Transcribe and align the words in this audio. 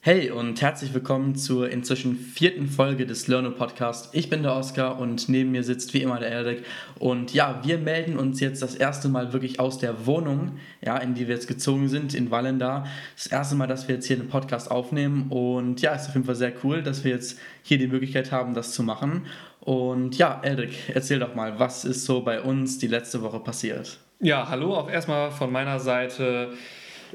Hey 0.00 0.30
und 0.30 0.62
herzlich 0.62 0.94
willkommen 0.94 1.36
zur 1.36 1.68
inzwischen 1.68 2.16
vierten 2.16 2.68
Folge 2.68 3.04
des 3.04 3.28
Learno 3.28 3.50
Podcast. 3.50 4.14
Ich 4.14 4.30
bin 4.30 4.42
der 4.42 4.56
Oskar 4.56 4.98
und 4.98 5.28
neben 5.28 5.50
mir 5.50 5.62
sitzt 5.62 5.92
wie 5.92 6.00
immer 6.00 6.18
der 6.20 6.30
Erik. 6.30 6.64
Und 6.98 7.34
ja, 7.34 7.60
wir 7.64 7.76
melden 7.76 8.16
uns 8.16 8.40
jetzt 8.40 8.62
das 8.62 8.74
erste 8.74 9.10
Mal 9.10 9.34
wirklich 9.34 9.60
aus 9.60 9.76
der 9.76 10.06
Wohnung, 10.06 10.58
ja, 10.80 10.96
in 10.96 11.12
die 11.12 11.28
wir 11.28 11.34
jetzt 11.34 11.48
gezogen 11.48 11.90
sind, 11.90 12.14
in 12.14 12.30
Wallenda. 12.30 12.86
Das 13.14 13.26
erste 13.26 13.54
Mal, 13.54 13.66
dass 13.66 13.86
wir 13.86 13.96
jetzt 13.96 14.06
hier 14.06 14.16
einen 14.18 14.30
Podcast 14.30 14.70
aufnehmen. 14.70 15.26
Und 15.28 15.82
ja, 15.82 15.92
ist 15.92 16.08
auf 16.08 16.14
jeden 16.14 16.24
Fall 16.24 16.34
sehr 16.34 16.54
cool, 16.64 16.82
dass 16.82 17.04
wir 17.04 17.10
jetzt 17.10 17.38
hier 17.62 17.76
die 17.76 17.88
Möglichkeit 17.88 18.32
haben, 18.32 18.54
das 18.54 18.72
zu 18.72 18.82
machen. 18.82 19.26
Und 19.60 20.16
ja, 20.16 20.40
Erik, 20.42 20.94
erzähl 20.94 21.18
doch 21.18 21.34
mal, 21.34 21.58
was 21.58 21.84
ist 21.84 22.06
so 22.06 22.22
bei 22.22 22.40
uns 22.40 22.78
die 22.78 22.88
letzte 22.88 23.20
Woche 23.20 23.38
passiert? 23.38 23.98
Ja, 24.24 24.48
hallo 24.48 24.76
auch 24.76 24.88
erstmal 24.88 25.32
von 25.32 25.50
meiner 25.50 25.80
Seite. 25.80 26.52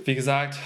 Wie 0.03 0.13
gesagt, 0.13 0.59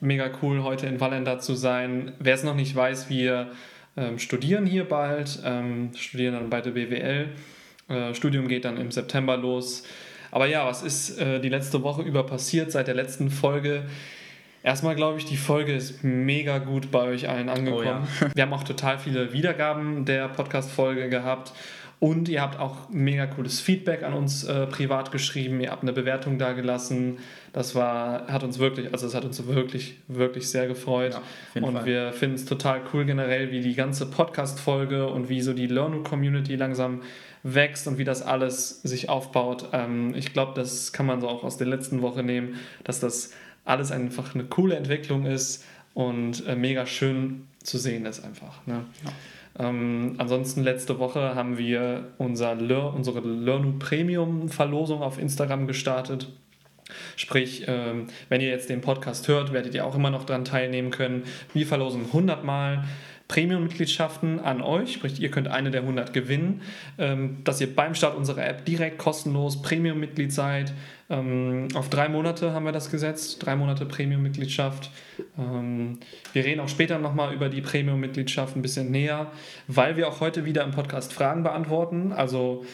mega 0.00 0.30
cool 0.40 0.62
heute 0.62 0.86
in 0.86 0.98
Wallenda 0.98 1.40
zu 1.40 1.52
sein. 1.52 2.12
Wer 2.18 2.36
es 2.36 2.42
noch 2.42 2.54
nicht 2.54 2.74
weiß, 2.74 3.10
wir 3.10 3.50
ähm, 3.94 4.18
studieren 4.18 4.64
hier 4.64 4.88
bald, 4.88 5.40
ähm, 5.44 5.90
studieren 5.94 6.32
dann 6.32 6.48
bei 6.48 6.62
der 6.62 6.70
BWL. 6.70 7.28
Äh, 7.90 8.14
Studium 8.14 8.48
geht 8.48 8.64
dann 8.64 8.78
im 8.78 8.90
September 8.90 9.36
los. 9.36 9.82
Aber 10.30 10.46
ja, 10.46 10.64
was 10.64 10.82
ist 10.82 11.18
äh, 11.20 11.38
die 11.38 11.50
letzte 11.50 11.82
Woche 11.82 12.00
über 12.00 12.24
passiert 12.24 12.72
seit 12.72 12.86
der 12.86 12.94
letzten 12.94 13.28
Folge? 13.28 13.82
Erstmal 14.62 14.94
glaube 14.94 15.18
ich, 15.18 15.26
die 15.26 15.36
Folge 15.36 15.74
ist 15.74 16.02
mega 16.02 16.60
gut 16.60 16.90
bei 16.90 17.02
euch 17.02 17.28
allen 17.28 17.50
angekommen. 17.50 18.08
Oh 18.08 18.24
ja. 18.24 18.30
Wir 18.34 18.42
haben 18.44 18.54
auch 18.54 18.64
total 18.64 18.98
viele 18.98 19.34
Wiedergaben 19.34 20.06
der 20.06 20.28
Podcast-Folge 20.28 21.10
gehabt. 21.10 21.52
Und 22.00 22.28
ihr 22.28 22.42
habt 22.42 22.60
auch 22.60 22.88
mega 22.90 23.26
cooles 23.26 23.60
Feedback 23.60 24.04
an 24.04 24.12
uns 24.12 24.44
äh, 24.44 24.66
privat 24.66 25.10
geschrieben. 25.10 25.60
Ihr 25.60 25.72
habt 25.72 25.82
eine 25.82 25.92
Bewertung 25.92 26.38
da 26.38 26.52
gelassen. 26.52 27.18
Das 27.52 27.74
war, 27.74 28.28
hat 28.28 28.44
uns 28.44 28.60
wirklich, 28.60 28.92
also 28.92 29.06
es 29.08 29.14
hat 29.16 29.24
uns 29.24 29.44
wirklich, 29.48 29.96
wirklich 30.06 30.48
sehr 30.48 30.68
gefreut. 30.68 31.18
Ja, 31.54 31.62
und 31.62 31.74
Fall. 31.74 31.86
wir 31.86 32.12
finden 32.12 32.36
es 32.36 32.44
total 32.44 32.82
cool 32.92 33.04
generell, 33.04 33.50
wie 33.50 33.60
die 33.60 33.74
ganze 33.74 34.06
Podcast-Folge 34.06 35.08
und 35.08 35.28
wie 35.28 35.40
so 35.40 35.52
die 35.52 35.66
Learnu-Community 35.66 36.54
langsam 36.54 37.02
wächst 37.42 37.88
und 37.88 37.98
wie 37.98 38.04
das 38.04 38.22
alles 38.22 38.80
sich 38.82 39.08
aufbaut. 39.08 39.70
Ähm, 39.72 40.14
ich 40.14 40.32
glaube, 40.32 40.52
das 40.54 40.92
kann 40.92 41.06
man 41.06 41.20
so 41.20 41.28
auch 41.28 41.42
aus 41.42 41.56
der 41.56 41.66
letzten 41.66 42.00
Woche 42.00 42.22
nehmen, 42.22 42.60
dass 42.84 43.00
das 43.00 43.32
alles 43.64 43.90
einfach 43.90 44.36
eine 44.36 44.44
coole 44.44 44.76
Entwicklung 44.76 45.26
ist 45.26 45.64
und 45.94 46.46
äh, 46.46 46.54
mega 46.54 46.86
schön 46.86 47.48
zu 47.62 47.76
sehen 47.76 48.06
ist 48.06 48.24
einfach. 48.24 48.64
Ne? 48.66 48.84
Ähm, 49.58 50.14
ansonsten 50.18 50.62
letzte 50.62 50.98
Woche 50.98 51.34
haben 51.34 51.58
wir 51.58 52.12
unser 52.18 52.54
Lear, 52.54 52.94
unsere 52.94 53.20
Learnu 53.20 53.78
Premium 53.78 54.48
Verlosung 54.48 55.02
auf 55.02 55.18
Instagram 55.18 55.66
gestartet. 55.66 56.28
Sprich, 57.16 57.64
ähm, 57.66 58.06
wenn 58.28 58.40
ihr 58.40 58.48
jetzt 58.48 58.70
den 58.70 58.80
Podcast 58.80 59.28
hört, 59.28 59.52
werdet 59.52 59.74
ihr 59.74 59.84
auch 59.84 59.94
immer 59.94 60.10
noch 60.10 60.24
daran 60.24 60.44
teilnehmen 60.44 60.90
können. 60.90 61.24
Wir 61.52 61.66
verlosen 61.66 62.06
100 62.06 62.44
Mal 62.44 62.84
Premium-Mitgliedschaften 63.28 64.40
an 64.40 64.62
euch, 64.62 64.94
sprich, 64.94 65.20
ihr 65.20 65.30
könnt 65.30 65.48
eine 65.48 65.70
der 65.70 65.82
100 65.82 66.14
gewinnen, 66.14 66.62
ähm, 66.96 67.36
dass 67.44 67.60
ihr 67.60 67.74
beim 67.74 67.94
Start 67.94 68.16
unserer 68.16 68.46
App 68.46 68.64
direkt 68.64 68.96
kostenlos 68.96 69.60
Premium-Mitglied 69.60 70.32
seid. 70.32 70.72
Ähm, 71.10 71.68
auf 71.74 71.90
drei 71.90 72.08
Monate 72.08 72.54
haben 72.54 72.64
wir 72.64 72.72
das 72.72 72.90
gesetzt, 72.90 73.44
drei 73.44 73.54
Monate 73.54 73.84
Premium-Mitgliedschaft. 73.84 74.90
Ähm, 75.38 75.98
wir 76.32 76.42
reden 76.42 76.60
auch 76.60 76.70
später 76.70 76.98
nochmal 76.98 77.34
über 77.34 77.50
die 77.50 77.60
Premium-Mitgliedschaft 77.60 78.56
ein 78.56 78.62
bisschen 78.62 78.90
näher, 78.90 79.30
weil 79.66 79.98
wir 79.98 80.08
auch 80.08 80.20
heute 80.20 80.46
wieder 80.46 80.64
im 80.64 80.70
Podcast 80.70 81.12
Fragen 81.12 81.42
beantworten. 81.42 82.12
Also 82.12 82.64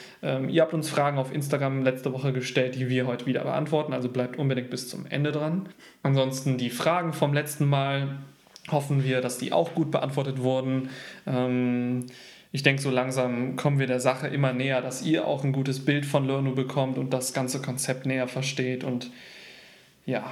ihr 0.49 0.63
habt 0.63 0.73
uns 0.73 0.89
Fragen 0.89 1.19
auf 1.19 1.35
Instagram 1.35 1.83
letzte 1.83 2.13
Woche 2.15 2.33
gestellt, 2.33 2.77
die 2.77 2.89
wir 2.89 3.07
heute 3.07 3.27
wieder 3.27 3.43
beantworten, 3.43 3.93
also 3.93 4.09
bleibt 4.09 4.39
unbedingt 4.39 4.71
bis 4.71 4.89
zum 4.89 5.05
Ende 5.07 5.33
dran. 5.33 5.69
Ansonsten 6.03 6.57
die 6.57 6.71
Fragen 6.71 7.13
vom 7.13 7.35
letzten 7.35 7.67
Mal 7.67 8.17
hoffen 8.71 9.05
wir, 9.05 9.21
dass 9.21 9.39
die 9.39 9.53
auch 9.53 9.75
gut 9.75 9.91
beantwortet 9.91 10.43
wurden. 10.43 10.91
Ähm, 11.27 12.07
ich 12.53 12.63
denke, 12.63 12.81
so 12.81 12.91
langsam 12.91 13.57
kommen 13.57 13.79
wir 13.79 13.87
der 13.87 14.01
Sache 14.01 14.29
immer 14.29 14.53
näher, 14.53 14.81
dass 14.81 15.03
ihr 15.03 15.27
auch 15.27 15.43
ein 15.43 15.53
gutes 15.53 15.85
Bild 15.85 16.07
von 16.07 16.27
Learnu 16.27 16.55
bekommt 16.55 16.99
und 16.99 17.13
das 17.13 17.33
ganze 17.33 17.61
Konzept 17.61 18.07
näher 18.07 18.29
versteht. 18.29 18.85
Und 18.85 19.11
ja, 20.07 20.31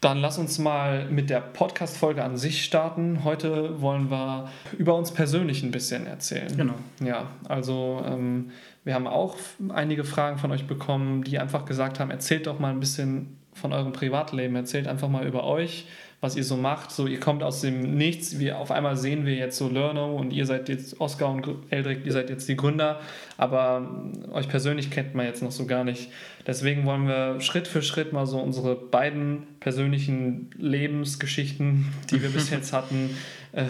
dann 0.00 0.18
lass 0.18 0.38
uns 0.38 0.58
mal 0.58 1.06
mit 1.10 1.30
der 1.30 1.40
Podcast-Folge 1.40 2.22
an 2.22 2.36
sich 2.36 2.62
starten. 2.62 3.24
Heute 3.24 3.80
wollen 3.80 4.10
wir 4.10 4.50
über 4.78 4.94
uns 4.94 5.12
persönlich 5.12 5.62
ein 5.62 5.70
bisschen 5.70 6.06
erzählen. 6.06 6.56
Genau. 6.56 6.74
Ja, 7.02 7.30
also 7.48 8.04
ähm, 8.06 8.50
wir 8.84 8.94
haben 8.94 9.06
auch 9.06 9.36
einige 9.70 10.04
Fragen 10.04 10.38
von 10.38 10.52
euch 10.52 10.66
bekommen, 10.66 11.24
die 11.24 11.38
einfach 11.38 11.64
gesagt 11.64 11.98
haben, 11.98 12.10
erzählt 12.10 12.46
doch 12.46 12.58
mal 12.58 12.70
ein 12.70 12.80
bisschen 12.80 13.38
von 13.54 13.72
eurem 13.72 13.92
Privatleben, 13.92 14.54
erzählt 14.56 14.86
einfach 14.86 15.08
mal 15.08 15.26
über 15.26 15.44
euch, 15.44 15.86
was 16.24 16.36
ihr 16.36 16.42
so 16.42 16.56
macht. 16.56 16.90
So, 16.90 17.06
ihr 17.06 17.20
kommt 17.20 17.42
aus 17.42 17.60
dem 17.60 17.96
Nichts, 17.96 18.38
wir 18.38 18.58
auf 18.58 18.70
einmal 18.70 18.96
sehen 18.96 19.26
wir 19.26 19.34
jetzt 19.34 19.58
so 19.58 19.68
Learno 19.68 20.16
und 20.16 20.32
ihr 20.32 20.46
seid 20.46 20.70
jetzt 20.70 21.00
Oskar 21.00 21.30
und 21.30 21.46
Eldrik, 21.68 22.04
ihr 22.04 22.12
seid 22.12 22.30
jetzt 22.30 22.48
die 22.48 22.56
Gründer, 22.56 23.00
aber 23.36 23.86
ähm, 23.86 24.32
euch 24.32 24.48
persönlich 24.48 24.90
kennt 24.90 25.14
man 25.14 25.26
jetzt 25.26 25.42
noch 25.42 25.52
so 25.52 25.66
gar 25.66 25.84
nicht. 25.84 26.10
Deswegen 26.46 26.86
wollen 26.86 27.06
wir 27.06 27.40
Schritt 27.40 27.68
für 27.68 27.82
Schritt 27.82 28.12
mal 28.14 28.26
so 28.26 28.38
unsere 28.38 28.74
beiden 28.74 29.46
persönlichen 29.60 30.50
Lebensgeschichten, 30.56 31.92
die 32.10 32.22
wir 32.22 32.30
bis 32.30 32.48
jetzt 32.50 32.72
hatten, 32.72 33.10
äh, 33.52 33.64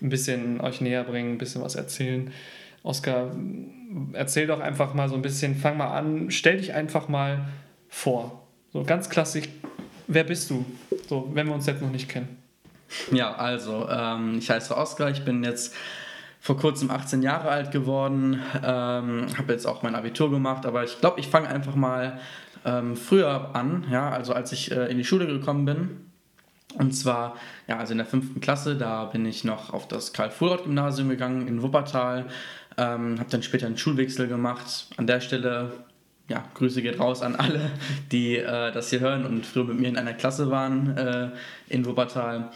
ein 0.00 0.08
bisschen 0.08 0.60
euch 0.62 0.80
näher 0.80 1.04
bringen, 1.04 1.34
ein 1.34 1.38
bisschen 1.38 1.62
was 1.62 1.74
erzählen. 1.74 2.32
Oskar, 2.82 3.30
erzähl 4.14 4.46
doch 4.46 4.60
einfach 4.60 4.94
mal 4.94 5.10
so 5.10 5.14
ein 5.14 5.22
bisschen, 5.22 5.54
fang 5.54 5.76
mal 5.76 5.92
an, 5.92 6.30
stell 6.30 6.56
dich 6.56 6.72
einfach 6.72 7.08
mal 7.08 7.46
vor. 7.90 8.46
So 8.72 8.84
ganz 8.84 9.10
klassisch, 9.10 9.48
wer 10.10 10.24
bist 10.24 10.50
du? 10.50 10.64
So, 11.08 11.30
wenn 11.32 11.46
wir 11.46 11.54
uns 11.54 11.66
jetzt 11.66 11.80
noch 11.80 11.90
nicht 11.90 12.08
kennen. 12.08 12.36
Ja, 13.12 13.34
also, 13.34 13.88
ähm, 13.88 14.38
ich 14.38 14.50
heiße 14.50 14.76
Oskar, 14.76 15.10
ich 15.10 15.24
bin 15.24 15.44
jetzt 15.44 15.74
vor 16.40 16.56
kurzem 16.56 16.90
18 16.90 17.22
Jahre 17.22 17.48
alt 17.50 17.70
geworden, 17.70 18.40
ähm, 18.56 19.26
habe 19.36 19.52
jetzt 19.52 19.66
auch 19.66 19.82
mein 19.82 19.94
Abitur 19.94 20.30
gemacht, 20.30 20.66
aber 20.66 20.84
ich 20.84 20.98
glaube, 21.00 21.20
ich 21.20 21.28
fange 21.28 21.48
einfach 21.48 21.76
mal 21.76 22.18
ähm, 22.64 22.96
früher 22.96 23.54
an, 23.54 23.86
ja, 23.90 24.10
also 24.10 24.32
als 24.32 24.50
ich 24.52 24.72
äh, 24.72 24.86
in 24.86 24.98
die 24.98 25.04
Schule 25.04 25.26
gekommen 25.26 25.64
bin. 25.64 26.06
Und 26.74 26.92
zwar, 26.92 27.36
ja, 27.66 27.78
also 27.78 27.92
in 27.92 27.98
der 27.98 28.06
fünften 28.06 28.40
Klasse, 28.40 28.76
da 28.76 29.04
bin 29.04 29.26
ich 29.26 29.44
noch 29.44 29.72
auf 29.72 29.88
das 29.88 30.12
Karl-Fulrott-Gymnasium 30.12 31.08
gegangen 31.08 31.48
in 31.48 31.62
Wuppertal, 31.62 32.26
ähm, 32.76 33.18
habe 33.18 33.30
dann 33.30 33.42
später 33.42 33.66
einen 33.66 33.76
Schulwechsel 33.76 34.28
gemacht. 34.28 34.86
An 34.96 35.06
der 35.06 35.20
Stelle 35.20 35.72
ja, 36.30 36.44
Grüße 36.54 36.80
geht 36.80 37.00
raus 37.00 37.22
an 37.22 37.34
alle, 37.34 37.70
die 38.12 38.36
äh, 38.36 38.72
das 38.72 38.88
hier 38.90 39.00
hören 39.00 39.26
und 39.26 39.44
früher 39.44 39.64
mit 39.64 39.80
mir 39.80 39.88
in 39.88 39.98
einer 39.98 40.14
Klasse 40.14 40.48
waren 40.50 40.96
äh, 40.96 41.30
in 41.68 41.84
Wuppertal. 41.84 42.50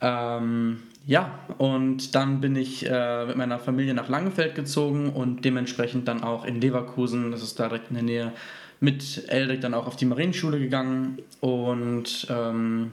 Ähm, 0.00 0.82
ja, 1.06 1.38
und 1.58 2.16
dann 2.16 2.40
bin 2.40 2.56
ich 2.56 2.90
äh, 2.90 3.26
mit 3.26 3.36
meiner 3.36 3.60
Familie 3.60 3.94
nach 3.94 4.08
Langenfeld 4.08 4.56
gezogen 4.56 5.10
und 5.10 5.44
dementsprechend 5.44 6.08
dann 6.08 6.24
auch 6.24 6.44
in 6.44 6.60
Leverkusen, 6.60 7.30
das 7.30 7.42
ist 7.42 7.58
direkt 7.58 7.90
in 7.90 7.94
der 7.94 8.04
Nähe, 8.04 8.32
mit 8.80 9.28
Eldrik 9.28 9.60
dann 9.60 9.74
auch 9.74 9.86
auf 9.86 9.96
die 9.96 10.06
Marienschule 10.06 10.58
gegangen. 10.58 11.18
Und 11.40 12.26
ähm, 12.28 12.92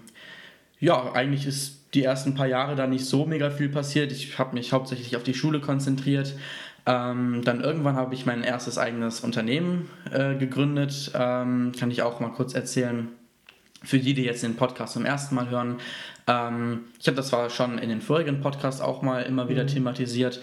ja, 0.79 1.13
eigentlich 1.13 1.47
ist 1.47 1.79
die 1.95 2.03
ersten 2.03 2.35
paar 2.35 2.47
Jahre 2.47 2.75
da 2.75 2.85
nicht 2.85 3.05
so 3.05 3.25
mega 3.25 3.49
viel 3.49 3.69
passiert. 3.69 4.11
Ich 4.11 4.37
habe 4.37 4.53
mich 4.53 4.71
hauptsächlich 4.71 5.15
auf 5.15 5.23
die 5.23 5.33
Schule 5.33 5.59
konzentriert. 5.59 6.35
Ähm, 6.85 7.41
dann 7.43 7.61
irgendwann 7.61 7.95
habe 7.95 8.13
ich 8.15 8.25
mein 8.25 8.43
erstes 8.43 8.77
eigenes 8.77 9.21
Unternehmen 9.21 9.89
äh, 10.11 10.35
gegründet. 10.35 11.11
Ähm, 11.13 11.71
kann 11.77 11.91
ich 11.91 12.01
auch 12.01 12.19
mal 12.19 12.29
kurz 12.29 12.53
erzählen. 12.53 13.09
Für 13.83 13.97
die, 13.97 14.13
die 14.13 14.23
jetzt 14.23 14.43
den 14.43 14.55
Podcast 14.55 14.93
zum 14.93 15.05
ersten 15.05 15.33
Mal 15.35 15.49
hören. 15.49 15.79
Ähm, 16.27 16.81
ich 16.99 17.07
habe 17.07 17.17
das 17.17 17.29
zwar 17.29 17.49
schon 17.49 17.77
in 17.77 17.89
den 17.89 18.01
vorigen 18.01 18.41
Podcasts 18.41 18.81
auch 18.81 19.01
mal 19.01 19.23
immer 19.23 19.49
wieder 19.49 19.65
thematisiert. 19.65 20.39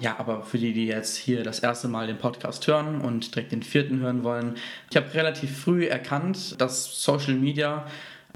Ja, 0.00 0.16
aber 0.18 0.42
für 0.42 0.58
die, 0.58 0.72
die 0.72 0.86
jetzt 0.86 1.16
hier 1.16 1.42
das 1.42 1.60
erste 1.60 1.86
Mal 1.86 2.06
den 2.06 2.18
Podcast 2.18 2.66
hören 2.66 3.00
und 3.00 3.34
direkt 3.34 3.52
den 3.52 3.62
vierten 3.62 4.00
hören 4.00 4.24
wollen, 4.24 4.54
ich 4.90 4.96
habe 4.96 5.12
relativ 5.12 5.58
früh 5.58 5.86
erkannt, 5.86 6.60
dass 6.60 7.02
Social 7.02 7.34
Media 7.34 7.86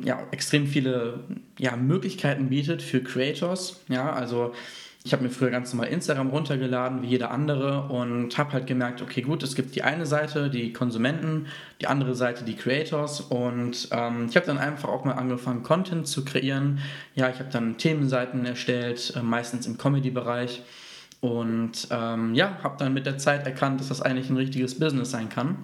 ja, 0.02 0.26
extrem 0.30 0.66
viele 0.66 1.20
ja, 1.58 1.76
Möglichkeiten 1.76 2.48
bietet 2.48 2.82
für 2.82 3.02
Creators. 3.02 3.80
Ja, 3.88 4.12
also 4.12 4.52
ich 5.06 5.12
habe 5.12 5.22
mir 5.22 5.28
früher 5.28 5.50
ganz 5.50 5.70
normal 5.74 5.90
Instagram 5.90 6.30
runtergeladen, 6.30 7.02
wie 7.02 7.08
jeder 7.08 7.30
andere, 7.30 7.88
und 7.88 8.38
habe 8.38 8.54
halt 8.54 8.66
gemerkt, 8.66 9.02
okay, 9.02 9.20
gut, 9.20 9.42
es 9.42 9.54
gibt 9.54 9.74
die 9.74 9.82
eine 9.82 10.06
Seite, 10.06 10.48
die 10.48 10.72
Konsumenten, 10.72 11.46
die 11.82 11.88
andere 11.88 12.14
Seite, 12.14 12.42
die 12.42 12.56
Creators. 12.56 13.20
Und 13.20 13.88
ähm, 13.90 14.28
ich 14.30 14.36
habe 14.36 14.46
dann 14.46 14.56
einfach 14.56 14.88
auch 14.88 15.04
mal 15.04 15.12
angefangen, 15.12 15.62
Content 15.62 16.08
zu 16.08 16.24
kreieren. 16.24 16.78
Ja, 17.14 17.28
ich 17.28 17.38
habe 17.38 17.50
dann 17.52 17.76
Themenseiten 17.76 18.46
erstellt, 18.46 19.12
äh, 19.14 19.22
meistens 19.22 19.66
im 19.66 19.76
Comedy-Bereich. 19.76 20.62
Und 21.20 21.86
ähm, 21.90 22.34
ja, 22.34 22.58
habe 22.62 22.76
dann 22.78 22.94
mit 22.94 23.04
der 23.04 23.18
Zeit 23.18 23.44
erkannt, 23.44 23.80
dass 23.80 23.88
das 23.88 24.00
eigentlich 24.00 24.30
ein 24.30 24.38
richtiges 24.38 24.78
Business 24.78 25.10
sein 25.10 25.28
kann. 25.28 25.58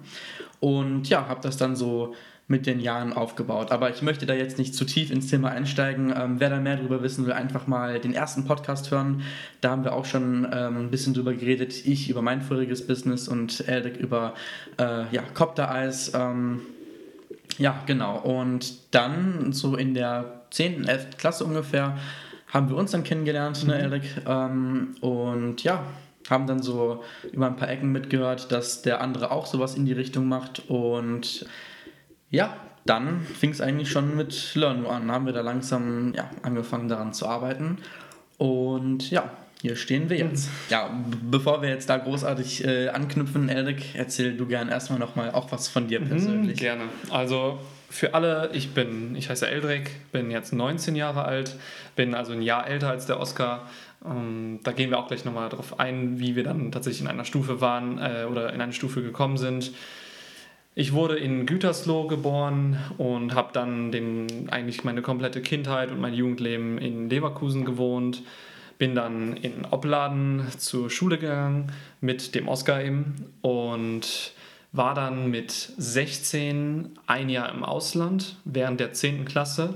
Und 0.59 1.09
ja, 1.09 1.27
habe 1.27 1.41
das 1.41 1.57
dann 1.57 1.75
so 1.75 2.13
mit 2.51 2.67
den 2.67 2.79
Jahren 2.79 3.13
aufgebaut. 3.13 3.71
Aber 3.71 3.89
ich 3.89 4.03
möchte 4.03 4.27
da 4.27 4.35
jetzt 4.35 4.59
nicht 4.59 4.75
zu 4.75 4.85
tief 4.85 5.09
ins 5.09 5.27
Thema 5.27 5.49
einsteigen. 5.49 6.13
Ähm, 6.15 6.39
wer 6.39 6.51
da 6.51 6.59
mehr 6.59 6.77
darüber 6.77 7.01
wissen 7.01 7.25
will, 7.25 7.33
einfach 7.33 7.65
mal 7.65 7.99
den 7.99 8.13
ersten 8.13 8.45
Podcast 8.45 8.91
hören. 8.91 9.23
Da 9.61 9.71
haben 9.71 9.83
wir 9.83 9.93
auch 9.93 10.05
schon 10.05 10.47
ähm, 10.53 10.77
ein 10.77 10.91
bisschen 10.91 11.15
drüber 11.15 11.33
geredet. 11.33 11.85
Ich 11.85 12.09
über 12.09 12.21
mein 12.21 12.41
voriges 12.41 12.85
Business 12.85 13.27
und 13.27 13.67
Eldrick 13.67 13.97
über 13.97 14.35
äh, 14.77 15.05
ja, 15.11 15.23
Copter 15.33 15.69
Eyes. 15.73 16.11
Ähm, 16.13 16.61
Ja, 17.57 17.81
genau. 17.85 18.19
Und 18.19 18.93
dann 18.93 19.51
so 19.53 19.75
in 19.75 19.93
der 19.93 20.41
10., 20.51 20.87
11. 20.87 21.17
Klasse 21.17 21.45
ungefähr 21.45 21.97
haben 22.47 22.69
wir 22.69 22.75
uns 22.75 22.91
dann 22.91 23.03
kennengelernt, 23.03 23.65
ne, 23.65 23.79
Erik? 23.79 24.03
Ähm, 24.27 24.95
und 24.99 25.63
ja, 25.63 25.83
haben 26.29 26.47
dann 26.47 26.61
so 26.61 27.03
über 27.31 27.47
ein 27.47 27.55
paar 27.55 27.69
Ecken 27.69 27.91
mitgehört, 27.91 28.51
dass 28.51 28.81
der 28.81 29.01
andere 29.01 29.31
auch 29.31 29.45
sowas 29.45 29.75
in 29.75 29.85
die 29.85 29.93
Richtung 29.93 30.27
macht. 30.27 30.69
Und 30.69 31.45
ja, 32.31 32.55
dann 32.85 33.21
fing 33.21 33.51
es 33.51 33.61
eigentlich 33.61 33.91
schon 33.91 34.15
mit 34.17 34.55
Learn 34.55 34.85
an. 34.87 35.11
Haben 35.11 35.27
wir 35.27 35.33
da 35.33 35.41
langsam 35.41 36.13
ja, 36.15 36.29
angefangen 36.41 36.87
daran 36.87 37.13
zu 37.13 37.27
arbeiten. 37.27 37.77
Und 38.39 39.11
ja, 39.11 39.29
hier 39.61 39.75
stehen 39.75 40.09
wir 40.09 40.17
jetzt. 40.17 40.49
Ja, 40.69 40.87
b- 40.87 41.17
bevor 41.29 41.61
wir 41.61 41.69
jetzt 41.69 41.89
da 41.89 41.97
großartig 41.97 42.65
äh, 42.65 42.89
anknüpfen, 42.89 43.49
Erik, 43.49 43.93
erzähl 43.93 44.35
du 44.35 44.47
gern 44.47 44.69
erstmal 44.69 44.97
nochmal 44.97 45.31
auch 45.31 45.51
was 45.51 45.67
von 45.67 45.87
dir 45.87 45.99
persönlich. 46.01 46.57
Gerne. 46.57 46.85
Also 47.11 47.59
für 47.91 48.15
alle, 48.15 48.49
ich 48.53 48.73
bin, 48.73 49.15
ich 49.15 49.29
heiße 49.29 49.47
Eldrik, 49.47 49.91
bin 50.11 50.31
jetzt 50.31 50.51
19 50.53 50.95
Jahre 50.95 51.25
alt, 51.25 51.55
bin 51.95 52.15
also 52.15 52.31
ein 52.31 52.41
Jahr 52.41 52.65
älter 52.67 52.89
als 52.89 53.05
der 53.05 53.19
Oscar. 53.19 53.69
Ähm, 54.03 54.59
da 54.63 54.71
gehen 54.71 54.89
wir 54.89 54.97
auch 54.97 55.07
gleich 55.07 55.25
nochmal 55.25 55.49
drauf 55.49 55.79
ein, 55.79 56.19
wie 56.19 56.35
wir 56.35 56.43
dann 56.43 56.71
tatsächlich 56.71 57.01
in 57.01 57.07
einer 57.07 57.25
Stufe 57.25 57.61
waren 57.61 57.99
äh, 57.99 58.25
oder 58.27 58.51
in 58.53 58.61
eine 58.61 58.73
Stufe 58.73 59.03
gekommen 59.03 59.37
sind. 59.37 59.71
Ich 60.73 60.93
wurde 60.93 61.17
in 61.17 61.45
Gütersloh 61.45 62.07
geboren 62.07 62.79
und 62.97 63.35
habe 63.35 63.49
dann 63.51 63.91
den, 63.91 64.49
eigentlich 64.49 64.85
meine 64.85 65.01
komplette 65.01 65.41
Kindheit 65.41 65.91
und 65.91 65.99
mein 65.99 66.13
Jugendleben 66.13 66.77
in 66.77 67.09
Leverkusen 67.09 67.65
gewohnt. 67.65 68.23
Bin 68.77 68.95
dann 68.95 69.35
in 69.35 69.65
Opladen 69.69 70.47
zur 70.57 70.89
Schule 70.89 71.17
gegangen 71.17 71.73
mit 71.99 72.35
dem 72.35 72.47
Oscar 72.47 72.81
eben 72.81 73.33
und 73.41 74.33
war 74.71 74.93
dann 74.93 75.29
mit 75.29 75.51
16 75.51 76.91
ein 77.05 77.27
Jahr 77.27 77.53
im 77.53 77.65
Ausland 77.65 78.37
während 78.45 78.79
der 78.79 78.93
10. 78.93 79.25
Klasse. 79.25 79.73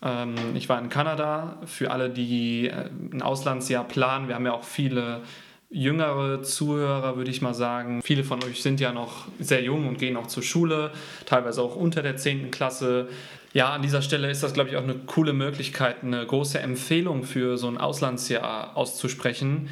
Ähm, 0.00 0.34
ich 0.54 0.68
war 0.68 0.78
in 0.78 0.88
Kanada. 0.88 1.58
Für 1.66 1.90
alle, 1.90 2.08
die 2.08 2.68
äh, 2.68 2.88
ein 3.12 3.20
Auslandsjahr 3.20 3.82
planen, 3.82 4.28
wir 4.28 4.36
haben 4.36 4.46
ja 4.46 4.52
auch 4.52 4.64
viele 4.64 5.22
jüngere 5.70 6.42
Zuhörer, 6.42 7.16
würde 7.16 7.30
ich 7.30 7.42
mal 7.42 7.54
sagen. 7.54 8.00
Viele 8.02 8.24
von 8.24 8.42
euch 8.44 8.62
sind 8.62 8.80
ja 8.80 8.92
noch 8.92 9.26
sehr 9.38 9.62
jung 9.62 9.88
und 9.88 9.98
gehen 9.98 10.16
auch 10.16 10.26
zur 10.26 10.42
Schule, 10.42 10.92
teilweise 11.26 11.62
auch 11.62 11.76
unter 11.76 12.02
der 12.02 12.16
10. 12.16 12.50
Klasse. 12.50 13.08
Ja, 13.52 13.72
an 13.72 13.82
dieser 13.82 14.02
Stelle 14.02 14.30
ist 14.30 14.42
das, 14.42 14.52
glaube 14.52 14.70
ich, 14.70 14.76
auch 14.76 14.82
eine 14.82 14.94
coole 14.94 15.32
Möglichkeit, 15.32 16.02
eine 16.02 16.24
große 16.24 16.58
Empfehlung 16.60 17.24
für 17.24 17.56
so 17.56 17.68
ein 17.68 17.78
Auslandsjahr 17.78 18.76
auszusprechen. 18.76 19.68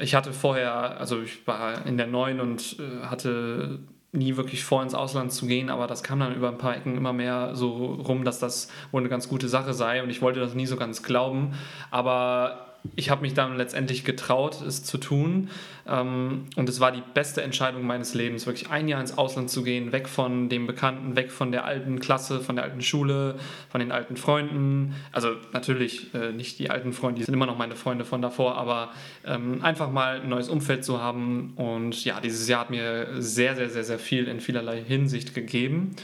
Ich 0.00 0.14
hatte 0.14 0.32
vorher, 0.32 0.98
also 0.98 1.20
ich 1.20 1.46
war 1.46 1.86
in 1.86 1.96
der 1.96 2.06
9 2.06 2.40
und 2.40 2.76
äh, 2.78 3.06
hatte 3.06 3.80
nie 4.14 4.36
wirklich 4.36 4.64
vor, 4.64 4.82
ins 4.82 4.94
Ausland 4.94 5.32
zu 5.32 5.46
gehen, 5.46 5.70
aber 5.70 5.86
das 5.86 6.02
kam 6.02 6.20
dann 6.20 6.34
über 6.34 6.48
ein 6.48 6.58
paar 6.58 6.76
Ecken 6.76 6.96
immer 6.96 7.12
mehr 7.12 7.54
so 7.54 7.86
rum, 7.94 8.24
dass 8.24 8.38
das 8.38 8.68
wohl 8.92 9.02
eine 9.02 9.08
ganz 9.08 9.28
gute 9.28 9.48
Sache 9.48 9.74
sei 9.74 10.02
und 10.02 10.10
ich 10.10 10.22
wollte 10.22 10.40
das 10.40 10.54
nie 10.54 10.66
so 10.66 10.76
ganz 10.76 11.02
glauben. 11.02 11.54
Aber 11.90 12.63
ich 12.96 13.10
habe 13.10 13.22
mich 13.22 13.34
dann 13.34 13.56
letztendlich 13.56 14.04
getraut, 14.04 14.60
es 14.60 14.84
zu 14.84 14.98
tun. 14.98 15.48
Ähm, 15.86 16.44
und 16.56 16.68
es 16.68 16.80
war 16.80 16.92
die 16.92 17.02
beste 17.14 17.42
Entscheidung 17.42 17.86
meines 17.86 18.14
Lebens, 18.14 18.46
wirklich 18.46 18.70
ein 18.70 18.88
Jahr 18.88 19.00
ins 19.00 19.16
Ausland 19.16 19.50
zu 19.50 19.62
gehen, 19.62 19.92
weg 19.92 20.08
von 20.08 20.48
dem 20.48 20.66
Bekannten, 20.66 21.16
weg 21.16 21.30
von 21.30 21.50
der 21.50 21.64
alten 21.64 21.98
Klasse, 22.00 22.40
von 22.40 22.56
der 22.56 22.64
alten 22.64 22.82
Schule, 22.82 23.36
von 23.70 23.80
den 23.80 23.90
alten 23.90 24.16
Freunden. 24.16 24.94
Also 25.12 25.30
natürlich 25.52 26.14
äh, 26.14 26.32
nicht 26.32 26.58
die 26.58 26.70
alten 26.70 26.92
Freunde, 26.92 27.20
die 27.20 27.24
sind 27.24 27.34
immer 27.34 27.46
noch 27.46 27.58
meine 27.58 27.76
Freunde 27.76 28.04
von 28.04 28.22
davor, 28.22 28.56
aber 28.56 28.92
ähm, 29.26 29.62
einfach 29.62 29.90
mal 29.90 30.20
ein 30.20 30.28
neues 30.28 30.48
Umfeld 30.48 30.84
zu 30.84 31.00
haben. 31.00 31.54
Und 31.56 32.04
ja, 32.04 32.20
dieses 32.20 32.48
Jahr 32.48 32.60
hat 32.60 32.70
mir 32.70 33.20
sehr, 33.20 33.56
sehr, 33.56 33.70
sehr, 33.70 33.84
sehr 33.84 33.98
viel 33.98 34.28
in 34.28 34.40
vielerlei 34.40 34.82
Hinsicht 34.82 35.34
gegeben. 35.34 35.96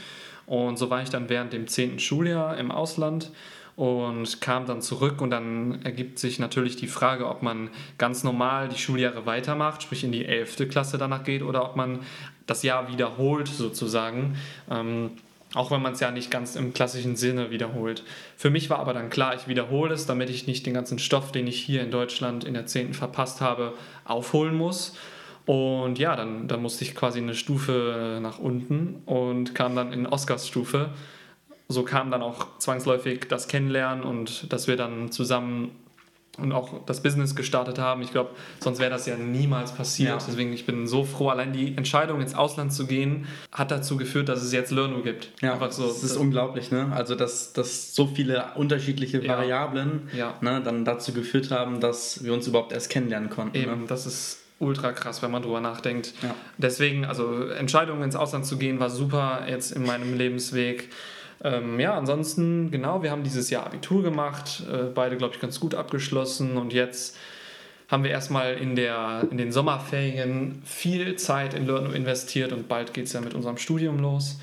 Und 0.47 0.77
so 0.77 0.89
war 0.89 1.01
ich 1.01 1.09
dann 1.09 1.29
während 1.29 1.53
dem 1.53 1.67
10. 1.67 1.99
Schuljahr 1.99 2.57
im 2.57 2.71
Ausland 2.71 3.31
und 3.75 4.41
kam 4.41 4.65
dann 4.65 4.81
zurück 4.81 5.21
und 5.21 5.29
dann 5.29 5.81
ergibt 5.83 6.19
sich 6.19 6.39
natürlich 6.39 6.75
die 6.75 6.87
Frage, 6.87 7.27
ob 7.27 7.41
man 7.41 7.69
ganz 7.97 8.23
normal 8.23 8.69
die 8.69 8.77
Schuljahre 8.77 9.25
weitermacht, 9.25 9.83
sprich 9.83 10.03
in 10.03 10.11
die 10.11 10.25
11. 10.25 10.69
Klasse 10.69 10.97
danach 10.97 11.23
geht 11.23 11.41
oder 11.41 11.63
ob 11.63 11.75
man 11.75 11.99
das 12.45 12.63
Jahr 12.63 12.91
wiederholt 12.91 13.47
sozusagen. 13.47 14.35
Ähm, 14.69 15.11
auch 15.53 15.69
wenn 15.69 15.81
man 15.81 15.93
es 15.93 15.99
ja 15.99 16.11
nicht 16.11 16.31
ganz 16.31 16.55
im 16.55 16.73
klassischen 16.73 17.15
Sinne 17.15 17.51
wiederholt. 17.51 18.03
Für 18.37 18.49
mich 18.49 18.69
war 18.69 18.79
aber 18.79 18.93
dann 18.93 19.09
klar, 19.09 19.35
ich 19.35 19.47
wiederhole 19.47 19.93
es, 19.93 20.05
damit 20.05 20.29
ich 20.29 20.47
nicht 20.47 20.65
den 20.65 20.73
ganzen 20.73 20.97
Stoff, 20.97 21.31
den 21.31 21.45
ich 21.45 21.61
hier 21.61 21.81
in 21.81 21.91
Deutschland 21.91 22.45
in 22.45 22.53
der 22.53 22.67
10. 22.67 22.93
verpasst 22.93 23.41
habe, 23.41 23.73
aufholen 24.05 24.55
muss. 24.55 24.95
Und 25.45 25.99
ja, 25.99 26.15
dann, 26.15 26.47
dann 26.47 26.61
musste 26.61 26.85
ich 26.85 26.95
quasi 26.95 27.19
eine 27.19 27.35
Stufe 27.35 28.19
nach 28.21 28.39
unten 28.39 29.01
und 29.05 29.53
kam 29.55 29.75
dann 29.75 29.91
in 29.91 30.07
Oscars 30.07 30.47
Stufe 30.47 30.91
so 31.71 31.83
kam 31.83 32.11
dann 32.11 32.21
auch 32.21 32.47
zwangsläufig 32.59 33.27
das 33.29 33.47
Kennenlernen 33.47 34.03
und 34.03 34.51
dass 34.51 34.67
wir 34.67 34.75
dann 34.77 35.11
zusammen 35.11 35.71
und 36.37 36.53
auch 36.53 36.85
das 36.85 37.03
Business 37.03 37.35
gestartet 37.35 37.77
haben. 37.77 38.01
Ich 38.01 38.11
glaube, 38.11 38.29
sonst 38.61 38.79
wäre 38.79 38.89
das 38.89 39.05
ja 39.05 39.17
niemals 39.17 39.73
passiert. 39.73 40.09
Ja. 40.11 40.25
Deswegen, 40.25 40.53
ich 40.53 40.65
bin 40.65 40.87
so 40.87 41.03
froh. 41.03 41.27
Allein 41.27 41.51
die 41.51 41.75
Entscheidung, 41.75 42.21
ins 42.21 42.33
Ausland 42.35 42.71
zu 42.71 42.87
gehen, 42.87 43.27
hat 43.51 43.69
dazu 43.69 43.97
geführt, 43.97 44.29
dass 44.29 44.41
es 44.41 44.53
jetzt 44.53 44.71
Learnu 44.71 45.01
gibt. 45.03 45.29
Ja, 45.41 45.53
Einfach 45.53 45.73
so. 45.73 45.85
das 45.87 46.03
ist 46.03 46.15
unglaublich, 46.15 46.71
ne? 46.71 46.89
Also, 46.95 47.15
dass, 47.15 47.51
dass 47.51 47.93
so 47.93 48.07
viele 48.07 48.45
unterschiedliche 48.55 49.21
Ja. 49.21 49.37
Variablen 49.37 50.07
Ja. 50.15 50.35
ne, 50.39 50.61
dann 50.63 50.85
dazu 50.85 51.11
geführt 51.11 51.51
haben, 51.51 51.81
dass 51.81 52.23
wir 52.23 52.33
uns 52.33 52.47
überhaupt 52.47 52.71
erst 52.71 52.89
kennenlernen 52.89 53.29
konnten. 53.29 53.57
Eben, 53.57 53.81
Ne? 53.81 53.87
das 53.87 54.05
ist 54.05 54.39
ultra 54.59 54.93
krass, 54.93 55.21
wenn 55.21 55.31
man 55.31 55.41
drüber 55.43 55.59
nachdenkt. 55.59 56.13
Ja. 56.23 56.33
Deswegen, 56.57 57.03
also 57.03 57.47
Entscheidung 57.49 58.03
ins 58.03 58.15
Ausland 58.15 58.45
zu 58.45 58.57
gehen, 58.57 58.79
war 58.79 58.89
super 58.89 59.43
jetzt 59.49 59.73
in 59.73 59.83
meinem 59.85 60.17
Lebensweg. 60.17 60.89
Ähm, 61.43 61.79
ja, 61.79 61.97
ansonsten, 61.97 62.69
genau, 62.69 63.01
wir 63.01 63.11
haben 63.11 63.23
dieses 63.23 63.49
Jahr 63.49 63.65
Abitur 63.65 64.03
gemacht, 64.03 64.63
äh, 64.71 64.83
beide, 64.93 65.17
glaube 65.17 65.33
ich, 65.33 65.41
ganz 65.41 65.59
gut 65.59 65.73
abgeschlossen 65.73 66.57
und 66.57 66.71
jetzt 66.71 67.17
haben 67.87 68.03
wir 68.03 68.11
erstmal 68.11 68.53
in, 68.53 68.75
der, 68.75 69.27
in 69.31 69.37
den 69.37 69.51
Sommerferien 69.51 70.61
viel 70.63 71.17
Zeit 71.17 71.53
in 71.53 71.65
Learno 71.65 71.91
investiert 71.91 72.53
und 72.53 72.69
bald 72.69 72.93
geht 72.93 73.05
es 73.05 73.13
ja 73.13 73.21
mit 73.21 73.33
unserem 73.33 73.57
Studium 73.57 73.99
los. 73.99 74.39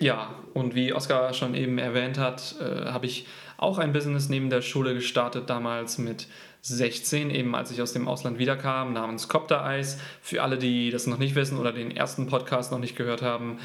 Ja, 0.00 0.34
und 0.54 0.74
wie 0.74 0.92
Oskar 0.94 1.34
schon 1.34 1.54
eben 1.54 1.78
erwähnt 1.78 2.18
hat, 2.18 2.56
äh, 2.58 2.86
habe 2.86 3.06
ich 3.06 3.26
auch 3.58 3.78
ein 3.78 3.92
Business 3.92 4.30
neben 4.30 4.48
der 4.48 4.62
Schule 4.62 4.94
gestartet, 4.94 5.50
damals 5.50 5.98
mit 5.98 6.26
16, 6.62 7.30
eben 7.30 7.54
als 7.54 7.70
ich 7.70 7.80
aus 7.82 7.92
dem 7.92 8.08
Ausland 8.08 8.38
wiederkam, 8.38 8.94
namens 8.94 9.28
Copter 9.28 9.64
Eis. 9.64 9.98
Für 10.22 10.42
alle, 10.42 10.56
die 10.56 10.90
das 10.90 11.06
noch 11.06 11.18
nicht 11.18 11.34
wissen 11.34 11.58
oder 11.58 11.72
den 11.72 11.94
ersten 11.94 12.26
Podcast 12.26 12.72
noch 12.72 12.78
nicht 12.78 12.96
gehört 12.96 13.20
haben, 13.20 13.58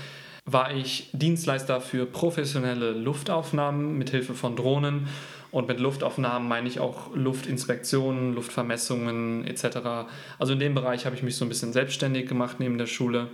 war 0.46 0.74
ich 0.74 1.10
Dienstleister 1.14 1.82
für 1.82 2.06
professionelle 2.06 2.92
Luftaufnahmen 2.92 3.98
mit 3.98 4.12
Hilfe 4.12 4.34
von 4.36 4.56
Drohnen. 4.56 5.08
Und 5.52 5.68
mit 5.70 5.80
Luftaufnahmen 5.80 6.48
meine 6.50 6.68
ich 6.68 6.80
auch 6.82 7.16
Luftinspektionen, 7.16 8.34
Luftvermessungen 8.34 9.46
etc. 9.48 10.08
Also 10.38 10.54
in 10.54 10.60
dem 10.60 10.76
Bereich 10.76 11.06
habe 11.06 11.16
ich 11.16 11.24
mich 11.24 11.38
so 11.38 11.46
ein 11.46 11.50
bisschen 11.50 11.72
selbstständig 11.72 12.28
gemacht 12.28 12.58
neben 12.60 12.78
der 12.78 12.88
Schule 12.88 13.30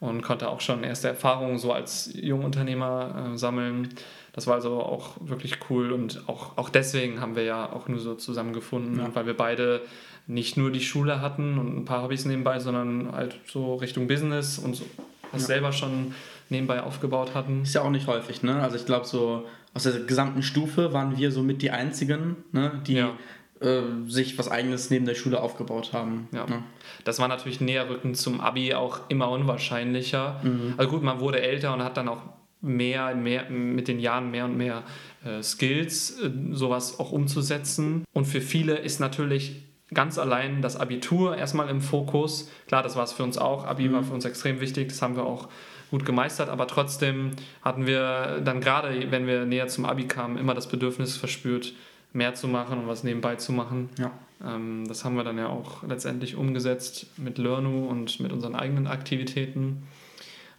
und 0.00 0.22
konnte 0.22 0.48
auch 0.48 0.60
schon 0.62 0.82
erste 0.82 1.08
Erfahrungen 1.08 1.58
so 1.58 1.72
als 1.74 2.10
Jungunternehmer 2.14 3.32
äh, 3.34 3.36
sammeln. 3.36 3.90
Das 4.32 4.46
war 4.46 4.54
also 4.54 4.80
auch 4.80 5.16
wirklich 5.20 5.58
cool 5.68 5.92
und 5.92 6.22
auch, 6.28 6.56
auch 6.56 6.70
deswegen 6.70 7.20
haben 7.20 7.36
wir 7.36 7.42
ja 7.44 7.70
auch 7.70 7.88
nur 7.88 7.98
so 7.98 8.14
zusammengefunden, 8.14 8.98
Ja. 8.98 9.14
weil 9.14 9.26
wir 9.26 9.36
beide 9.36 9.82
nicht 10.26 10.56
nur 10.56 10.70
die 10.70 10.80
Schule 10.80 11.20
hatten 11.20 11.58
und 11.58 11.76
ein 11.76 11.84
paar 11.84 12.02
Hobbys 12.04 12.24
nebenbei, 12.24 12.58
sondern 12.58 13.12
halt 13.12 13.36
so 13.46 13.74
Richtung 13.74 14.06
Business 14.08 14.58
und 14.58 14.74
so 14.76 14.84
was 15.32 15.42
Ja. 15.42 15.46
selber 15.48 15.72
schon 15.72 16.14
nebenbei 16.50 16.82
aufgebaut 16.82 17.34
hatten. 17.34 17.62
Ist 17.62 17.74
ja 17.74 17.82
auch 17.82 17.90
nicht 17.90 18.06
häufig, 18.06 18.42
ne? 18.42 18.60
Also 18.62 18.76
ich 18.76 18.86
glaube, 18.86 19.06
so 19.06 19.46
aus 19.74 19.84
der 19.84 20.00
gesamten 20.00 20.42
Stufe 20.42 20.92
waren 20.92 21.16
wir 21.16 21.30
somit 21.32 21.62
die 21.62 21.70
einzigen, 21.70 22.36
ne, 22.52 22.80
die 22.86 22.94
Ja. 22.94 23.12
äh, 23.60 23.82
sich 24.08 24.36
was 24.38 24.50
eigenes 24.50 24.90
neben 24.90 25.04
der 25.06 25.14
Schule 25.14 25.40
aufgebaut 25.40 25.92
haben. 25.92 26.28
Ja. 26.32 26.46
Ne? 26.46 26.62
Das 27.04 27.18
war 27.20 27.28
natürlich 27.28 27.60
Näherrücken 27.60 28.14
zum 28.14 28.40
Abi 28.40 28.74
auch 28.74 29.00
immer 29.08 29.30
unwahrscheinlicher. 29.30 30.40
Also 30.76 30.90
gut, 30.90 31.02
man 31.02 31.20
wurde 31.20 31.40
älter 31.40 31.72
und 31.74 31.84
hat 31.84 31.96
dann 31.96 32.08
auch 32.08 32.22
mehr, 32.62 33.14
mehr 33.14 33.48
mit 33.50 33.86
den 33.88 34.00
Jahren 34.00 34.30
mehr 34.30 34.44
und 34.46 34.56
mehr 34.56 34.82
äh, 35.24 35.42
Skills, 35.42 36.20
äh, 36.20 36.30
sowas 36.52 36.98
auch 36.98 37.12
umzusetzen. 37.12 38.04
Und 38.12 38.24
für 38.26 38.40
viele 38.40 38.76
ist 38.76 38.98
natürlich 39.00 39.62
ganz 39.94 40.18
allein 40.18 40.62
das 40.62 40.76
Abitur 40.76 41.36
erstmal 41.36 41.68
im 41.68 41.80
Fokus. 41.80 42.50
Klar, 42.66 42.82
das 42.82 42.96
war 42.96 43.04
es 43.04 43.12
für 43.12 43.22
uns 43.24 43.38
auch. 43.38 43.64
Abi 43.66 43.92
war 43.92 44.02
für 44.02 44.14
uns 44.14 44.24
extrem 44.24 44.60
wichtig, 44.60 44.88
das 44.88 45.00
haben 45.02 45.16
wir 45.16 45.24
auch 45.24 45.48
gut 45.90 46.04
gemeistert, 46.04 46.48
aber 46.48 46.66
trotzdem 46.66 47.32
hatten 47.62 47.86
wir 47.86 48.40
dann 48.44 48.60
gerade, 48.60 49.10
wenn 49.10 49.26
wir 49.26 49.44
näher 49.44 49.68
zum 49.68 49.84
Abi 49.84 50.06
kamen, 50.06 50.38
immer 50.38 50.54
das 50.54 50.68
Bedürfnis 50.68 51.16
verspürt, 51.16 51.72
mehr 52.12 52.34
zu 52.34 52.48
machen 52.48 52.78
und 52.78 52.86
was 52.86 53.04
nebenbei 53.04 53.36
zu 53.36 53.52
machen. 53.52 53.90
Ja. 53.98 54.10
Ähm, 54.44 54.86
das 54.88 55.04
haben 55.04 55.16
wir 55.16 55.24
dann 55.24 55.38
ja 55.38 55.48
auch 55.48 55.82
letztendlich 55.82 56.36
umgesetzt 56.36 57.06
mit 57.16 57.38
Learnu 57.38 57.86
und 57.86 58.20
mit 58.20 58.32
unseren 58.32 58.54
eigenen 58.54 58.86
Aktivitäten. 58.86 59.82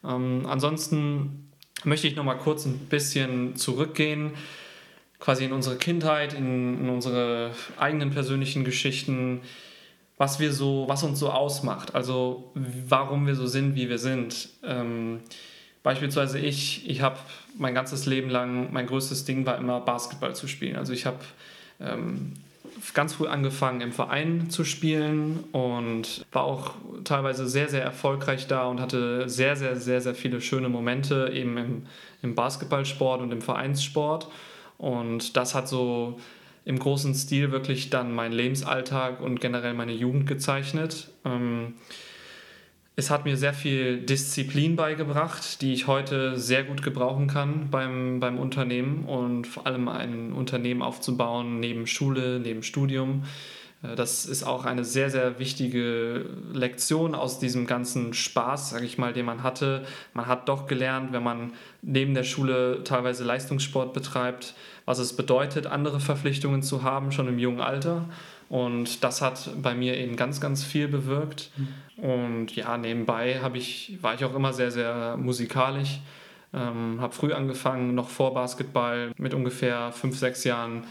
Ähm, 0.04 0.46
ansonsten 0.48 1.50
möchte 1.84 2.08
ich 2.08 2.16
noch 2.16 2.24
mal 2.24 2.36
kurz 2.36 2.66
ein 2.66 2.78
bisschen 2.90 3.56
zurückgehen, 3.56 4.32
quasi 5.20 5.46
in 5.46 5.54
unsere 5.54 5.78
Kindheit, 5.78 6.34
in, 6.34 6.80
in 6.80 6.90
unsere 6.90 7.52
eigenen 7.78 8.12
persönlichen 8.12 8.64
Geschichten, 8.64 9.42
was 10.18 10.40
wir 10.40 10.54
so, 10.54 10.86
was 10.88 11.04
uns 11.04 11.20
so 11.20 11.30
ausmacht, 11.30 11.96
also 11.96 12.52
warum 12.54 13.28
wir 13.28 13.36
so 13.36 13.48
sind, 13.48 13.76
wie 13.76 13.90
wir 13.90 13.98
sind. 13.98 14.50
Ähm, 14.64 15.22
beispielsweise 15.84 16.40
ich, 16.40 16.88
ich 16.90 17.02
habe 17.02 17.18
mein 17.58 17.74
ganzes 17.74 18.06
Leben 18.06 18.30
lang, 18.30 18.72
mein 18.72 18.88
größtes 18.88 19.26
Ding 19.26 19.46
war 19.46 19.58
immer 19.58 19.80
Basketball 19.82 20.36
zu 20.36 20.48
spielen. 20.48 20.76
Also 20.76 20.94
ich 20.94 21.06
habe 21.06 21.20
ähm, 21.80 22.34
ganz 22.94 23.14
früh 23.14 23.28
angefangen 23.28 23.82
im 23.82 23.92
Verein 23.92 24.50
zu 24.50 24.64
spielen 24.64 25.44
und 25.52 26.26
war 26.32 26.44
auch 26.44 26.76
teilweise 27.04 27.48
sehr, 27.48 27.70
sehr 27.70 27.84
erfolgreich 27.84 28.48
da 28.48 28.66
und 28.68 28.80
hatte 28.80 29.30
sehr, 29.30 29.56
sehr, 29.56 29.76
sehr, 29.76 30.02
sehr 30.02 30.16
viele 30.16 30.42
schöne 30.42 30.70
Momente 30.70 31.32
eben 31.34 31.58
im, 31.58 31.86
im 32.22 32.36
Basketballsport 32.36 33.22
und 33.22 33.32
im 33.32 33.42
Vereinssport. 33.42 34.28
Und 34.78 35.38
das 35.38 35.54
hat 35.54 35.68
so 35.68 36.20
im 36.66 36.78
großen 36.78 37.14
Stil 37.14 37.52
wirklich 37.52 37.90
dann 37.90 38.14
meinen 38.14 38.34
Lebensalltag 38.34 39.22
und 39.22 39.42
generell 39.42 39.74
meine 39.74 39.94
Jugend 39.94 40.28
gezeichnet. 40.28 41.10
Ähm, 41.26 41.74
es 42.96 43.10
hat 43.10 43.26
mir 43.26 43.38
sehr 43.38 43.54
viel 43.54 44.00
Disziplin 44.02 44.76
beigebracht, 44.76 45.62
die 45.62 45.74
ich 45.74 45.88
heute 45.88 46.38
sehr 46.38 46.64
gut 46.64 46.84
gebrauchen 46.84 47.28
kann 47.28 47.70
beim, 47.72 48.20
beim 48.20 48.38
Unternehmen 48.38 49.06
und 49.06 49.48
vor 49.48 49.66
allem 49.66 49.88
ein 49.88 50.34
Unternehmen 50.34 50.82
aufzubauen 50.82 51.60
neben 51.60 51.88
Schule, 51.88 52.40
neben 52.40 52.64
Studium. 52.64 53.24
Äh, 53.84 53.96
das 53.96 54.26
ist 54.26 54.44
auch 54.44 54.66
eine 54.66 54.84
sehr, 54.84 55.10
sehr 55.10 55.40
wichtige 55.40 56.26
Lektion 56.54 57.16
aus 57.16 57.40
diesem 57.40 57.68
ganzen 57.68 58.14
Spaß, 58.14 58.72
sage 58.72 58.86
ich 58.86 58.98
mal, 58.98 59.14
den 59.14 59.26
man 59.26 59.44
hatte. 59.44 59.86
Man 60.14 60.28
hat 60.28 60.50
doch 60.50 60.68
gelernt, 60.68 61.14
wenn 61.14 61.24
man 61.24 61.54
neben 61.82 62.14
der 62.14 62.24
Schule 62.24 62.84
teilweise 62.84 63.24
Leistungssport 63.24 63.94
betreibt, 63.94 64.56
was 64.86 65.00
es 65.00 65.16
bedeutet, 65.16 65.68
andere 65.68 66.00
Verpflichtungen 66.00 66.64
zu 66.64 66.84
haben, 66.84 67.12
schon 67.12 67.28
im 67.28 67.40
jungen 67.40 67.62
Alter. 67.62 68.06
Und 68.50 69.04
das 69.04 69.22
hat 69.22 69.50
bei 69.62 69.74
mir 69.74 69.98
eben 69.98 70.18
ganz, 70.18 70.42
ganz 70.42 70.64
viel 70.64 70.90
bewirkt. 70.90 71.52
Mhm. 71.56 72.04
Und 72.04 72.56
ja, 72.56 72.78
nebenbei 72.78 73.40
ich, 73.54 73.98
war 74.02 74.14
ich 74.14 74.26
auch 74.26 74.36
immer 74.36 74.52
sehr, 74.52 74.72
sehr 74.72 75.16
musikalisch. 75.16 76.02
Ähm, 76.54 77.00
habe 77.00 77.14
früh 77.14 77.32
angefangen, 77.32 77.96
noch 77.96 78.10
vor 78.10 78.34
Basketball, 78.34 79.14
mit 79.18 79.34
ungefähr 79.34 79.94
fünf, 79.94 80.18
sechs 80.18 80.44
Jahren 80.44 80.84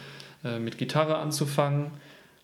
äh, 0.42 0.58
mit 0.58 0.78
Gitarre 0.78 1.18
anzufangen. 1.18 1.90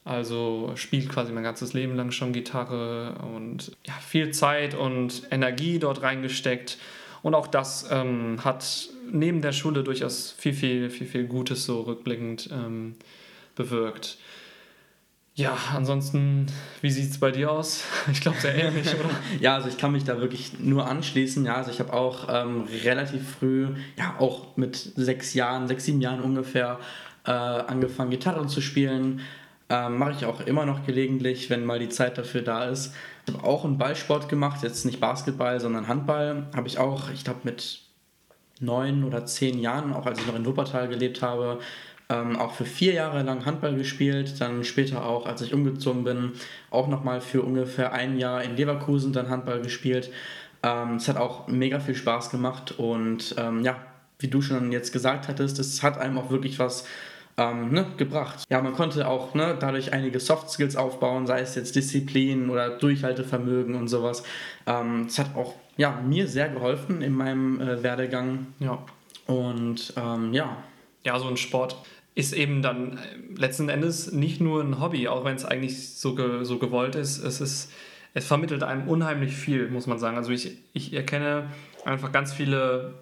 Also 0.06 0.70
spielt 0.76 1.08
quasi 1.08 1.32
mein 1.32 1.42
ganzes 1.42 1.72
Leben 1.72 1.96
lang 1.96 2.12
schon 2.12 2.32
Gitarre 2.32 3.16
und 3.34 3.76
ja, 3.84 3.94
viel 3.94 4.30
Zeit 4.30 4.74
und 4.74 5.22
Energie 5.32 5.80
dort 5.80 6.00
reingesteckt. 6.00 6.78
Und 7.22 7.34
auch 7.34 7.48
das 7.48 7.88
ähm, 7.90 8.38
hat 8.44 8.88
neben 9.10 9.42
der 9.42 9.50
Schule 9.50 9.82
durchaus 9.82 10.30
viel, 10.38 10.52
viel, 10.52 10.90
viel, 10.90 11.08
viel 11.08 11.24
Gutes 11.24 11.64
so 11.64 11.80
rückblickend 11.80 12.50
ähm, 12.52 12.94
bewirkt. 13.56 14.18
Ja, 15.34 15.58
ansonsten, 15.74 16.46
wie 16.82 16.90
sieht 16.92 17.10
es 17.10 17.18
bei 17.18 17.32
dir 17.32 17.50
aus? 17.50 17.82
Ich 18.12 18.20
glaube, 18.20 18.38
sehr 18.38 18.54
ähnlich, 18.54 18.86
oder? 18.86 19.10
ja, 19.40 19.56
also 19.56 19.68
ich 19.68 19.76
kann 19.76 19.90
mich 19.90 20.04
da 20.04 20.20
wirklich 20.20 20.60
nur 20.60 20.86
anschließen. 20.86 21.44
Ja, 21.44 21.56
also 21.56 21.72
ich 21.72 21.80
habe 21.80 21.92
auch 21.92 22.28
ähm, 22.30 22.68
relativ 22.84 23.28
früh, 23.40 23.70
ja, 23.98 24.14
auch 24.20 24.56
mit 24.56 24.76
sechs 24.76 25.34
Jahren, 25.34 25.66
sechs, 25.66 25.84
sieben 25.84 26.00
Jahren 26.00 26.20
ungefähr, 26.20 26.78
äh, 27.26 27.32
angefangen, 27.32 28.12
Gitarre 28.12 28.46
zu 28.46 28.60
spielen. 28.60 29.20
Ähm, 29.68 29.98
Mache 29.98 30.12
ich 30.12 30.24
auch 30.26 30.40
immer 30.40 30.64
noch 30.64 30.86
gelegentlich, 30.86 31.50
wenn 31.50 31.64
mal 31.64 31.78
die 31.78 31.88
Zeit 31.88 32.18
dafür 32.18 32.42
da 32.42 32.66
ist. 32.66 32.94
Ich 33.26 33.34
habe 33.34 33.44
auch 33.44 33.64
einen 33.64 33.78
Ballsport 33.78 34.28
gemacht, 34.28 34.62
jetzt 34.62 34.84
nicht 34.84 35.00
Basketball, 35.00 35.58
sondern 35.60 35.88
Handball. 35.88 36.46
Habe 36.54 36.68
ich 36.68 36.78
auch, 36.78 37.10
ich 37.10 37.24
glaube, 37.24 37.40
mit 37.42 37.80
neun 38.60 39.04
oder 39.04 39.26
zehn 39.26 39.58
Jahren, 39.58 39.92
auch 39.92 40.06
als 40.06 40.20
ich 40.20 40.26
noch 40.26 40.36
in 40.36 40.46
Wuppertal 40.46 40.88
gelebt 40.88 41.22
habe, 41.22 41.58
ähm, 42.08 42.36
auch 42.36 42.52
für 42.52 42.64
vier 42.64 42.94
Jahre 42.94 43.22
lang 43.22 43.44
Handball 43.44 43.74
gespielt, 43.74 44.40
dann 44.40 44.62
später 44.64 45.04
auch, 45.04 45.26
als 45.26 45.42
ich 45.42 45.52
umgezogen 45.52 46.04
bin, 46.04 46.32
auch 46.70 46.86
nochmal 46.86 47.20
für 47.20 47.42
ungefähr 47.42 47.92
ein 47.92 48.18
Jahr 48.18 48.42
in 48.44 48.56
Leverkusen 48.56 49.12
dann 49.12 49.28
Handball 49.28 49.60
gespielt. 49.60 50.12
Ähm, 50.62 50.96
es 50.96 51.08
hat 51.08 51.16
auch 51.16 51.48
mega 51.48 51.80
viel 51.80 51.96
Spaß 51.96 52.30
gemacht 52.30 52.78
und 52.78 53.34
ähm, 53.38 53.64
ja, 53.64 53.76
wie 54.18 54.28
du 54.28 54.40
schon 54.40 54.72
jetzt 54.72 54.92
gesagt 54.92 55.28
hattest, 55.28 55.58
es 55.58 55.82
hat 55.82 55.98
einem 55.98 56.16
auch 56.18 56.30
wirklich 56.30 56.58
was 56.58 56.86
ähm, 57.36 57.70
ne, 57.70 57.86
gebracht. 57.96 58.44
Ja, 58.50 58.62
man 58.62 58.72
konnte 58.72 59.06
auch 59.06 59.34
ne, 59.34 59.56
dadurch 59.58 59.92
einige 59.92 60.20
Soft 60.20 60.50
Skills 60.50 60.76
aufbauen, 60.76 61.26
sei 61.26 61.40
es 61.40 61.54
jetzt 61.54 61.76
Disziplin 61.76 62.48
oder 62.50 62.70
Durchhaltevermögen 62.70 63.74
und 63.74 63.88
sowas. 63.88 64.22
Ähm, 64.66 65.06
es 65.06 65.18
hat 65.18 65.36
auch 65.36 65.54
ja, 65.76 66.00
mir 66.00 66.26
sehr 66.28 66.48
geholfen 66.48 67.02
in 67.02 67.12
meinem 67.12 67.60
äh, 67.60 67.82
Werdegang. 67.82 68.46
Ja. 68.58 68.82
Und 69.26 69.92
ähm, 69.96 70.32
ja. 70.32 70.56
Ja, 71.04 71.18
so 71.18 71.28
ein 71.28 71.36
Sport 71.36 71.76
ist 72.14 72.32
eben 72.32 72.62
dann 72.62 72.98
äh, 72.98 73.38
letzten 73.38 73.68
Endes 73.68 74.12
nicht 74.12 74.40
nur 74.40 74.62
ein 74.62 74.80
Hobby, 74.80 75.06
auch 75.08 75.24
wenn 75.24 75.36
es 75.36 75.44
eigentlich 75.44 75.94
so, 75.94 76.14
ge, 76.14 76.44
so 76.44 76.58
gewollt 76.58 76.94
ist. 76.94 77.22
Es 77.22 77.40
ist, 77.40 77.70
es 78.14 78.26
vermittelt 78.26 78.62
einem 78.62 78.88
unheimlich 78.88 79.34
viel, 79.34 79.68
muss 79.68 79.86
man 79.86 79.98
sagen. 79.98 80.16
Also 80.16 80.32
ich, 80.32 80.56
ich 80.72 80.94
erkenne 80.94 81.50
einfach 81.84 82.12
ganz 82.12 82.32
viele 82.32 82.94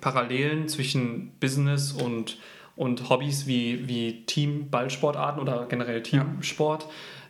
Parallelen 0.00 0.68
zwischen 0.68 1.32
Business 1.38 1.92
und, 1.92 2.38
und 2.76 3.08
Hobbys 3.08 3.46
wie, 3.46 3.88
wie 3.88 4.24
Team-Ballsportarten 4.26 5.40
oder 5.40 5.66
generell 5.68 6.02
Teamsport. 6.02 6.84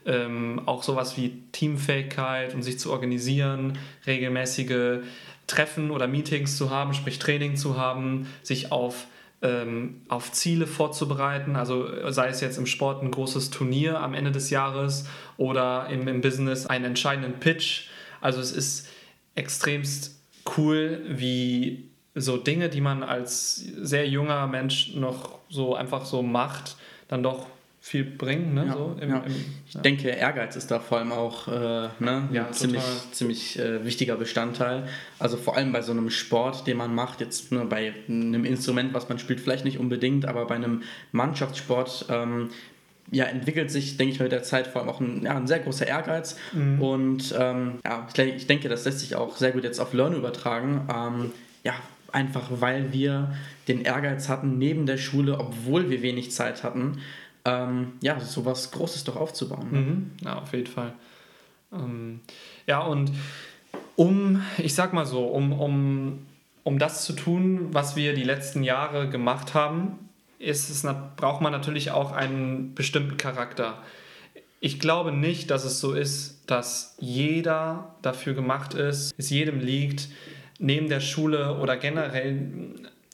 Ja. 0.05 0.12
Ähm, 0.12 0.62
auch 0.67 0.83
sowas 0.83 1.17
wie 1.17 1.43
Teamfähigkeit 1.50 2.55
und 2.55 2.62
sich 2.62 2.79
zu 2.79 2.93
organisieren, 2.93 3.79
regelmäßige 4.07 4.99
Treffen 5.47 5.91
oder 5.91 6.07
Meetings 6.07 6.57
zu 6.57 6.71
haben, 6.71 6.95
sprich 6.95 7.19
Training 7.19 7.57
zu 7.57 7.76
haben, 7.76 8.29
sich 8.43 8.71
auf 8.71 9.07
ähm, 9.43 10.03
auf 10.09 10.33
Ziele 10.33 10.67
vorzubereiten. 10.67 11.57
Also 11.57 12.11
sei 12.11 12.29
es 12.29 12.41
jetzt 12.41 12.59
im 12.59 12.67
Sport 12.67 13.03
ein 13.03 13.11
großes 13.11 13.50
Turnier 13.50 14.00
am 14.00 14.15
Ende 14.15 14.33
des 14.33 14.50
Jahres 14.50 15.07
oder 15.37 15.88
im, 15.91 16.09
im 16.09 16.21
Business 16.21 16.67
einen 16.67 16.85
entscheidenden 16.85 17.38
Pitch. 17.38 17.88
Also 18.21 18.41
es 18.41 18.53
ist 18.53 18.88
extremst 19.35 20.21
cool, 20.57 21.03
wie 21.09 21.91
so 22.16 22.38
Dinge, 22.38 22.68
die 22.68 22.80
man 22.80 23.02
als 23.02 23.56
sehr 23.56 24.08
junger 24.08 24.46
Mensch 24.46 24.94
noch 24.94 25.38
so 25.49 25.75
einfach 25.75 26.04
so 26.04 26.23
macht, 26.23 26.76
dann 27.08 27.23
doch 27.23 27.46
viel 27.80 28.04
bringen. 28.04 28.54
Ne? 28.54 28.66
Ja, 28.66 28.73
so 28.73 28.96
im, 29.00 29.11
ja. 29.11 29.18
Im, 29.18 29.35
ich 29.68 29.75
ja. 29.75 29.80
denke, 29.80 30.08
Ehrgeiz 30.08 30.56
ist 30.56 30.70
da 30.73 30.80
vor 30.80 30.99
allem 30.99 31.12
auch 31.12 31.46
äh, 31.46 31.88
ne, 32.00 32.28
ein 32.32 32.52
ziemlich, 32.52 32.82
ziemlich 33.12 33.58
äh, 33.61 33.85
wichtiger 33.85 34.16
Bestandteil. 34.16 34.88
Also 35.20 35.37
vor 35.37 35.56
allem 35.56 35.73
bei 35.73 35.82
so 35.82 35.92
einem 35.92 36.11
Sport, 36.11 36.66
den 36.66 36.78
man 36.78 36.94
macht, 36.94 37.20
jetzt 37.20 37.52
nur 37.52 37.68
bei 37.68 37.94
einem 38.08 38.44
Instrument, 38.44 38.92
was 38.92 39.08
man 39.08 39.20
spielt, 39.20 39.40
vielleicht 39.40 39.64
nicht 39.64 39.78
unbedingt, 39.78 40.26
aber 40.26 40.46
bei 40.46 40.56
einem 40.56 40.82
Mannschaftssport 41.12 42.06
ähm, 42.08 42.50
ja, 43.12 43.26
entwickelt 43.26 43.70
sich, 43.70 43.96
denke 43.96 44.14
ich, 44.14 44.20
mit 44.20 44.32
der 44.32 44.42
Zeit 44.42 44.66
vor 44.66 44.80
allem 44.80 44.90
auch 44.90 45.00
ein, 45.00 45.23
ja, 45.23 45.37
ein 45.37 45.46
sehr 45.46 45.61
großer 45.61 45.87
Ehrgeiz. 45.87 46.37
Mhm. 46.52 46.82
Und 46.82 47.35
ähm, 47.38 47.78
ja, 47.85 48.08
ich 48.16 48.46
denke, 48.49 48.68
das 48.68 48.85
lässt 48.85 48.99
sich 48.99 49.14
auch 49.14 49.37
sehr 49.37 49.52
gut 49.52 49.62
jetzt 49.62 49.78
auf 49.78 49.92
Learn 49.92 50.14
übertragen. 50.14 50.88
Ähm, 50.92 51.32
ja, 51.62 51.75
einfach 52.12 52.48
weil 52.60 52.92
wir 52.92 53.34
den 53.68 53.82
Ehrgeiz 53.82 54.28
hatten 54.28 54.58
neben 54.58 54.86
der 54.86 54.98
Schule, 54.98 55.38
obwohl 55.38 55.90
wir 55.90 56.02
wenig 56.02 56.32
Zeit 56.32 56.62
hatten 56.62 56.98
ähm, 57.46 57.92
ja, 58.02 58.18
sowas 58.20 58.72
Großes 58.72 59.04
doch 59.04 59.16
aufzubauen. 59.16 59.68
Ne? 59.70 59.78
Mhm. 59.78 60.10
Ja, 60.22 60.38
auf 60.40 60.52
jeden 60.52 60.66
Fall. 60.66 60.92
Ähm, 61.72 62.20
ja, 62.66 62.80
und 62.80 63.12
um, 63.94 64.42
ich 64.58 64.75
sag 64.75 64.92
mal 64.92 65.06
so, 65.06 65.26
um, 65.26 65.52
um, 65.52 66.26
um 66.64 66.78
das 66.78 67.04
zu 67.04 67.12
tun, 67.12 67.68
was 67.72 67.94
wir 67.94 68.14
die 68.14 68.25
letzten 68.25 68.62
Jahre 68.62 69.08
gemacht 69.08 69.54
haben, 69.54 69.98
ist 70.38 70.68
es, 70.68 70.86
braucht 71.16 71.40
man 71.40 71.52
natürlich 71.52 71.92
auch 71.92 72.12
einen 72.12 72.75
bestimmten 72.75 73.16
Charakter. 73.16 73.78
Ich 74.60 74.80
glaube 74.80 75.12
nicht, 75.12 75.50
dass 75.50 75.64
es 75.64 75.80
so 75.80 75.92
ist, 75.92 76.42
dass 76.50 76.96
jeder 76.98 77.94
dafür 78.02 78.34
gemacht 78.34 78.75
ist, 78.75 79.14
es 79.16 79.30
jedem 79.30 79.60
liegt, 79.60 80.08
neben 80.58 80.88
der 80.88 81.00
Schule 81.00 81.58
oder 81.58 81.76
generell 81.76 82.48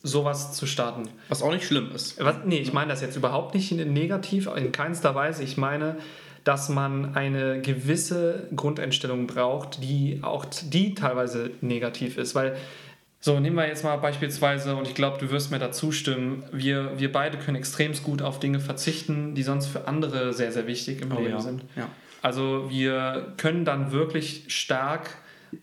sowas 0.02 0.52
zu 0.52 0.66
starten. 0.66 1.08
Was 1.28 1.42
auch 1.42 1.52
nicht 1.52 1.64
schlimm 1.64 1.90
ist. 1.94 2.22
Was, 2.22 2.37
nee, 2.44 2.58
ich 2.58 2.72
meine 2.72 2.90
das 2.90 3.00
jetzt 3.00 3.16
überhaupt 3.16 3.54
nicht 3.54 3.72
negativ, 3.72 4.49
in 4.56 4.72
keinster 4.72 5.14
Weise. 5.14 5.44
Ich 5.44 5.56
meine, 5.56 5.96
dass 6.44 6.68
man 6.68 7.14
eine 7.14 7.61
gewisse 7.61 8.49
Grundeinstellung 8.54 9.26
braucht, 9.26 9.82
die 9.82 10.18
auch 10.22 10.44
die 10.44 10.94
teilweise 10.94 11.50
negativ 11.61 12.18
ist. 12.18 12.34
Weil, 12.34 12.56
so, 13.20 13.38
nehmen 13.38 13.54
wir 13.54 13.68
jetzt 13.68 13.84
mal 13.84 13.96
beispielsweise, 13.96 14.75
und 14.75 14.88
ich 14.88 14.96
glaube, 14.96 15.18
du 15.18 15.30
wirst 15.30 15.52
mir 15.52 15.61
da 15.61 15.70
zustimmen, 15.70 16.42
wir, 16.50 16.99
wir 16.99 17.12
beide 17.12 17.38
können 17.38 17.56
extrem 17.56 17.92
gut 18.02 18.22
auf 18.22 18.40
Dinge 18.40 18.58
verzichten, 18.58 19.37
die 19.37 19.44
sonst 19.44 19.66
für 19.66 19.87
andere 19.87 20.32
sehr, 20.32 20.50
sehr 20.50 20.66
wichtig 20.66 21.00
im 21.02 21.12
oh, 21.12 21.20
Leben 21.20 21.30
ja. 21.30 21.40
sind. 21.40 21.64
Ja. 21.76 21.88
Also 22.22 22.66
wir 22.68 23.34
können 23.37 23.64
dann 23.64 23.92
wirklich 23.92 24.44
stark 24.49 25.11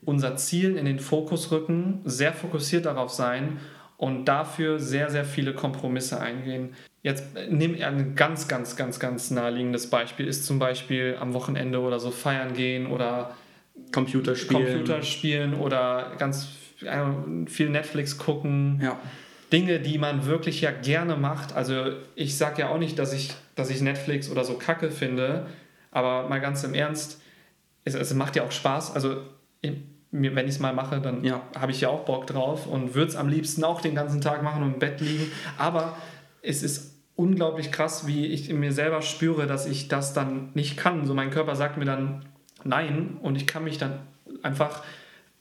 unser 0.06 0.36
Ziel 0.38 0.78
in 0.78 0.86
den 0.86 1.00
Fokus 1.00 1.52
rücken, 1.52 2.02
sehr 2.06 2.34
fokussiert 2.34 2.86
darauf 2.86 3.12
sein 3.12 3.58
und 3.98 4.26
dafür 4.26 4.80
sehr, 4.80 5.10
sehr 5.10 5.26
viele 5.26 5.54
Kompromisse 5.54 6.20
eingehen. 6.20 6.70
Jetzt 7.02 7.24
nimm 7.50 7.76
ein 7.82 8.16
ganz, 8.16 8.48
ganz, 8.48 8.76
ganz, 8.76 9.00
ganz 9.00 9.32
naheliegendes 9.32 9.90
Beispiel, 9.90 10.28
ist 10.28 10.46
zum 10.46 10.60
Beispiel 10.60 11.18
am 11.20 11.34
Wochenende 11.34 11.80
oder 11.80 12.00
so 12.00 12.12
feiern 12.12 12.54
gehen 12.54 12.88
oder 12.88 13.36
Computerspielen, 13.92 14.66
Computerspielen 14.66 15.54
oder 15.54 16.14
ganz 16.18 16.50
äh, 16.82 17.48
viel 17.48 17.70
Netflix 17.70 18.18
gucken. 18.18 18.80
Ja. 18.84 19.00
Dinge, 19.52 19.80
die 19.80 19.98
man 19.98 20.26
wirklich 20.26 20.62
ja 20.62 20.72
gerne 20.72 21.16
macht. 21.16 21.56
Also 21.56 21.94
ich 22.16 22.38
sage 22.38 22.62
ja 22.62 22.70
auch 22.70 22.78
nicht, 22.78 23.00
dass 23.00 23.14
ich, 23.14 23.34
dass 23.56 23.70
ich 23.70 23.82
Netflix 23.82 24.30
oder 24.30 24.44
so 24.44 24.54
kacke 24.54 24.92
finde, 24.92 25.48
aber 25.92 26.30
mal 26.30 26.40
ganz 26.40 26.64
im 26.64 26.74
Ernst, 26.74 27.22
es, 27.84 27.96
es 27.96 28.14
macht 28.14 28.36
ja 28.36 28.44
auch 28.44 28.52
Spaß. 28.52 28.94
Also 28.94 29.24
mir, 30.12 30.36
wenn 30.36 30.46
ich 30.48 30.56
es 30.56 30.60
mal 30.60 30.74
mache, 30.74 31.00
dann 31.02 31.24
Ja. 31.24 31.42
habe 31.58 31.72
ich 31.72 31.82
ja 31.82 31.90
auch 31.90 32.06
Bock 32.06 32.26
drauf 32.28 32.66
und 32.66 32.96
würde 32.96 33.10
es 33.10 33.16
am 33.16 33.30
liebsten 33.30 33.64
auch 33.64 33.82
den 33.82 33.96
ganzen 33.96 34.22
Tag 34.22 34.42
machen 34.44 34.64
und 34.64 34.74
im 34.74 34.80
Bett 34.80 35.02
liegen. 35.02 35.32
Aber 35.58 35.96
es 36.42 36.64
ist 36.64 36.96
unglaublich 37.16 37.72
krass, 37.72 38.08
wie 38.08 38.26
ich 38.28 38.50
in 38.50 38.60
mir 38.60 38.72
selber 38.72 39.02
spüre, 39.02 39.46
dass 39.46 39.66
ich 39.66 39.88
das 39.88 40.14
dann 40.14 40.50
nicht 40.54 40.78
kann. 40.78 41.06
So 41.06 41.14
mein 41.14 41.30
Körper 41.32 41.56
sagt 41.56 41.78
mir 41.78 41.86
dann 41.86 42.26
nein 42.64 43.18
und 43.22 43.36
ich 43.36 43.46
kann 43.46 43.64
mich 43.64 43.78
dann 43.78 44.00
einfach 44.42 44.84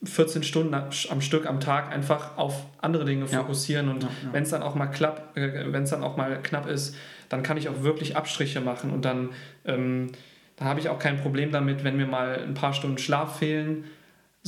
14 0.05 0.43
Stunden 0.43 0.75
am 0.75 1.21
Stück 1.21 1.47
am 1.47 1.61
Tag 1.61 1.91
einfach 1.93 2.37
auf 2.37 2.67
andere 2.81 3.05
Dinge 3.05 3.25
Ja. 3.27 3.41
fokussieren 3.41 3.89
und 3.89 4.03
Ja, 4.05 4.11
wenn 4.33 4.43
es 4.43 4.51
dann 4.51 4.63
auch 4.63 4.75
mal 4.75 4.87
klapp, 4.87 5.37
äh, 5.37 5.73
wenn 5.73 5.85
es 5.85 5.91
dann 5.91 6.03
auch 6.05 6.17
mal 6.17 6.41
knapp 6.43 6.69
ist, 6.69 6.95
dann 7.29 7.43
kann 7.43 7.57
ich 7.57 7.69
auch 7.69 7.83
wirklich 7.83 8.17
Abstriche 8.17 8.61
machen 8.61 8.91
und 8.91 9.05
dann, 9.05 9.31
ähm, 9.65 10.13
dann 10.57 10.69
habe 10.69 10.79
ich 10.81 10.89
auch 10.89 10.99
kein 10.99 11.19
Problem 11.21 11.51
damit, 11.53 11.85
wenn 11.85 11.97
mir 11.97 12.07
mal 12.07 12.41
ein 12.47 12.55
paar 12.55 12.75
Stunden 12.75 12.99
Schlaf 12.99 13.39
fehlen. 13.39 13.85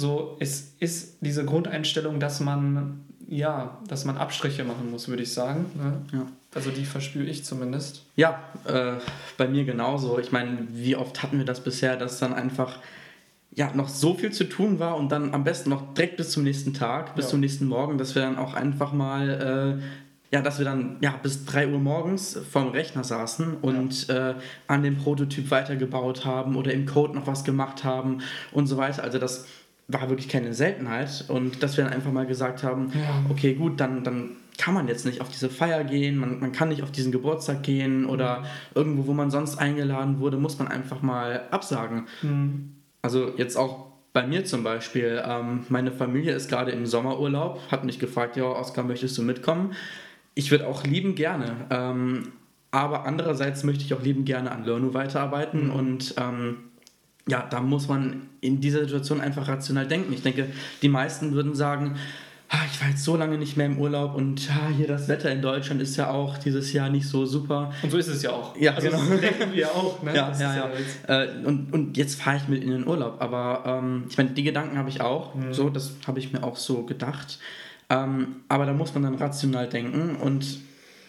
So, 0.00 0.36
es 0.40 0.74
ist 0.78 1.18
diese 1.20 1.44
Grundeinstellung, 1.44 2.20
dass 2.20 2.40
man 2.40 3.00
ja, 3.28 3.78
dass 3.86 4.04
man 4.06 4.16
Abstriche 4.16 4.64
machen 4.64 4.90
muss, 4.90 5.06
würde 5.08 5.22
ich 5.22 5.32
sagen. 5.32 5.66
Ne? 5.76 6.02
Ja. 6.12 6.26
Also 6.54 6.70
die 6.70 6.84
verspüre 6.84 7.26
ich 7.26 7.44
zumindest. 7.44 8.04
Ja, 8.16 8.40
äh, 8.64 8.94
bei 9.36 9.46
mir 9.46 9.64
genauso. 9.64 10.18
Ich 10.18 10.32
meine, 10.32 10.66
wie 10.70 10.96
oft 10.96 11.22
hatten 11.22 11.38
wir 11.38 11.44
das 11.44 11.62
bisher, 11.62 11.96
dass 11.96 12.18
dann 12.18 12.32
einfach 12.32 12.78
ja, 13.54 13.70
noch 13.74 13.88
so 13.88 14.14
viel 14.14 14.32
zu 14.32 14.44
tun 14.44 14.78
war 14.80 14.96
und 14.96 15.12
dann 15.12 15.32
am 15.34 15.44
besten 15.44 15.70
noch 15.70 15.94
direkt 15.94 16.16
bis 16.16 16.30
zum 16.30 16.42
nächsten 16.44 16.72
Tag, 16.74 17.14
bis 17.14 17.26
Ja. 17.26 17.30
zum 17.32 17.40
nächsten 17.40 17.66
Morgen, 17.66 17.98
dass 17.98 18.14
wir 18.14 18.22
dann 18.22 18.36
auch 18.38 18.54
einfach 18.54 18.92
mal, 18.92 19.78
äh, 19.80 20.34
ja, 20.34 20.42
dass 20.42 20.58
wir 20.58 20.64
dann 20.64 20.96
ja, 21.00 21.14
bis 21.22 21.44
3 21.44 21.68
Uhr 21.68 21.78
morgens 21.78 22.36
vorm 22.50 22.68
Rechner 22.70 23.04
saßen 23.04 23.58
und 23.62 24.08
äh, 24.08 24.34
an 24.66 24.82
dem 24.82 24.96
Prototyp 24.96 25.50
weitergebaut 25.52 26.24
haben 26.24 26.56
oder 26.56 26.72
im 26.72 26.86
Code 26.86 27.14
noch 27.14 27.26
was 27.28 27.44
gemacht 27.44 27.84
haben 27.84 28.22
und 28.50 28.66
so 28.66 28.76
weiter. 28.76 29.04
Also 29.04 29.18
das 29.18 29.46
war 29.92 30.08
wirklich 30.08 30.28
keine 30.28 30.54
Seltenheit 30.54 31.24
und 31.28 31.62
dass 31.62 31.76
wir 31.76 31.84
dann 31.84 31.92
einfach 31.92 32.12
mal 32.12 32.26
gesagt 32.26 32.62
haben, 32.62 32.90
Ja. 32.94 33.24
okay, 33.28 33.54
gut, 33.54 33.80
dann, 33.80 34.04
dann 34.04 34.30
kann 34.58 34.74
man 34.74 34.88
jetzt 34.88 35.06
nicht 35.06 35.20
auf 35.20 35.28
diese 35.28 35.48
Feier 35.48 35.84
gehen, 35.84 36.18
man, 36.18 36.38
man 36.40 36.52
kann 36.52 36.68
nicht 36.68 36.82
auf 36.82 36.90
diesen 36.92 37.12
Geburtstag 37.12 37.62
gehen 37.62 38.04
oder 38.04 38.44
irgendwo, 38.74 39.06
wo 39.06 39.14
man 39.14 39.30
sonst 39.30 39.58
eingeladen 39.58 40.18
wurde, 40.20 40.36
muss 40.36 40.58
man 40.58 40.68
einfach 40.68 41.00
mal 41.02 41.42
absagen. 41.50 42.06
Hm. 42.20 42.72
Also 43.02 43.32
jetzt 43.38 43.56
auch 43.56 43.86
bei 44.12 44.26
mir 44.26 44.44
zum 44.44 44.62
Beispiel, 44.64 45.22
ähm, 45.26 45.64
meine 45.68 45.92
Familie 45.92 46.32
ist 46.34 46.48
gerade 46.50 46.72
im 46.72 46.84
Sommerurlaub, 46.84 47.60
hat 47.70 47.84
mich 47.84 47.98
gefragt, 47.98 48.36
ja, 48.36 48.44
Oskar, 48.44 48.84
möchtest 48.84 49.16
du 49.16 49.22
mitkommen? 49.22 49.72
Ich 50.34 50.50
würde 50.50 50.66
auch 50.66 50.84
lieben 50.84 51.14
gerne, 51.14 51.52
ähm, 51.70 52.32
aber 52.70 53.06
andererseits 53.06 53.64
möchte 53.64 53.84
ich 53.84 53.94
auch 53.94 54.02
lieben 54.02 54.24
gerne 54.24 54.52
an 54.52 54.64
Learnu 54.64 54.92
weiterarbeiten 54.94 55.68
Mhm. 55.68 55.72
und 55.72 56.14
ähm, 56.18 56.56
ja, 57.28 57.46
da 57.48 57.60
muss 57.60 57.88
man 57.88 58.22
in 58.40 58.60
dieser 58.60 58.80
Situation 58.80 59.20
einfach 59.20 59.46
rational 59.48 59.86
denken. 59.86 60.12
Ich 60.12 60.22
denke, 60.22 60.46
die 60.82 60.88
meisten 60.88 61.32
würden 61.32 61.54
sagen, 61.54 61.96
"Ah, 62.48 62.58
ich 62.72 62.80
war 62.80 62.88
jetzt 62.88 63.04
so 63.04 63.16
lange 63.16 63.38
nicht 63.38 63.56
mehr 63.56 63.66
im 63.66 63.78
Urlaub 63.78 64.14
und 64.16 64.48
ah, 64.50 64.70
hier 64.76 64.88
das 64.88 65.06
Wetter 65.06 65.30
in 65.30 65.40
Deutschland 65.42 65.80
ist 65.82 65.96
ja 65.96 66.10
auch 66.10 66.38
dieses 66.38 66.72
Jahr 66.72 66.88
nicht 66.88 67.06
so 67.06 67.26
super. 67.26 67.72
Und 67.82 67.90
so 67.90 67.98
ist 67.98 68.08
es 68.08 68.22
ja 68.22 68.30
auch. 68.30 68.56
Ja, 68.56 68.74
also 68.74 68.88
genau. 68.88 69.02
das 69.08 69.20
denken 69.20 69.52
wir 69.52 69.70
auch. 69.70 70.02
Ne? 70.02 70.14
Ja, 70.16 70.32
ja, 70.38 70.56
ja. 70.56 70.70
jetzt- 70.76 71.08
Äh, 71.08 71.46
und, 71.46 71.72
und 71.72 71.96
jetzt 71.96 72.20
fahre 72.20 72.38
ich 72.38 72.48
mit 72.48 72.64
in 72.64 72.70
den 72.70 72.86
Urlaub. 72.86 73.16
Aber 73.20 73.62
ähm, 73.66 74.04
ich 74.08 74.16
meine, 74.16 74.30
die 74.30 74.42
Gedanken 74.42 74.78
habe 74.78 74.88
ich 74.88 75.00
auch. 75.00 75.34
Mhm. 75.34 75.52
So, 75.52 75.70
das 75.70 75.92
habe 76.06 76.18
ich 76.18 76.32
mir 76.32 76.42
auch 76.42 76.56
so 76.56 76.82
gedacht. 76.84 77.38
Ähm, 77.90 78.36
aber 78.48 78.66
da 78.66 78.72
muss 78.72 78.94
man 78.94 79.02
dann 79.04 79.14
rational 79.16 79.68
denken 79.68 80.16
und 80.16 80.46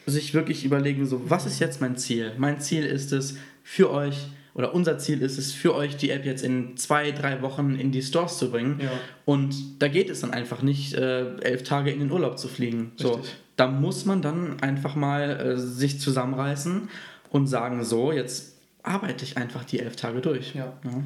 sich 0.07 0.33
wirklich 0.33 0.65
überlegen, 0.65 1.05
so, 1.05 1.21
was 1.29 1.45
ist 1.45 1.59
jetzt 1.59 1.79
mein 1.79 1.95
Ziel? 1.95 2.33
Mein 2.37 2.59
Ziel 2.59 2.83
ist 2.85 3.11
es 3.13 3.37
für 3.63 3.91
euch, 3.91 4.27
oder 4.53 4.73
unser 4.73 4.97
Ziel 4.97 5.21
ist 5.21 5.37
es, 5.37 5.53
für 5.53 5.73
euch 5.75 5.97
die 5.97 6.09
App 6.09 6.25
jetzt 6.25 6.43
in 6.43 6.75
zwei, 6.77 7.11
drei 7.11 7.41
Wochen 7.41 7.75
in 7.75 7.91
die 7.91 8.01
Stores 8.01 8.37
zu 8.37 8.51
bringen. 8.51 8.79
Ja. 8.81 8.91
Und 9.25 9.81
da 9.81 9.87
geht 9.87 10.09
es 10.09 10.21
dann 10.21 10.31
einfach 10.31 10.61
nicht, 10.61 10.93
äh, 10.93 11.35
elf 11.37 11.63
Tage 11.63 11.91
in 11.91 11.99
den 11.99 12.11
Urlaub 12.11 12.37
zu 12.37 12.47
fliegen. 12.47 12.91
So, 12.95 13.21
da 13.55 13.67
muss 13.67 14.05
man 14.05 14.21
dann 14.21 14.59
einfach 14.61 14.95
mal 14.95 15.39
äh, 15.39 15.57
sich 15.57 15.99
zusammenreißen 15.99 16.89
und 17.29 17.47
sagen, 17.47 17.83
so, 17.83 18.11
jetzt 18.11 18.57
arbeite 18.83 19.23
ich 19.23 19.37
einfach 19.37 19.63
die 19.63 19.79
elf 19.79 19.95
Tage 19.95 20.21
durch. 20.21 20.53
Ja. 20.55 20.73
Ja. 20.83 21.03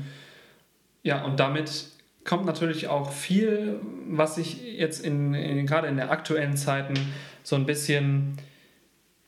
Ja, 1.03 1.23
und 1.23 1.39
damit 1.39 1.85
kommt 2.23 2.45
natürlich 2.45 2.87
auch 2.87 3.11
viel, 3.11 3.79
was 4.09 4.35
sich 4.35 4.59
jetzt 4.63 5.05
in, 5.05 5.35
in, 5.35 5.67
gerade 5.67 5.87
in 5.87 5.97
den 5.97 6.09
aktuellen 6.09 6.57
Zeiten 6.57 6.95
so 7.43 7.55
ein 7.55 7.67
bisschen 7.67 8.37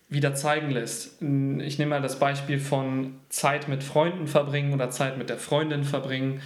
wieder 0.09 0.33
zeigen 0.35 0.71
lässt. 0.71 1.21
Ich 1.21 1.79
nehme 1.79 1.89
mal 1.89 2.01
das 2.01 2.19
Beispiel 2.19 2.59
von 2.59 3.15
Zeit 3.29 3.67
mit 3.67 3.83
Freunden 3.83 4.27
verbringen 4.27 4.73
oder 4.73 4.89
Zeit 4.89 5.17
mit 5.17 5.29
der 5.29 5.37
Freundin 5.37 5.83
verbringen. 5.83 6.41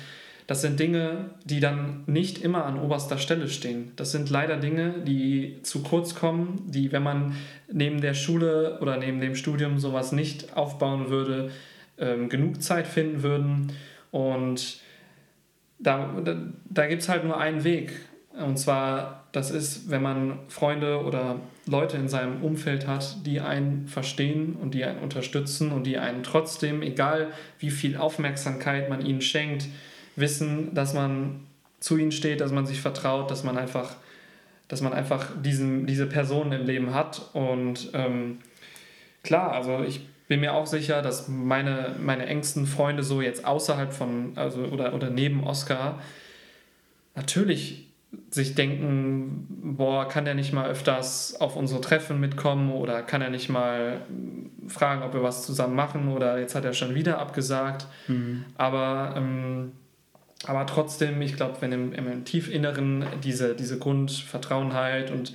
Das 0.48 0.62
sind 0.62 0.80
Dinge, 0.80 1.30
die 1.46 1.60
dann 1.60 2.04
nicht 2.08 2.40
immer 2.40 2.66
an 2.66 2.80
oberster 2.80 3.18
Stelle 3.18 3.48
stehen. 3.48 3.92
Das 3.96 4.12
sind 4.12 4.30
leider 4.30 4.58
Dinge, 4.58 4.96
die 5.06 5.60
zu 5.62 5.84
kurz 5.84 6.16
kommen, 6.16 6.64
die, 6.66 6.92
wenn 6.92 7.04
man 7.04 7.36
neben 7.72 8.02
der 8.02 8.16
Schule 8.16 8.80
oder 8.82 8.98
neben 8.98 9.22
dem 9.22 9.36
Studium 9.36 9.80
sowas 9.80 10.12
nicht 10.12 10.58
aufbauen 10.58 11.10
würde, 11.10 11.52
ähm, 12.00 12.28
genug 12.28 12.62
Zeit 12.62 12.88
finden 12.88 13.22
würden. 13.22 13.72
Und 14.10 14.80
da, 15.78 16.20
da, 16.26 16.36
da 16.66 16.88
gibt 16.88 17.04
es 17.04 17.10
halt 17.10 17.24
nur 17.24 17.38
einen 17.38 17.64
Weg. 17.64 17.94
Und 18.34 18.58
zwar, 18.58 19.28
das 19.32 19.52
ist, 19.52 19.90
wenn 19.90 20.02
man 20.02 20.40
Freunde 20.48 21.04
oder 21.04 21.40
Leute 21.68 21.98
in 21.98 22.08
seinem 22.08 22.44
Umfeld 22.44 22.88
hat, 22.88 23.26
die 23.26 23.40
einen 23.40 23.88
verstehen 23.88 24.56
und 24.56 24.74
die 24.74 24.84
einen 24.84 25.00
unterstützen 25.00 25.72
und 25.72 25.86
die 25.86 25.98
einen 25.98 26.24
trotzdem, 26.24 26.82
egal 26.82 27.28
wie 27.60 27.70
viel 27.70 27.98
Aufmerksamkeit 27.98 28.90
man 28.90 29.06
ihnen 29.06 29.22
schenkt, 29.22 29.68
wissen, 30.16 30.74
dass 30.74 30.94
man 30.94 31.42
zu 31.80 31.98
ihnen 31.98 32.12
steht, 32.12 32.42
dass 32.42 32.52
man 32.52 32.66
sich 32.66 32.82
vertraut, 32.82 33.30
dass 33.30 33.44
man 33.44 33.58
einfach, 33.58 33.96
dass 34.68 34.82
man 34.82 34.94
einfach 34.94 35.28
diesen, 35.44 35.86
diese 35.86 36.08
Personen 36.08 36.52
im 36.52 36.66
Leben 36.66 36.94
hat. 36.94 37.30
Und 37.34 37.92
ähm, 37.94 38.40
klar, 39.24 39.52
also 39.52 39.84
ich 39.84 40.08
bin 40.28 40.40
mir 40.40 40.54
auch 40.54 40.66
sicher, 40.66 41.02
dass 41.02 41.28
meine, 41.28 41.96
meine 42.00 42.26
engsten 42.26 42.66
Freunde 42.66 43.04
so 43.04 43.22
jetzt 43.22 43.46
außerhalb 43.46 43.94
von, 43.94 44.34
also 44.36 44.62
oder, 44.62 44.94
oder 44.94 45.10
neben 45.10 45.44
Oscar 45.44 46.00
natürlich 47.16 47.91
sich 48.30 48.56
denken, 48.56 49.76
boah, 49.78 50.08
kann 50.08 50.26
der 50.26 50.36
nicht 50.36 50.54
mal 50.54 50.70
öfters 50.70 51.40
auf 51.40 51.56
unsere 51.56 51.80
Treffen 51.82 52.20
mitkommen 52.20 52.72
oder 52.72 53.04
kann 53.04 53.22
er 53.22 53.30
nicht 53.30 53.50
mal 53.50 54.02
fragen, 54.68 55.04
ob 55.04 55.14
wir 55.14 55.24
was 55.24 55.46
zusammen 55.46 55.76
machen 55.76 56.10
oder 56.10 56.40
jetzt 56.40 56.56
hat 56.56 56.66
er 56.66 56.74
schon 56.74 56.94
wieder 56.94 57.20
abgesagt. 57.20 57.88
Mhm. 58.08 58.46
Aber, 58.58 59.14
ähm, 59.16 59.72
aber 60.46 60.66
trotzdem, 60.66 61.22
ich 61.22 61.36
glaube, 61.36 61.58
wenn 61.62 61.72
im, 61.72 61.94
im 61.94 62.26
Tiefinneren 62.26 63.06
diese, 63.24 63.56
diese 63.56 63.80
Grundvertrauenheit 63.80 65.12
und 65.12 65.34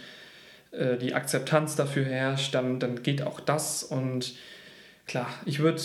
äh, 0.73 0.99
die 0.99 1.15
Akzeptanz 1.15 1.77
dafür 1.77 2.05
herrscht, 2.05 2.55
dann, 2.55 2.79
dann 2.79 3.03
geht 3.03 3.23
auch 3.23 3.41
das. 3.41 3.83
Und 3.83 4.35
klar, 5.07 5.29
ich 5.47 5.61
würde 5.61 5.81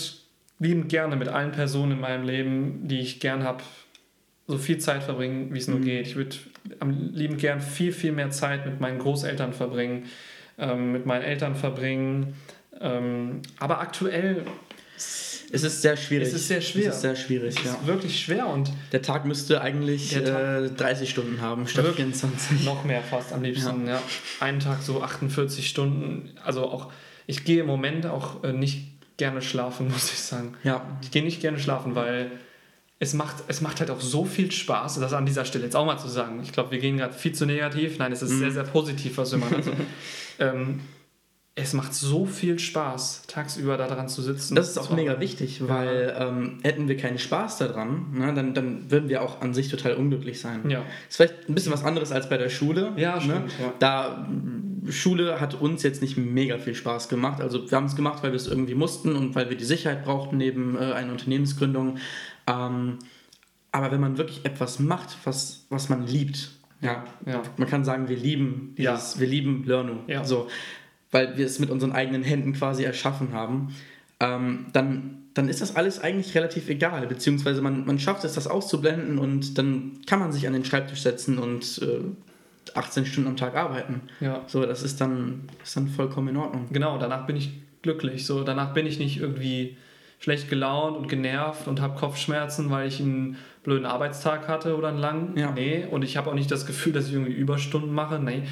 liebend 0.58 0.88
gerne 0.88 1.16
mit 1.16 1.28
allen 1.28 1.52
Personen 1.52 1.92
in 1.92 2.00
meinem 2.00 2.24
Leben, 2.24 2.86
die 2.86 3.00
ich 3.00 3.18
gern 3.18 3.44
habe, 3.44 3.62
so 4.52 4.58
viel 4.58 4.78
Zeit 4.78 5.02
verbringen, 5.02 5.52
wie 5.52 5.58
es 5.58 5.66
nur 5.68 5.78
Mhm. 5.80 5.84
geht. 5.84 6.06
Ich 6.06 6.16
würde 6.16 6.36
am 6.80 7.10
liebend 7.12 7.40
gern 7.40 7.60
viel, 7.60 7.92
viel 7.92 8.12
mehr 8.12 8.30
Zeit 8.30 8.64
mit 8.66 8.80
meinen 8.80 8.98
Großeltern 8.98 9.52
verbringen, 9.52 10.04
ähm, 10.58 10.92
mit 10.92 11.06
meinen 11.06 11.22
Eltern 11.22 11.56
verbringen. 11.56 12.34
Ähm, 12.80 13.40
aber 13.58 13.80
aktuell 13.80 14.44
Es 15.54 15.62
ist 15.64 15.82
sehr 15.82 15.96
schwierig. 15.96 16.28
Es 16.28 16.34
ist 16.34 16.48
sehr 16.48 16.60
schwer. 16.62 16.88
Es 16.88 16.94
ist 16.96 17.00
sehr 17.02 17.16
schwierig, 17.16 17.54
ist 17.56 17.64
ja. 17.64 17.76
es 17.80 17.86
wirklich 17.86 18.18
schwer 18.20 18.46
und 18.46 18.70
Der 18.92 19.02
Tag 19.02 19.24
müsste 19.26 19.60
eigentlich 19.60 20.10
Tag- 20.12 20.64
äh, 20.64 20.68
30 20.70 21.10
Stunden 21.10 21.40
haben, 21.42 21.66
statt 21.68 21.84
Wirklich? 21.84 22.06
24. 22.06 22.64
noch 22.64 22.84
mehr 22.84 23.02
fast 23.02 23.32
am 23.34 23.42
liebsten. 23.42 23.86
Ja. 23.86 24.00
Einen 24.40 24.60
Tag 24.60 24.82
so 24.82 25.02
48 25.02 25.68
Stunden. 25.68 26.30
Also 26.44 26.62
auch, 26.64 26.90
ich 27.26 27.44
gehe 27.44 27.60
im 27.60 27.66
Moment 27.66 28.06
auch 28.06 28.42
äh, 28.44 28.52
nicht 28.52 28.86
gerne 29.18 29.42
schlafen, 29.42 29.88
muss 29.92 30.10
ich 30.12 30.18
sagen. 30.20 30.54
Ja, 30.64 30.86
Ich 31.02 31.10
gehe 31.10 31.22
nicht 31.22 31.40
gerne 31.42 31.58
schlafen, 31.58 31.94
weil 31.94 32.30
es 33.02 33.14
macht, 33.14 33.42
es 33.48 33.60
macht 33.60 33.80
halt 33.80 33.90
auch 33.90 34.00
so 34.00 34.24
viel 34.24 34.52
Spaß, 34.52 35.00
das 35.00 35.12
an 35.12 35.26
dieser 35.26 35.44
Stelle 35.44 35.64
jetzt 35.64 35.74
auch 35.74 35.84
mal 35.84 35.98
zu 35.98 36.06
sagen. 36.06 36.38
Ich 36.44 36.52
glaube, 36.52 36.70
wir 36.70 36.78
gehen 36.78 36.98
gerade 36.98 37.12
viel 37.12 37.32
zu 37.32 37.46
negativ. 37.46 37.98
Nein, 37.98 38.12
es 38.12 38.22
ist 38.22 38.30
Mhm. 38.30 38.38
sehr, 38.38 38.52
sehr 38.52 38.62
positiv, 38.62 39.16
was 39.18 39.32
wir 39.32 39.38
machen. 39.38 39.56
Also, 39.56 39.72
ähm, 40.38 40.80
es 41.56 41.72
macht 41.72 41.92
so 41.94 42.24
viel 42.26 42.60
Spaß, 42.60 43.24
tagsüber 43.26 43.76
da 43.76 43.88
dran 43.88 44.08
zu 44.08 44.22
sitzen. 44.22 44.54
das 44.54 44.70
ist 44.70 44.78
auch 44.78 44.90
mega 44.94 45.18
wichtig, 45.18 45.66
weil 45.68 46.14
ähm, 46.16 46.60
hätten 46.62 46.86
wir 46.86 46.96
keinen 46.96 47.18
Spaß 47.18 47.58
daran, 47.58 48.06
ne, 48.14 48.32
dann, 48.34 48.54
dann 48.54 48.90
würden 48.90 49.08
wir 49.08 49.20
auch 49.20 49.40
an 49.42 49.52
sich 49.52 49.68
total 49.68 49.94
unglücklich 49.96 50.40
sein. 50.40 50.70
Ja, 50.70 50.82
Ist 51.10 51.16
vielleicht 51.16 51.48
ein 51.48 51.54
bisschen 51.56 51.72
was 51.72 51.84
anderes 51.84 52.12
als 52.12 52.28
bei 52.28 52.38
der 52.38 52.48
Schule. 52.50 52.92
ja 52.96 53.16
ne? 53.16 53.20
stimmt. 53.20 53.52
Ja. 53.60 53.72
Da 53.80 54.28
Schule 54.88 55.40
hat 55.40 55.60
uns 55.60 55.82
jetzt 55.82 56.02
nicht 56.02 56.16
mega 56.16 56.56
viel 56.58 56.74
Spaß 56.74 57.08
gemacht. 57.08 57.40
Also 57.42 57.68
wir 57.70 57.76
haben 57.76 57.84
es 57.86 57.96
gemacht, 57.96 58.22
weil 58.22 58.30
wir 58.32 58.36
es 58.36 58.46
irgendwie 58.46 58.74
mussten 58.74 59.14
und 59.16 59.34
weil 59.34 59.50
wir 59.50 59.56
die 59.56 59.64
Sicherheit 59.64 60.04
brauchten 60.04 60.36
neben 60.38 60.76
äh, 60.76 60.92
einer 60.92 61.12
Unternehmensgründung. 61.12 61.98
Ähm, 62.46 62.98
aber 63.70 63.90
wenn 63.90 64.00
man 64.00 64.18
wirklich 64.18 64.44
etwas 64.44 64.78
macht, 64.78 65.16
was, 65.24 65.66
was 65.70 65.88
man 65.88 66.06
liebt, 66.06 66.50
ja, 66.80 67.04
Ja. 67.26 67.42
man 67.56 67.68
kann 67.68 67.84
sagen, 67.84 68.08
wir 68.08 68.16
lieben 68.16 68.74
dieses, 68.76 69.18
wir 69.20 69.26
lieben 69.28 69.64
Learnu. 69.64 70.00
Ja. 70.08 70.24
So, 70.24 70.48
weil 71.10 71.36
wir 71.36 71.46
es 71.46 71.58
mit 71.58 71.70
unseren 71.70 71.92
eigenen 71.92 72.22
Händen 72.22 72.52
quasi 72.54 72.84
erschaffen 72.84 73.32
haben. 73.32 73.74
ähm, 74.20 74.66
dann, 74.72 75.18
dann 75.34 75.48
ist 75.48 75.60
das 75.62 75.74
alles 75.76 75.98
eigentlich 76.00 76.34
relativ 76.34 76.68
egal. 76.68 77.06
Beziehungsweise 77.06 77.60
man, 77.62 77.86
man 77.86 77.98
schafft 77.98 78.22
es, 78.24 78.34
das 78.34 78.46
auszublenden 78.46 79.18
und 79.18 79.56
dann 79.58 79.98
kann 80.06 80.18
man 80.20 80.30
sich 80.32 80.46
an 80.46 80.52
den 80.52 80.64
Schreibtisch 80.64 81.02
setzen 81.02 81.38
und 81.38 81.80
äh, 81.82 82.00
18 82.74 83.06
Stunden 83.06 83.30
am 83.30 83.36
Tag 83.36 83.56
arbeiten. 83.56 84.02
Ja. 84.20 84.42
So, 84.46 84.64
das 84.66 84.82
ist 84.82 85.00
dann, 85.00 85.44
ist 85.64 85.76
dann 85.76 85.88
vollkommen 85.88 86.28
in 86.28 86.36
Ordnung. 86.36 86.66
Genau, 86.70 86.98
danach 86.98 87.26
bin 87.26 87.36
ich 87.36 87.50
glücklich. 87.82 88.24
So, 88.26 88.44
danach 88.44 88.72
bin 88.74 88.86
ich 88.86 88.98
nicht 89.00 89.18
irgendwie 89.18 89.76
schlecht 90.22 90.48
gelaunt 90.48 90.96
und 90.96 91.08
genervt 91.08 91.66
und 91.66 91.80
habe 91.80 91.98
Kopfschmerzen, 91.98 92.70
weil 92.70 92.86
ich 92.86 93.00
einen 93.00 93.36
blöden 93.64 93.86
Arbeitstag 93.86 94.46
hatte 94.46 94.76
oder 94.76 94.88
einen 94.88 94.98
langen. 94.98 95.36
Ja. 95.36 95.50
Nee, 95.50 95.84
und 95.90 96.04
ich 96.04 96.16
habe 96.16 96.30
auch 96.30 96.34
nicht 96.34 96.50
das 96.50 96.64
Gefühl, 96.64 96.92
dass 96.92 97.08
ich 97.08 97.12
irgendwie 97.12 97.32
Überstunden 97.32 97.92
mache. 97.92 98.20
Nee, 98.20 98.42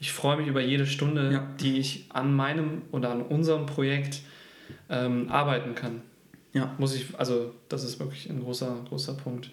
ich 0.00 0.10
freue 0.10 0.38
mich 0.38 0.46
über 0.46 0.62
jede 0.62 0.86
Stunde, 0.86 1.30
Ja. 1.32 1.46
die 1.60 1.78
ich 1.78 2.06
an 2.08 2.34
meinem 2.34 2.82
oder 2.92 3.10
an 3.10 3.20
unserem 3.20 3.66
Projekt 3.66 4.20
ähm, 4.88 5.28
arbeiten 5.30 5.74
kann. 5.74 6.00
Ja. 6.54 6.74
Muss 6.78 6.94
ich, 6.94 7.06
also 7.18 7.52
das 7.68 7.84
ist 7.84 8.00
wirklich 8.00 8.30
ein 8.30 8.40
großer, 8.42 8.84
großer 8.88 9.14
Punkt. 9.14 9.50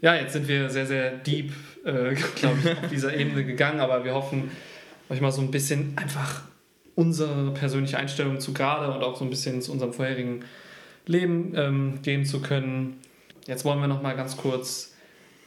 Ja, 0.00 0.14
jetzt 0.14 0.32
sind 0.32 0.48
wir 0.48 0.70
sehr, 0.70 0.86
sehr 0.86 1.10
deep, 1.18 1.52
äh, 1.84 2.14
glaube 2.36 2.56
ich, 2.64 2.70
auf 2.70 2.88
dieser 2.90 3.14
Ebene 3.14 3.44
gegangen, 3.44 3.80
aber 3.80 4.04
wir 4.04 4.14
hoffen, 4.14 4.50
euch 5.10 5.20
mal 5.20 5.32
so 5.32 5.42
ein 5.42 5.50
bisschen 5.50 5.92
einfach 5.96 6.42
unsere 6.94 7.50
persönliche 7.52 7.98
Einstellung 7.98 8.40
zu 8.40 8.54
gerade 8.54 8.90
und 8.90 9.02
auch 9.02 9.16
so 9.18 9.24
ein 9.24 9.30
bisschen 9.30 9.60
zu 9.60 9.72
unserem 9.72 9.92
vorherigen 9.92 10.44
Leben 11.06 11.52
ähm, 11.56 11.98
geben 12.02 12.24
zu 12.24 12.40
können. 12.40 12.98
Jetzt 13.46 13.64
wollen 13.64 13.80
wir 13.80 13.88
noch 13.88 14.02
mal 14.02 14.14
ganz 14.14 14.36
kurz 14.36 14.94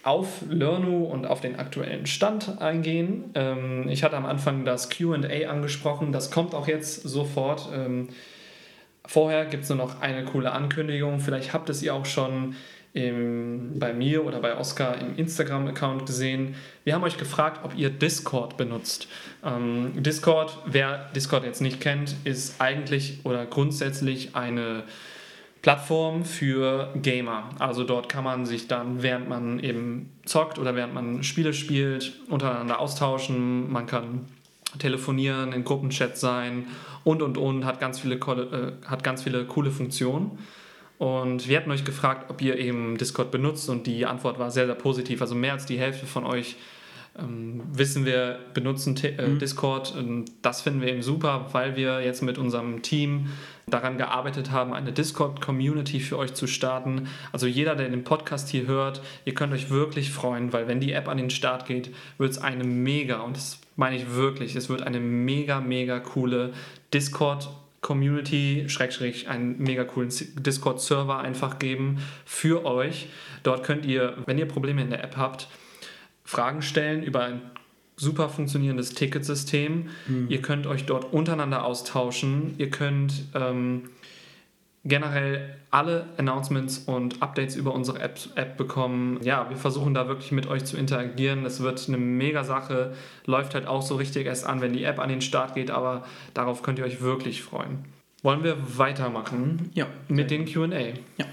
auf 0.04 0.44
Learnu 0.50 1.06
und 1.06 1.26
auf 1.26 1.40
den 1.40 1.56
aktuellen 1.56 2.06
Stand 2.06 2.62
eingehen. 2.62 3.32
Ähm, 3.36 3.88
ich 3.88 4.04
hatte 4.04 4.18
am 4.18 4.26
Anfang 4.26 4.66
das 4.66 4.90
QA 4.90 5.48
angesprochen, 5.48 6.12
das 6.12 6.30
kommt 6.30 6.54
auch 6.54 6.68
jetzt 6.68 7.04
sofort. 7.04 7.70
Ähm, 7.74 8.10
vorher 9.06 9.46
gibt 9.46 9.64
es 9.64 9.70
nur 9.70 9.78
noch 9.78 10.02
eine 10.02 10.26
coole 10.26 10.52
Ankündigung. 10.52 11.20
Vielleicht 11.20 11.54
habt 11.54 11.70
es 11.70 11.82
ihr 11.82 11.94
auch 11.94 12.06
schon 12.06 12.56
im, 12.94 13.80
bei 13.80 13.94
mir 13.94 14.26
oder 14.26 14.40
bei 14.40 14.58
Oscar 14.58 15.00
im 15.00 15.16
Instagram-Account 15.16 16.06
gesehen. 16.06 16.56
Wir 16.84 16.94
haben 16.94 17.04
euch 17.04 17.18
gefragt, 17.18 17.62
ob 17.64 17.76
ihr 17.76 17.90
Discord 17.90 18.56
benutzt. 18.56 19.08
Ähm, 19.44 20.04
Discord, 20.04 20.60
wer 20.66 21.10
Discord 21.16 21.44
jetzt 21.44 21.62
nicht 21.62 21.82
kennt, 21.82 22.16
ist 22.24 22.62
eigentlich 22.62 23.20
oder 23.24 23.46
grundsätzlich 23.46 24.36
eine 24.36 24.84
Plattform 25.64 26.26
für 26.26 26.90
Gamer. 27.02 27.50
Also 27.58 27.86
dort 27.86 28.10
kann 28.10 28.26
man 28.26 28.46
sich 28.46 28.68
dann, 28.68 29.02
während 29.02 29.30
man 29.30 29.60
eben 29.60 30.12
zockt 30.26 30.60
oder 30.60 30.76
während 30.76 30.94
man 30.94 31.24
Spiele 31.24 31.54
spielt, 31.54 32.20
untereinander 32.30 32.80
austauschen. 32.80 33.72
Man 33.72 33.88
kann 33.88 34.28
telefonieren, 34.78 35.54
in 35.54 35.64
Gruppenchat 35.64 36.18
sein 36.18 36.68
und 37.06 37.22
und 37.22 37.38
und, 37.38 37.64
hat 37.64 37.80
ganz 37.80 38.02
viele, 38.02 38.16
äh, 38.16 38.74
hat 38.86 39.06
ganz 39.06 39.24
viele 39.24 39.46
coole 39.46 39.72
Funktionen. 39.72 40.38
Und 40.98 41.48
wir 41.48 41.58
hatten 41.58 41.72
euch 41.72 41.86
gefragt, 41.86 42.30
ob 42.30 42.42
ihr 42.42 42.58
eben 42.60 42.98
Discord 42.98 43.32
benutzt 43.32 43.70
und 43.70 43.88
die 43.88 44.06
Antwort 44.06 44.40
war 44.40 44.52
sehr, 44.52 44.66
sehr 44.66 44.76
positiv. 44.76 45.22
Also 45.22 45.34
mehr 45.34 45.54
als 45.54 45.66
die 45.66 45.80
Hälfte 45.80 46.06
von 46.06 46.26
euch 46.26 46.58
ähm, 47.18 47.62
wissen 47.72 48.06
wir, 48.06 48.40
benutzen 48.54 48.96
T 48.96 49.10
äh, 49.10 49.38
Discord. 49.38 49.96
Und 49.96 50.26
das 50.42 50.62
finden 50.62 50.82
wir 50.82 50.90
eben 50.90 51.02
super, 51.02 51.48
weil 51.52 51.76
wir 51.76 52.02
jetzt 52.02 52.22
mit 52.22 52.38
unserem 52.38 52.82
Team 52.82 53.28
daran 53.68 53.98
gearbeitet 53.98 54.52
haben, 54.52 54.74
eine 54.74 54.92
Discord-Community 54.92 56.00
für 56.00 56.18
euch 56.18 56.34
zu 56.34 56.48
starten. 56.48 57.08
Also 57.32 57.48
jeder, 57.48 57.76
der 57.76 57.90
den 57.90 58.04
Podcast 58.04 58.50
hier 58.50 58.68
hört, 58.68 59.02
ihr 59.26 59.34
könnt 59.34 59.54
euch 59.54 59.70
wirklich 59.70 60.12
freuen, 60.12 60.52
weil 60.54 60.68
wenn 60.68 60.80
die 60.80 60.92
App 60.92 61.08
an 61.08 61.18
den 61.18 61.30
Start 61.30 61.66
geht, 61.66 61.94
wird 62.18 62.32
es 62.32 62.38
eine 62.40 62.64
mega, 62.64 63.22
und 63.22 63.38
das 63.38 63.60
meine 63.76 63.96
ich 63.96 64.14
wirklich, 64.14 64.56
es 64.56 64.70
wird 64.70 64.82
eine 64.82 65.00
mega, 65.00 65.62
mega 65.62 66.00
coole 66.00 66.54
Discord 66.94 67.50
Community, 67.82 68.66
Schrägstrich, 68.68 69.28
einen 69.28 69.60
mega 69.60 69.84
coolen 69.84 70.10
Discord-Server 70.10 71.20
einfach 71.20 71.60
geben 71.60 72.00
für 72.26 72.66
euch. 72.66 73.08
Dort 73.44 73.64
könnt 73.64 73.86
ihr, 73.86 74.18
wenn 74.26 74.38
ihr 74.38 74.48
Probleme 74.48 74.82
in 74.82 74.90
der 74.90 75.04
App 75.04 75.18
habt, 75.18 75.48
Fragen 76.24 76.62
stellen 76.62 77.04
über 77.04 77.24
ein 77.24 77.42
super 77.96 78.30
funktionierendes 78.30 78.94
Ticketsystem. 78.96 79.90
Ihr 80.30 80.42
könnt 80.42 80.66
euch 80.68 80.86
dort 80.86 81.14
untereinander 81.14 81.64
austauschen. 81.64 82.56
Ihr 82.58 82.70
könnt 82.72 83.26
ähm, 83.36 83.84
generell 84.84 85.56
alle 85.72 86.08
Announcements 86.18 86.80
und 86.80 87.22
Updates 87.22 87.56
über 87.56 87.74
unsere 87.74 88.00
App, 88.00 88.20
App 88.36 88.58
bekommen. 88.58 89.20
Ja, 89.24 89.50
wir 89.50 89.58
versuchen 89.58 89.94
da 89.94 90.08
wirklich 90.08 90.32
mit 90.32 90.48
euch 90.48 90.66
zu 90.66 90.76
interagieren. 90.78 91.46
Es 91.46 91.62
wird 91.62 91.88
eine 91.88 91.98
mega 91.98 92.44
Sache. 92.44 92.94
Läuft 93.26 93.54
halt 93.56 93.68
auch 93.68 93.82
so 93.82 93.96
richtig 93.96 94.26
erst 94.26 94.46
an, 94.46 94.60
wenn 94.62 94.74
die 94.74 94.84
App 94.84 95.00
an 95.00 95.10
den 95.10 95.22
Start 95.22 95.56
geht, 95.56 95.72
aber 95.72 96.04
darauf 96.34 96.64
könnt 96.64 96.80
ihr 96.80 96.86
euch 96.86 97.02
wirklich 97.02 97.44
freuen. 97.44 97.86
Wollen 98.24 98.44
wir 98.44 98.58
weitermachen 98.78 99.70
Ja. 99.74 99.88
mit 100.08 100.32
den 100.32 100.46
QA? 100.46 100.68
Ja. 101.18 101.26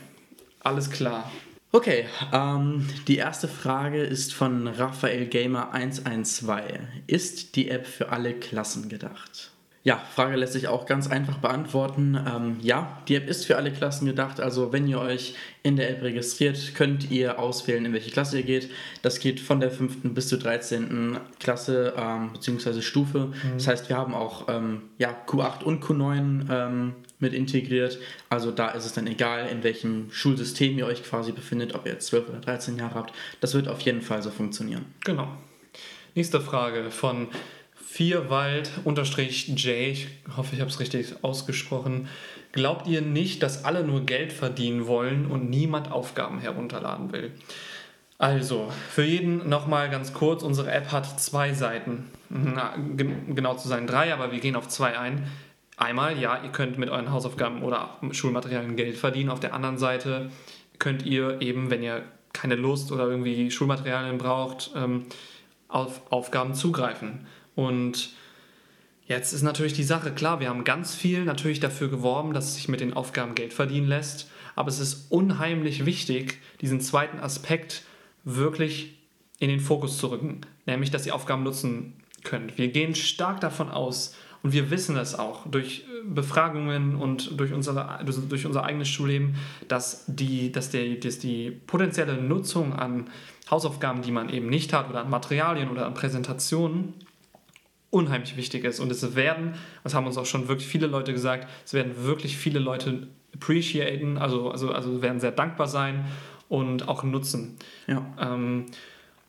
Alles 0.61 0.91
klar. 0.91 1.31
Okay, 1.73 2.07
ähm, 2.33 2.89
die 3.07 3.19
erste 3.19 3.47
Frage 3.47 4.03
ist 4.03 4.35
von 4.35 4.67
Raphael 4.67 5.27
Gamer 5.27 5.73
112. 5.73 6.65
Ist 7.07 7.55
die 7.55 7.71
App 7.71 7.87
für 7.87 8.09
alle 8.09 8.35
Klassen 8.35 8.89
gedacht? 8.89 9.53
Ja, 9.85 10.03
Frage 10.15 10.37
lässt 10.37 10.55
sich 10.55 10.67
auch 10.67 10.85
ganz 10.85 11.09
einfach 11.09 11.39
beantworten. 11.39 12.19
Ähm, 12.29 12.57
ja, 12.61 13.01
die 13.07 13.15
App 13.15 13.29
ist 13.29 13.47
für 13.47 13.57
alle 13.57 13.71
Klassen 13.71 14.05
gedacht. 14.05 14.41
Also 14.41 14.73
wenn 14.73 14.89
ihr 14.89 15.01
euch 15.01 15.37
in 15.63 15.77
der 15.77 15.91
App 15.91 16.03
registriert, 16.03 16.75
könnt 16.75 17.09
ihr 17.11 17.39
auswählen, 17.39 17.85
in 17.85 17.93
welche 17.93 18.11
Klasse 18.11 18.39
ihr 18.39 18.45
geht. 18.45 18.71
Das 19.03 19.21
geht 19.21 19.39
von 19.39 19.61
der 19.61 19.71
5. 19.71 20.13
bis 20.13 20.27
zur 20.27 20.41
13. 20.41 21.19
Klasse 21.39 21.95
ähm, 21.97 22.33
bzw. 22.33 22.83
Stufe. 22.83 23.33
Das 23.55 23.69
heißt, 23.69 23.89
wir 23.89 23.97
haben 23.97 24.13
auch 24.13 24.49
ähm, 24.49 24.83
ja, 24.99 25.17
Q8 25.27 25.63
und 25.63 25.85
Q9 25.85 26.51
ähm, 26.51 26.95
mit 27.21 27.33
integriert. 27.35 27.99
Also 28.29 28.51
da 28.51 28.69
ist 28.71 28.85
es 28.87 28.93
dann 28.95 29.07
egal, 29.07 29.47
in 29.49 29.63
welchem 29.63 30.11
Schulsystem 30.11 30.77
ihr 30.79 30.87
euch 30.87 31.05
quasi 31.05 31.33
befindet, 31.33 31.75
ob 31.75 31.87
ihr 31.87 31.93
jetzt 31.93 32.07
12 32.09 32.29
oder 32.31 32.41
13 32.41 32.79
Jahre 32.79 32.95
habt. 32.95 33.15
Das 33.41 33.55
wird 33.55 33.69
auf 33.69 33.81
jeden 33.83 34.03
Fall 34.03 34.23
so 34.23 34.31
funktionieren. 34.31 34.87
Genau. 35.05 35.29
Nächste 36.15 36.41
Frage 36.41 36.91
von 36.91 37.29
Vierwald-J. 37.77 39.69
Ich 39.69 40.09
hoffe, 40.37 40.55
ich 40.55 40.61
habe 40.61 40.71
es 40.71 40.81
richtig 40.81 41.15
ausgesprochen. 41.23 42.09
Glaubt 42.53 42.87
ihr 42.87 43.01
nicht, 43.01 43.43
dass 43.43 43.65
alle 43.65 43.85
nur 43.85 44.05
Geld 44.07 44.33
verdienen 44.33 44.87
wollen 44.87 45.27
und 45.27 45.51
niemand 45.51 45.91
Aufgaben 45.93 46.41
herunterladen 46.41 47.13
will? 47.13 47.31
Also, 48.19 48.71
für 48.91 49.05
jeden 49.05 49.49
nochmal 49.49 49.89
ganz 49.89 50.13
kurz: 50.13 50.43
Unsere 50.43 50.71
App 50.71 50.93
hat 50.93 51.21
zwei 51.21 51.53
Seiten. 51.55 52.11
Na, 52.29 52.75
gen- 52.97 53.35
genau 53.35 53.55
zu 53.55 53.69
sein 53.69 53.87
drei, 53.87 54.13
aber 54.13 54.31
wir 54.33 54.41
gehen 54.41 54.57
auf 54.57 54.69
zwei 54.69 54.99
ein. 54.99 55.27
Einmal, 55.81 56.21
ja, 56.21 56.43
ihr 56.45 56.53
könnt 56.53 56.77
mit 56.77 56.91
euren 56.91 57.11
Hausaufgaben 57.11 57.63
oder 57.63 57.97
Schulmaterialien 58.11 58.77
Geld 58.77 58.99
verdienen. 58.99 59.31
Auf 59.31 59.41
der 59.41 59.55
anderen 59.55 59.79
Seite 59.79 60.31
könnt 60.79 61.07
ihr 61.07 61.41
eben, 61.41 61.71
wenn 61.71 61.83
ihr 61.83 62.03
keine 62.35 62.55
Lust 62.55 62.93
oder 62.93 63.09
irgendwie 63.09 63.51
Schulmaterialien 63.51 64.19
braucht, 64.19 64.73
ähm, 64.77 65.07
auf 65.69 66.03
Aufgaben 66.13 66.53
zugreifen. 66.53 67.27
Und 67.55 68.11
jetzt 69.07 69.33
ist 69.33 69.41
natürlich 69.41 69.73
die 69.73 69.83
Sache 69.83 70.13
klar, 70.13 70.39
wir 70.39 70.51
haben 70.51 70.65
ganz 70.65 70.95
viel 70.95 71.25
natürlich 71.25 71.61
dafür 71.61 71.89
geworben, 71.89 72.35
dass 72.35 72.57
sich 72.57 72.69
mit 72.69 72.81
den 72.81 72.93
Aufgaben 72.93 73.35
Geld 73.35 73.55
verdienen 73.55 73.89
lässt. 73.89 74.31
Aber 74.57 74.69
es 74.69 74.81
ist 74.81 75.11
unheimlich 75.11 75.87
wichtig, 75.87 76.43
diesen 76.61 76.83
zweiten 76.83 77.21
Aspekt 77.21 77.85
wirklich 78.25 78.99
in 79.39 79.49
den 79.49 79.61
Fokus 79.61 79.97
zu 79.97 80.09
rücken, 80.09 80.43
nämlich 80.67 80.91
dass 80.91 81.07
ihr 81.07 81.15
Aufgaben 81.15 81.43
nutzen 81.43 81.95
könnt. 82.23 82.59
Wir 82.59 82.69
gehen 82.69 82.95
stark 82.95 83.41
davon 83.41 83.71
aus 83.71 84.15
und 84.43 84.53
wir 84.53 84.71
wissen 84.71 84.97
es 84.97 85.15
auch 85.15 85.47
durch 85.47 85.81
äh, 85.81 86.09
Befragungen 86.09 86.97
und 86.97 87.39
durch, 87.39 87.53
unsere, 87.53 88.01
durch 88.29 88.47
unser 88.47 88.65
eigenes 88.65 88.89
Schulleben, 88.89 89.37
dass 89.69 90.05
die, 90.07 90.51
dass, 90.51 90.71
der, 90.71 90.95
dass 90.97 91.19
die 91.19 91.51
potenzielle 91.51 92.15
Nutzung 92.15 92.73
an 92.73 93.11
Hausaufgaben, 93.51 94.03
die 94.03 94.13
man 94.13 94.29
eben 94.29 94.49
nicht 94.49 94.73
hat, 94.73 94.89
oder 94.89 95.01
an 95.01 95.11
Materialien 95.11 95.71
oder 95.71 95.87
an 95.87 95.95
Präsentationen, 95.95 96.95
unheimlich 97.91 98.37
wichtig 98.37 98.65
ist. 98.65 98.81
Und 98.81 98.91
es 98.93 99.17
werden, 99.17 99.55
das 99.83 99.95
haben 99.95 100.07
uns 100.07 100.17
auch 100.17 100.27
schon 100.27 100.49
wirklich 100.49 100.69
viele 100.69 100.87
Leute 100.87 101.13
gesagt, 101.13 101.49
es 101.65 101.75
werden 101.75 102.05
wirklich 102.05 102.37
viele 102.37 102.61
Leute 102.61 103.09
appreciaten, 103.35 104.17
also, 104.17 104.51
also, 104.51 104.73
also 104.73 105.03
werden 105.03 105.21
sehr 105.21 105.33
dankbar 105.33 105.67
sein 105.67 106.07
und 106.49 106.89
auch 106.89 107.03
nutzen. 107.03 107.57
Ja. 107.87 108.07
Ähm, 108.19 108.67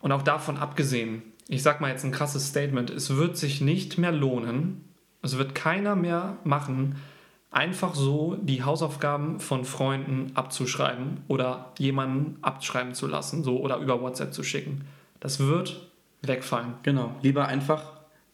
und 0.01 0.11
auch 0.11 0.21
davon 0.21 0.57
abgesehen, 0.57 1.23
ich 1.47 1.63
sag 1.63 1.81
mal 1.81 1.89
jetzt 1.89 2.05
ein 2.05 2.11
krasses 2.11 2.47
Statement, 2.47 2.89
es 2.91 3.15
wird 3.15 3.37
sich 3.37 3.61
nicht 3.61 3.97
mehr 3.97 4.11
lohnen, 4.11 4.85
es 5.21 5.37
wird 5.37 5.55
keiner 5.55 5.95
mehr 5.95 6.37
machen, 6.43 6.95
einfach 7.51 7.95
so 7.95 8.37
die 8.41 8.63
Hausaufgaben 8.63 9.39
von 9.39 9.65
Freunden 9.65 10.31
abzuschreiben 10.35 11.17
oder 11.27 11.73
jemanden 11.77 12.37
abschreiben 12.41 12.93
zu 12.93 13.07
lassen, 13.07 13.43
so 13.43 13.59
oder 13.59 13.77
über 13.77 14.01
WhatsApp 14.01 14.33
zu 14.33 14.43
schicken. 14.43 14.85
Das 15.19 15.39
wird 15.39 15.87
wegfallen. 16.21 16.73
Genau. 16.83 17.13
Lieber 17.21 17.47
einfach 17.47 17.83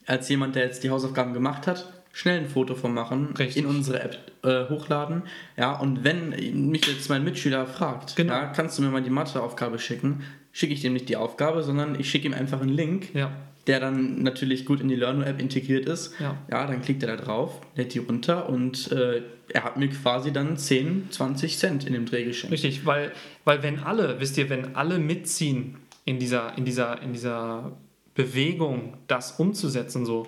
als 0.06 0.30
jemand, 0.30 0.56
der 0.56 0.66
jetzt 0.66 0.84
die 0.84 0.90
Hausaufgaben 0.90 1.34
gemacht 1.34 1.68
hat, 1.68 1.92
schnell 2.14 2.40
ein 2.40 2.48
Foto 2.48 2.76
von 2.76 2.94
machen, 2.94 3.34
Richtig. 3.38 3.58
in 3.64 3.66
unsere 3.70 4.02
App 4.02 4.18
äh, 4.44 4.70
hochladen. 4.70 5.24
Ja, 5.58 5.78
und 5.78 6.04
wenn 6.04 6.30
mich 6.70 6.86
jetzt 6.88 7.10
mein 7.10 7.24
Mitschüler 7.24 7.66
fragt, 7.68 8.16
Genau. 8.16 8.34
ja, 8.34 8.46
kannst 8.48 8.78
du 8.78 8.84
mir 8.84 8.90
mal 8.90 9.02
die 9.04 9.10
Matheaufgabe 9.10 9.80
schicken, 9.80 10.24
schicke 10.52 10.74
ich 10.74 10.82
dem 10.82 10.94
nicht 10.94 11.10
die 11.10 11.18
Aufgabe, 11.18 11.62
sondern 11.64 12.00
ich 12.00 12.10
schicke 12.10 12.28
ihm 12.28 12.34
einfach 12.34 12.62
einen 12.62 12.70
Link 12.70 13.14
Ja, 13.14 13.32
der 13.68 13.80
dann 13.80 14.24
natürlich 14.24 14.66
gut 14.66 14.82
in 14.82 14.88
die 14.88 14.96
Learno-App 14.96 15.40
integriert 15.40 15.86
ist. 15.86 16.14
Ja. 16.20 16.38
ja, 16.50 16.66
dann 16.66 16.82
klickt 16.82 17.04
er 17.04 17.16
da 17.16 17.24
drauf, 17.24 17.62
lädt 17.76 17.94
die 17.94 18.00
runter 18.00 18.50
und 18.50 18.92
äh, 18.92 19.22
er 19.50 19.64
hat 19.64 19.78
mir 19.78 19.90
quasi 19.90 20.32
dann 20.32 20.58
10, 20.58 21.08
20 21.12 21.58
Cent 21.58 21.86
in 21.86 21.94
dem 21.94 22.06
Dreh 22.06 22.24
geschenkt. 22.24 22.54
Richtig, 22.54 22.86
weil, 22.86 23.12
weil 23.46 23.64
wenn 23.64 23.80
alle, 23.80 24.20
wisst 24.20 24.38
ihr, 24.38 24.50
wenn 24.50 24.76
alle 24.76 25.00
mitziehen 25.00 25.78
in 26.06 26.20
dieser, 26.20 26.58
in 26.58 26.66
dieser, 26.66 27.02
in 27.02 27.14
dieser 27.14 27.74
Bewegung, 28.16 28.98
das 29.08 29.34
umzusetzen, 29.34 30.06
so, 30.06 30.28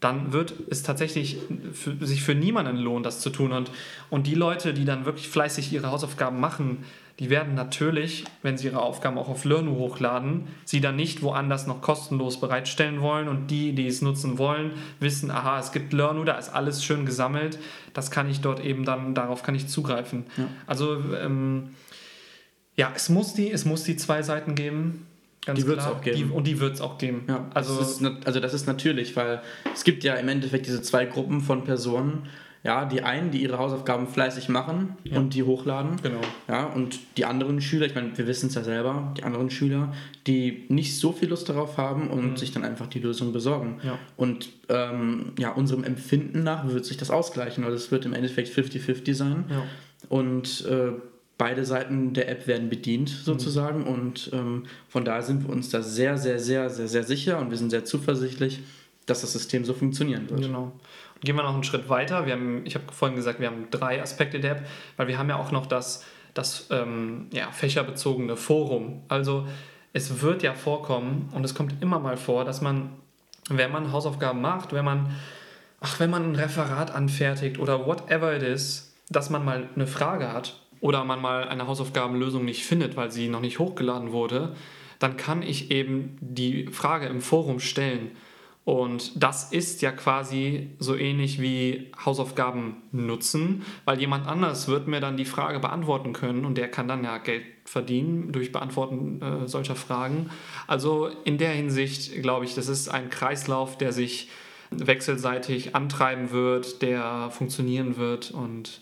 dann 0.00 0.32
wird 0.32 0.54
es 0.70 0.82
tatsächlich 0.82 1.38
für, 1.72 1.96
sich 2.04 2.22
für 2.22 2.34
niemanden 2.34 2.76
lohnen, 2.76 3.02
das 3.02 3.20
zu 3.20 3.30
tun. 3.30 3.52
Und, 3.52 3.70
und 4.10 4.26
die 4.26 4.34
Leute, 4.34 4.74
die 4.74 4.84
dann 4.84 5.06
wirklich 5.06 5.28
fleißig 5.28 5.72
ihre 5.72 5.90
Hausaufgaben 5.90 6.38
machen, 6.38 6.84
die 7.20 7.30
werden 7.30 7.54
natürlich, 7.54 8.24
wenn 8.42 8.58
sie 8.58 8.66
ihre 8.66 8.82
Aufgaben 8.82 9.18
auch 9.18 9.28
auf 9.28 9.44
Learnu 9.44 9.76
hochladen, 9.76 10.48
sie 10.64 10.80
dann 10.80 10.96
nicht 10.96 11.22
woanders 11.22 11.66
noch 11.68 11.80
kostenlos 11.80 12.40
bereitstellen 12.40 13.00
wollen. 13.00 13.28
Und 13.28 13.48
die, 13.52 13.72
die 13.72 13.86
es 13.86 14.02
nutzen 14.02 14.36
wollen, 14.36 14.72
wissen, 14.98 15.30
aha, 15.30 15.60
es 15.60 15.70
gibt 15.70 15.92
Learnu, 15.92 16.24
da 16.24 16.36
ist 16.36 16.48
alles 16.48 16.82
schön 16.84 17.06
gesammelt. 17.06 17.58
Das 17.92 18.10
kann 18.10 18.28
ich 18.28 18.40
dort 18.40 18.58
eben 18.64 18.84
dann, 18.84 19.14
darauf 19.14 19.44
kann 19.44 19.54
ich 19.54 19.68
zugreifen. 19.68 20.24
Ja. 20.36 20.48
Also, 20.66 20.98
ähm, 21.14 21.70
ja, 22.74 22.92
es 22.96 23.08
muss, 23.08 23.34
die, 23.34 23.50
es 23.52 23.64
muss 23.64 23.84
die 23.84 23.96
zwei 23.96 24.22
Seiten 24.22 24.56
geben. 24.56 25.06
Ganz 25.46 25.60
Die 25.60 25.66
wird's 25.66 25.84
klar. 25.84 25.96
auch 25.96 26.00
geben. 26.00 26.16
Die, 26.16 26.24
und 26.24 26.46
die 26.46 26.58
wird 26.58 26.74
es 26.74 26.80
auch 26.80 26.98
geben. 26.98 27.26
Ja, 27.28 27.48
also, 27.54 27.78
das 27.78 28.00
ist, 28.00 28.26
also 28.26 28.40
das 28.40 28.54
ist 28.54 28.66
natürlich, 28.66 29.14
weil 29.14 29.40
es 29.72 29.84
gibt 29.84 30.02
ja 30.02 30.14
im 30.14 30.26
Endeffekt 30.28 30.66
diese 30.66 30.82
zwei 30.82 31.04
Gruppen 31.04 31.40
von 31.40 31.62
Personen. 31.62 32.26
Ja, 32.64 32.86
die 32.86 33.02
einen, 33.02 33.30
die 33.30 33.42
ihre 33.42 33.58
Hausaufgaben 33.58 34.08
fleißig 34.08 34.48
machen 34.48 34.96
Ja. 35.04 35.18
und 35.18 35.34
die 35.34 35.42
hochladen. 35.42 35.96
genau. 36.02 36.20
Ja, 36.48 36.64
und 36.64 36.98
die 37.18 37.26
anderen 37.26 37.60
Schüler, 37.60 37.84
ich 37.84 37.94
meine, 37.94 38.16
wir 38.16 38.26
wissen 38.26 38.46
es 38.48 38.54
ja 38.54 38.64
selber, 38.64 39.12
die 39.18 39.22
anderen 39.22 39.50
Schüler, 39.50 39.92
die 40.26 40.64
nicht 40.70 40.98
so 40.98 41.12
viel 41.12 41.28
Lust 41.28 41.46
darauf 41.50 41.76
haben 41.76 42.08
und 42.08 42.38
sich 42.38 42.52
dann 42.52 42.64
einfach 42.64 42.86
die 42.86 43.00
Lösung 43.00 43.32
besorgen. 43.34 43.80
Ja. 43.84 43.98
Und 44.16 44.48
ähm, 44.70 45.32
ja, 45.38 45.52
unserem 45.52 45.84
Empfinden 45.84 46.42
nach 46.42 46.66
wird 46.66 46.86
sich 46.86 46.96
das 46.96 47.10
ausgleichen, 47.10 47.64
weil 47.66 47.72
es 47.74 47.90
wird 47.90 48.06
im 48.06 48.14
Endeffekt 48.14 48.48
50-50 48.48 49.14
sein. 49.14 49.44
Ja. 49.50 49.62
Und 50.08 50.64
äh, 50.66 50.92
beide 51.36 51.64
Seiten 51.66 52.14
der 52.14 52.30
App 52.30 52.46
werden 52.46 52.70
bedient 52.70 53.10
sozusagen. 53.10 53.84
Und 53.84 54.30
ähm, 54.32 54.62
von 54.88 55.04
daher 55.04 55.22
sind 55.22 55.46
wir 55.46 55.52
uns 55.52 55.68
da 55.68 55.82
sehr, 55.82 56.16
sehr, 56.16 56.38
sehr, 56.38 56.70
sehr, 56.70 56.88
sehr 56.88 57.02
sicher 57.02 57.38
und 57.40 57.50
wir 57.50 57.58
sind 57.58 57.68
sehr 57.70 57.84
zuversichtlich, 57.84 58.60
dass 59.06 59.20
das 59.20 59.32
System 59.34 59.66
so 59.66 59.74
funktionieren 59.74 60.30
wird. 60.30 60.40
Genau. 60.42 60.72
Gehen 61.24 61.36
wir 61.36 61.42
noch 61.42 61.54
einen 61.54 61.64
Schritt 61.64 61.88
weiter. 61.88 62.26
Wir 62.26 62.34
haben, 62.34 62.66
ich 62.66 62.74
habe 62.74 62.84
vorhin 62.92 63.16
gesagt, 63.16 63.40
wir 63.40 63.46
haben 63.46 63.68
drei 63.70 64.02
Aspekte 64.02 64.40
der 64.40 64.52
App, 64.52 64.66
weil 64.96 65.08
wir 65.08 65.18
haben 65.18 65.28
ja 65.30 65.36
auch 65.36 65.50
noch 65.50 65.66
das, 65.66 66.04
das 66.34 66.68
ähm, 66.70 67.28
ja, 67.32 67.50
fächerbezogene 67.50 68.36
Forum. 68.36 69.02
Also 69.08 69.46
es 69.94 70.20
wird 70.20 70.42
ja 70.42 70.54
vorkommen 70.54 71.30
und 71.32 71.44
es 71.44 71.54
kommt 71.54 71.80
immer 71.80 71.98
mal 71.98 72.18
vor, 72.18 72.44
dass 72.44 72.60
man, 72.60 72.90
wenn 73.48 73.72
man 73.72 73.90
Hausaufgaben 73.90 74.40
macht, 74.40 74.72
wenn 74.72 74.84
man, 74.84 75.14
ach, 75.80 75.98
wenn 75.98 76.10
man 76.10 76.32
ein 76.32 76.36
Referat 76.36 76.94
anfertigt 76.94 77.58
oder 77.58 77.86
whatever 77.86 78.36
it 78.36 78.42
is, 78.42 78.94
dass 79.08 79.30
man 79.30 79.44
mal 79.44 79.68
eine 79.74 79.86
Frage 79.86 80.32
hat 80.32 80.60
oder 80.80 81.04
man 81.04 81.22
mal 81.22 81.48
eine 81.48 81.66
Hausaufgabenlösung 81.66 82.44
nicht 82.44 82.66
findet, 82.66 82.96
weil 82.96 83.10
sie 83.10 83.28
noch 83.28 83.40
nicht 83.40 83.58
hochgeladen 83.58 84.12
wurde, 84.12 84.54
dann 84.98 85.16
kann 85.16 85.42
ich 85.42 85.70
eben 85.70 86.18
die 86.20 86.66
Frage 86.66 87.06
im 87.06 87.20
Forum 87.20 87.60
stellen. 87.60 88.10
Und 88.64 89.22
das 89.22 89.52
ist 89.52 89.82
ja 89.82 89.92
quasi 89.92 90.70
so 90.78 90.96
ähnlich 90.96 91.40
wie 91.40 91.92
Hausaufgaben 92.02 92.76
nutzen, 92.92 93.62
weil 93.84 94.00
jemand 94.00 94.26
anders 94.26 94.68
wird 94.68 94.88
mir 94.88 95.00
dann 95.00 95.18
die 95.18 95.26
Frage 95.26 95.60
beantworten 95.60 96.14
können 96.14 96.46
und 96.46 96.56
der 96.56 96.70
kann 96.70 96.88
dann 96.88 97.04
ja 97.04 97.18
Geld 97.18 97.44
verdienen 97.66 98.32
durch 98.32 98.52
Beantworten 98.52 99.20
äh, 99.20 99.48
solcher 99.48 99.76
Fragen. 99.76 100.30
Also 100.66 101.10
in 101.24 101.36
der 101.36 101.50
Hinsicht 101.50 102.22
glaube 102.22 102.46
ich, 102.46 102.54
das 102.54 102.68
ist 102.68 102.88
ein 102.88 103.10
Kreislauf, 103.10 103.76
der 103.76 103.92
sich 103.92 104.30
wechselseitig 104.70 105.74
antreiben 105.76 106.30
wird, 106.30 106.80
der 106.80 107.30
funktionieren 107.30 107.98
wird 107.98 108.30
und 108.30 108.80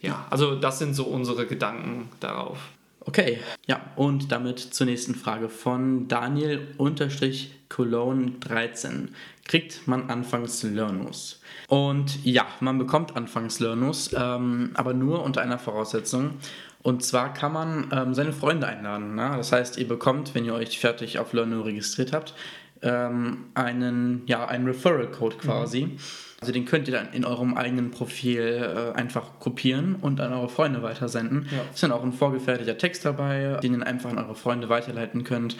ja, 0.00 0.26
also 0.30 0.54
das 0.54 0.78
sind 0.78 0.94
so 0.94 1.04
unsere 1.04 1.46
Gedanken 1.46 2.08
darauf. 2.20 2.58
Okay, 3.06 3.38
ja, 3.66 3.82
und 3.96 4.32
damit 4.32 4.58
zur 4.58 4.86
nächsten 4.86 5.14
Frage 5.14 5.50
von 5.50 6.08
Daniel-Cologne13. 6.08 9.08
Kriegt 9.44 9.86
man 9.86 10.08
anfangs 10.08 10.62
Learnus? 10.62 11.42
Und 11.68 12.24
ja, 12.24 12.46
man 12.60 12.78
bekommt 12.78 13.14
anfangs 13.14 13.60
Learnus, 13.60 14.14
ähm, 14.16 14.70
aber 14.74 14.94
nur 14.94 15.22
unter 15.22 15.42
einer 15.42 15.58
Voraussetzung. 15.58 16.38
Und 16.82 17.04
zwar 17.04 17.34
kann 17.34 17.52
man 17.52 17.90
ähm, 17.92 18.14
seine 18.14 18.32
Freunde 18.32 18.66
einladen. 18.66 19.14
Ne? 19.14 19.34
Das 19.36 19.52
heißt, 19.52 19.76
ihr 19.78 19.88
bekommt, 19.88 20.34
wenn 20.34 20.46
ihr 20.46 20.54
euch 20.54 20.78
fertig 20.78 21.18
auf 21.18 21.34
Learnu 21.34 21.60
registriert 21.60 22.14
habt, 22.14 22.32
ähm, 22.80 23.48
einen, 23.54 24.22
ja, 24.26 24.46
einen 24.46 24.64
Referral-Code 24.66 25.36
quasi. 25.36 25.98
Also 26.40 26.52
den 26.52 26.64
könnt 26.64 26.88
ihr 26.88 26.94
dann 26.94 27.12
in 27.12 27.24
eurem 27.24 27.54
eigenen 27.54 27.90
Profil 27.90 28.40
äh, 28.40 28.98
einfach 28.98 29.38
kopieren 29.40 29.96
und 29.96 30.20
an 30.20 30.32
eure 30.32 30.48
Freunde 30.48 30.82
weitersenden. 30.82 31.46
Ja. 31.50 31.62
Ist 31.72 31.82
dann 31.82 31.92
auch 31.92 32.02
ein 32.02 32.12
vorgefertigter 32.12 32.76
Text 32.76 33.04
dabei, 33.04 33.58
den 33.62 33.74
ihr 33.78 33.86
einfach 33.86 34.10
an 34.10 34.18
eure 34.18 34.34
Freunde 34.34 34.68
weiterleiten 34.68 35.24
könnt. 35.24 35.56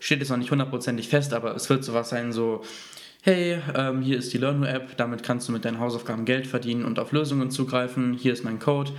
Steht 0.00 0.20
jetzt 0.20 0.30
noch 0.30 0.36
nicht 0.36 0.50
hundertprozentig 0.50 1.08
fest, 1.08 1.32
aber 1.34 1.54
es 1.54 1.68
wird 1.68 1.84
sowas 1.84 2.08
sein, 2.08 2.32
so, 2.32 2.62
hey, 3.22 3.58
ähm, 3.76 4.02
hier 4.02 4.18
ist 4.18 4.32
die 4.32 4.38
Learnu-App, 4.38 4.96
damit 4.96 5.22
kannst 5.22 5.48
du 5.48 5.52
mit 5.52 5.64
deinen 5.64 5.78
Hausaufgaben 5.78 6.24
Geld 6.24 6.46
verdienen 6.46 6.84
und 6.84 6.98
auf 6.98 7.12
Lösungen 7.12 7.50
zugreifen, 7.50 8.14
hier 8.14 8.32
ist 8.32 8.42
mein 8.42 8.58
Code. 8.58 8.90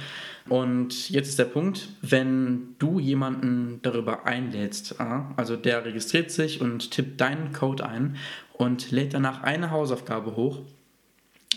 Und 0.48 1.10
jetzt 1.10 1.30
ist 1.30 1.40
der 1.40 1.46
Punkt, 1.46 1.90
wenn 2.02 2.76
du 2.80 3.00
jemanden 3.00 3.80
darüber 3.82 4.26
einlädst, 4.26 5.00
ah, 5.00 5.32
also 5.36 5.56
der 5.56 5.84
registriert 5.86 6.32
sich 6.32 6.62
und 6.62 6.92
tippt 6.92 7.20
deinen 7.20 7.54
Code 7.54 7.86
ein 7.86 8.18
und 8.54 8.92
lädt 8.92 9.14
danach 9.14 9.44
eine 9.44 9.72
Hausaufgabe 9.72 10.36
hoch, 10.36 10.62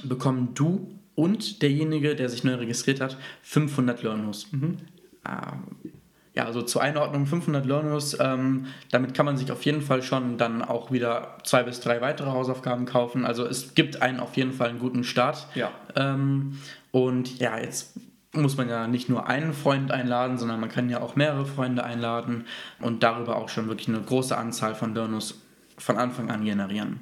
bekommen 0.04 0.50
du 0.54 0.98
und 1.14 1.62
derjenige, 1.62 2.14
der 2.14 2.28
sich 2.28 2.44
neu 2.44 2.54
registriert 2.54 3.00
hat, 3.00 3.16
500 3.42 4.02
Learnus. 4.02 4.48
Ähm, 4.52 4.78
ja, 6.36 6.44
also 6.44 6.60
zur 6.60 6.82
Einordnung 6.82 7.24
500 7.24 7.64
Learnus, 7.64 8.16
ähm, 8.20 8.66
damit 8.90 9.14
kann 9.14 9.24
man 9.24 9.38
sich 9.38 9.50
auf 9.50 9.64
jeden 9.64 9.80
Fall 9.80 10.02
schon 10.02 10.36
dann 10.36 10.60
auch 10.60 10.92
wieder 10.92 11.38
zwei 11.44 11.62
bis 11.62 11.80
drei 11.80 12.02
weitere 12.02 12.30
Hausaufgaben 12.30 12.84
kaufen. 12.84 13.24
Also 13.24 13.46
es 13.46 13.74
gibt 13.74 14.02
einen 14.02 14.20
auf 14.20 14.36
jeden 14.36 14.52
Fall 14.52 14.68
einen 14.68 14.78
guten 14.78 15.02
Start. 15.02 15.46
Ja. 15.54 15.70
Ähm, 15.96 16.58
und 16.90 17.38
ja, 17.38 17.58
jetzt 17.58 17.98
muss 18.34 18.58
man 18.58 18.68
ja 18.68 18.86
nicht 18.86 19.08
nur 19.08 19.26
einen 19.26 19.54
Freund 19.54 19.90
einladen, 19.90 20.36
sondern 20.36 20.60
man 20.60 20.68
kann 20.68 20.90
ja 20.90 21.00
auch 21.00 21.16
mehrere 21.16 21.46
Freunde 21.46 21.84
einladen 21.84 22.44
und 22.80 23.02
darüber 23.02 23.36
auch 23.36 23.48
schon 23.48 23.68
wirklich 23.68 23.88
eine 23.88 24.02
große 24.02 24.36
Anzahl 24.36 24.74
von 24.74 24.94
Learnus 24.94 25.40
von 25.78 25.96
Anfang 25.96 26.30
an 26.30 26.44
generieren. 26.44 27.00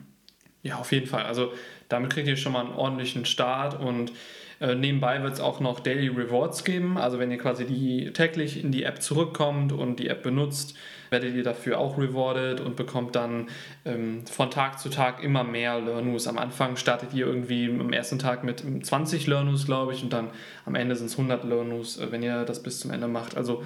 Ja, 0.63 0.77
auf 0.77 0.93
jeden 0.93 1.07
Fall. 1.07 1.25
Also 1.25 1.53
damit 1.89 2.11
kriegt 2.11 2.29
ihr 2.29 2.37
schon 2.37 2.53
mal 2.53 2.65
einen 2.65 2.75
ordentlichen 2.75 3.25
Start 3.25 3.79
und 3.81 4.13
äh, 4.61 4.75
nebenbei 4.75 5.23
wird 5.23 5.35
es 5.35 5.41
auch 5.41 5.61
noch 5.61 5.81
Daily 5.81 6.09
Rewards 6.09 6.65
geben. 6.65 6.97
Also 6.97 7.19
wenn 7.19 7.31
ihr 7.31 7.39
quasi 7.39 7.67
die 7.67 8.13
täglich 8.13 8.63
in 8.63 8.73
die 8.73 8.85
App 8.85 9.03
zurückkommt 9.03 9.73
und 9.73 9.99
die 9.99 10.09
App 10.09 10.23
benutzt, 10.23 10.77
werdet 11.11 11.35
ihr 11.35 11.45
dafür 11.45 11.79
auch 11.79 11.99
rewarded 11.99 12.61
und 12.61 12.77
bekommt 12.77 13.15
dann 13.15 13.49
ähm, 13.85 14.27
von 14.27 14.51
Tag 14.51 14.79
zu 14.79 14.89
Tag 14.89 15.23
immer 15.23 15.45
mehr 15.45 15.81
Learnus. 15.81 16.27
Am 16.27 16.39
Anfang 16.39 16.77
startet 16.77 17.13
ihr 17.15 17.27
irgendwie 17.27 17.67
am 17.67 17.93
ersten 17.93 18.19
Tag 18.19 18.45
mit 18.45 18.65
20 18.87 19.27
Learnus, 19.27 19.67
glaube 19.67 19.93
ich, 19.93 20.03
und 20.03 20.13
dann 20.13 20.31
am 20.65 20.75
Ende 20.75 20.97
sind 20.97 21.07
es 21.07 21.13
100 21.19 21.45
Learnus, 21.45 21.99
äh, 21.99 22.11
wenn 22.11 22.23
ihr 22.23 22.45
das 22.45 22.63
bis 22.63 22.81
zum 22.81 22.91
Ende 22.91 23.09
macht. 23.09 23.37
Also 23.37 23.63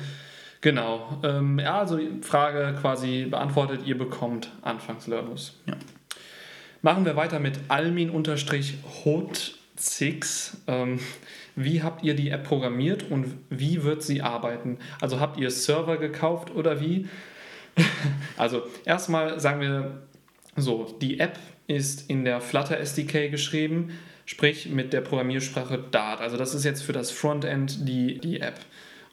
genau. 0.60 1.20
Ähm, 1.22 1.58
ja, 1.58 1.78
also 1.78 1.98
Frage 2.22 2.76
quasi 2.80 3.26
beantwortet, 3.30 3.82
ihr 3.86 3.96
bekommt 3.96 4.50
anfangs 4.62 5.06
Learnus. 5.06 5.58
Ja. 5.66 5.74
Machen 6.80 7.04
wir 7.04 7.16
weiter 7.16 7.40
mit 7.40 7.58
Almin-Hot6. 7.68 10.52
Ähm, 10.68 11.00
wie 11.56 11.82
habt 11.82 12.04
ihr 12.04 12.14
die 12.14 12.30
App 12.30 12.44
programmiert 12.44 13.10
und 13.10 13.34
wie 13.50 13.82
wird 13.82 14.04
sie 14.04 14.22
arbeiten? 14.22 14.78
Also 15.00 15.18
habt 15.18 15.38
ihr 15.38 15.50
Server 15.50 15.96
gekauft 15.96 16.54
oder 16.54 16.80
wie? 16.80 17.08
also 18.36 18.62
erstmal 18.84 19.40
sagen 19.40 19.60
wir 19.60 20.02
so, 20.56 20.96
die 21.00 21.18
App 21.18 21.36
ist 21.66 22.08
in 22.08 22.24
der 22.24 22.40
Flutter 22.40 22.78
SDK 22.78 23.28
geschrieben, 23.28 23.98
sprich 24.24 24.68
mit 24.68 24.92
der 24.92 25.00
Programmiersprache 25.00 25.82
Dart. 25.90 26.20
Also 26.20 26.36
das 26.36 26.54
ist 26.54 26.64
jetzt 26.64 26.82
für 26.82 26.92
das 26.92 27.10
Frontend 27.10 27.88
die, 27.88 28.18
die 28.18 28.40
App. 28.40 28.60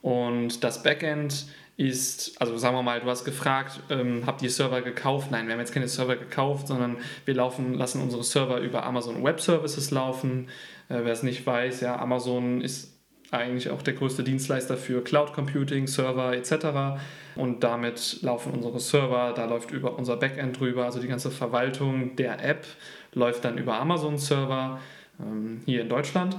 Und 0.03 0.63
das 0.63 0.83
Backend 0.83 1.47
ist, 1.77 2.39
also 2.39 2.57
sagen 2.57 2.75
wir 2.75 2.83
mal, 2.83 3.01
du 3.01 3.07
hast 3.07 3.25
gefragt, 3.25 3.81
ähm, 3.89 4.23
habt 4.25 4.41
ihr 4.41 4.49
Server 4.49 4.81
gekauft? 4.81 5.29
Nein, 5.31 5.47
wir 5.47 5.53
haben 5.53 5.59
jetzt 5.59 5.73
keine 5.73 5.87
Server 5.87 6.15
gekauft, 6.15 6.67
sondern 6.67 6.97
wir 7.25 7.33
laufen, 7.33 7.73
lassen 7.73 8.01
unsere 8.01 8.23
Server 8.23 8.59
über 8.59 8.83
Amazon 8.83 9.23
Web 9.23 9.41
Services 9.41 9.91
laufen. 9.91 10.47
Äh, 10.87 11.01
wer 11.03 11.11
es 11.11 11.23
nicht 11.23 11.45
weiß, 11.45 11.81
ja, 11.81 11.99
Amazon 11.99 12.61
ist 12.61 12.93
eigentlich 13.31 13.69
auch 13.69 13.81
der 13.81 13.95
größte 13.95 14.23
Dienstleister 14.23 14.77
für 14.77 15.03
Cloud 15.03 15.33
Computing, 15.33 15.87
Server 15.87 16.33
etc. 16.33 17.01
Und 17.35 17.63
damit 17.63 18.21
laufen 18.21 18.53
unsere 18.53 18.79
Server, 18.79 19.33
da 19.35 19.45
läuft 19.45 19.71
über 19.71 19.97
unser 19.97 20.15
Backend 20.15 20.59
drüber, 20.59 20.85
also 20.85 20.99
die 20.99 21.07
ganze 21.07 21.31
Verwaltung 21.31 22.15
der 22.15 22.43
App 22.43 22.65
läuft 23.13 23.43
dann 23.43 23.57
über 23.57 23.79
Amazon 23.79 24.17
Server 24.17 24.79
ähm, 25.19 25.61
hier 25.65 25.81
in 25.81 25.89
Deutschland. 25.89 26.37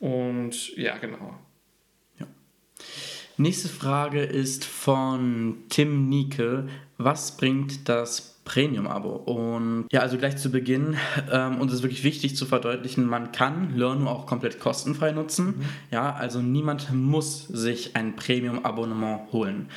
Und 0.00 0.76
ja, 0.76 0.98
genau. 0.98 1.38
Nächste 3.38 3.68
Frage 3.68 4.22
ist 4.22 4.64
von 4.64 5.56
Tim 5.68 6.08
Nieke. 6.08 6.68
Was 6.98 7.36
bringt 7.36 7.88
das 7.88 8.36
Premium-Abo. 8.46 9.10
Und 9.10 9.86
ja, 9.92 10.00
also 10.00 10.16
gleich 10.16 10.38
zu 10.38 10.50
Beginn, 10.50 10.96
ähm, 11.30 11.60
uns 11.60 11.74
ist 11.74 11.82
wirklich 11.82 12.04
wichtig 12.04 12.34
zu 12.36 12.46
verdeutlichen, 12.46 13.04
man 13.04 13.32
kann 13.32 13.76
Learnu 13.76 14.08
auch 14.08 14.24
komplett 14.24 14.58
kostenfrei 14.58 15.12
nutzen. 15.12 15.46
Mhm. 15.46 15.64
Ja, 15.90 16.14
also 16.14 16.40
niemand 16.40 16.90
muss 16.94 17.46
sich 17.48 17.94
ein 17.94 18.16
Premium-Abonnement 18.16 19.32
holen. 19.32 19.68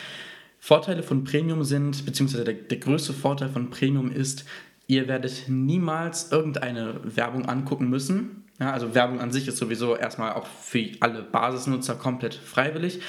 Vorteile 0.60 1.04
von 1.04 1.26
Premium 1.26 1.63
sind, 1.63 2.06
beziehungsweise 2.06 2.45
der, 2.45 2.54
der 2.54 2.78
größte 2.78 3.12
Vorteil 3.12 3.50
von 3.50 3.69
Premium 3.69 4.12
ist, 4.12 4.45
ihr 4.88 5.08
werdet 5.08 5.45
niemals 5.48 6.32
irgendeine 6.32 7.00
Werbung 7.04 7.45
angucken 7.45 7.89
müssen. 7.89 8.43
Ja, 8.60 8.72
also 8.74 8.93
Werbung 8.93 9.22
an 9.22 9.32
sich 9.32 9.48
ist 9.48 9.56
sowieso 9.56 9.95
erstmal 9.95 10.34
auch 10.34 10.45
für 10.45 10.86
alle 11.00 11.22
Basisnutzer 11.22 11.95
komplett 11.95 12.36
freiwillig. 12.36 13.00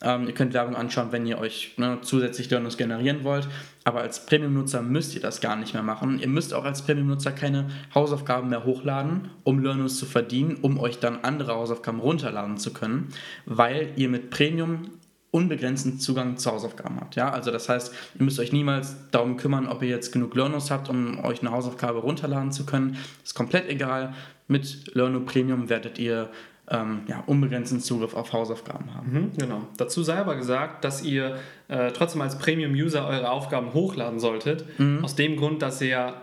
Ähm, 0.00 0.28
ihr 0.28 0.34
könnt 0.34 0.54
Werbung 0.54 0.76
anschauen, 0.76 1.10
wenn 1.10 1.26
ihr 1.26 1.38
euch 1.38 1.74
ne, 1.76 1.98
zusätzlich 2.02 2.48
Learnings 2.50 2.76
generieren 2.76 3.24
wollt. 3.24 3.48
Aber 3.82 4.00
als 4.00 4.26
Premium-Nutzer 4.26 4.80
müsst 4.80 5.16
ihr 5.16 5.20
das 5.20 5.40
gar 5.40 5.56
nicht 5.56 5.74
mehr 5.74 5.82
machen. 5.82 6.20
Ihr 6.20 6.28
müsst 6.28 6.54
auch 6.54 6.64
als 6.64 6.82
Premium-Nutzer 6.82 7.32
keine 7.32 7.68
Hausaufgaben 7.92 8.48
mehr 8.48 8.64
hochladen, 8.64 9.30
um 9.42 9.58
Learnings 9.58 9.98
zu 9.98 10.06
verdienen, 10.06 10.58
um 10.62 10.78
euch 10.78 11.00
dann 11.00 11.24
andere 11.24 11.54
Hausaufgaben 11.54 11.98
runterladen 11.98 12.56
zu 12.58 12.72
können, 12.72 13.08
weil 13.44 13.90
ihr 13.96 14.08
mit 14.08 14.30
Premium 14.30 14.82
unbegrenzten 15.32 15.98
Zugang 15.98 16.36
zu 16.36 16.52
Hausaufgaben 16.52 17.00
habt. 17.00 17.16
Ja? 17.16 17.30
Also 17.30 17.50
das 17.50 17.68
heißt, 17.68 17.92
ihr 18.18 18.24
müsst 18.24 18.38
euch 18.38 18.52
niemals 18.52 18.96
darum 19.10 19.38
kümmern, 19.38 19.66
ob 19.66 19.82
ihr 19.82 19.88
jetzt 19.88 20.12
genug 20.12 20.36
Learnos 20.36 20.70
habt, 20.70 20.90
um 20.90 21.24
euch 21.24 21.40
eine 21.40 21.50
Hausaufgabe 21.50 22.00
runterladen 22.00 22.52
zu 22.52 22.66
können. 22.66 22.98
Ist 23.24 23.34
komplett 23.34 23.68
egal. 23.68 24.14
Mit 24.52 24.94
Learno 24.94 25.20
Premium 25.20 25.68
werdet 25.68 25.98
ihr 25.98 26.30
ähm, 26.70 27.00
ja, 27.06 27.22
unbegrenzten 27.26 27.80
Zugriff 27.80 28.14
auf 28.14 28.32
Hausaufgaben 28.32 28.94
haben. 28.94 29.12
Mhm, 29.12 29.32
genau. 29.36 29.66
Dazu 29.78 30.02
sei 30.02 30.16
aber 30.16 30.36
gesagt, 30.36 30.84
dass 30.84 31.02
ihr 31.02 31.36
äh, 31.68 31.90
trotzdem 31.92 32.20
als 32.20 32.38
Premium-User 32.38 33.06
eure 33.06 33.30
Aufgaben 33.30 33.72
hochladen 33.74 34.20
solltet. 34.20 34.78
Mhm. 34.78 35.04
Aus 35.04 35.14
dem 35.16 35.36
Grund, 35.36 35.62
dass 35.62 35.80
ihr 35.80 36.14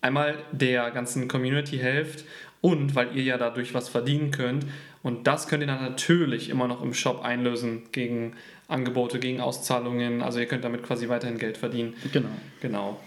einmal 0.00 0.36
der 0.52 0.90
ganzen 0.90 1.28
Community 1.28 1.78
helft 1.78 2.24
und 2.60 2.94
weil 2.94 3.16
ihr 3.16 3.22
ja 3.22 3.38
dadurch 3.38 3.74
was 3.74 3.88
verdienen 3.88 4.30
könnt. 4.30 4.66
Und 5.02 5.26
das 5.26 5.48
könnt 5.48 5.62
ihr 5.62 5.66
dann 5.66 5.82
natürlich 5.82 6.48
immer 6.48 6.66
noch 6.66 6.82
im 6.82 6.94
Shop 6.94 7.22
einlösen 7.22 7.82
gegen 7.92 8.32
Angebote, 8.68 9.18
gegen 9.18 9.40
Auszahlungen. 9.40 10.22
Also 10.22 10.40
ihr 10.40 10.46
könnt 10.46 10.64
damit 10.64 10.82
quasi 10.82 11.10
weiterhin 11.10 11.38
Geld 11.38 11.58
verdienen. 11.58 11.94
Genau. 12.12 12.28
Genau. 12.60 13.00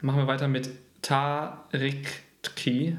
Machen 0.00 0.20
wir 0.20 0.26
weiter 0.26 0.48
mit 0.48 0.70
Tarikki. 1.02 2.96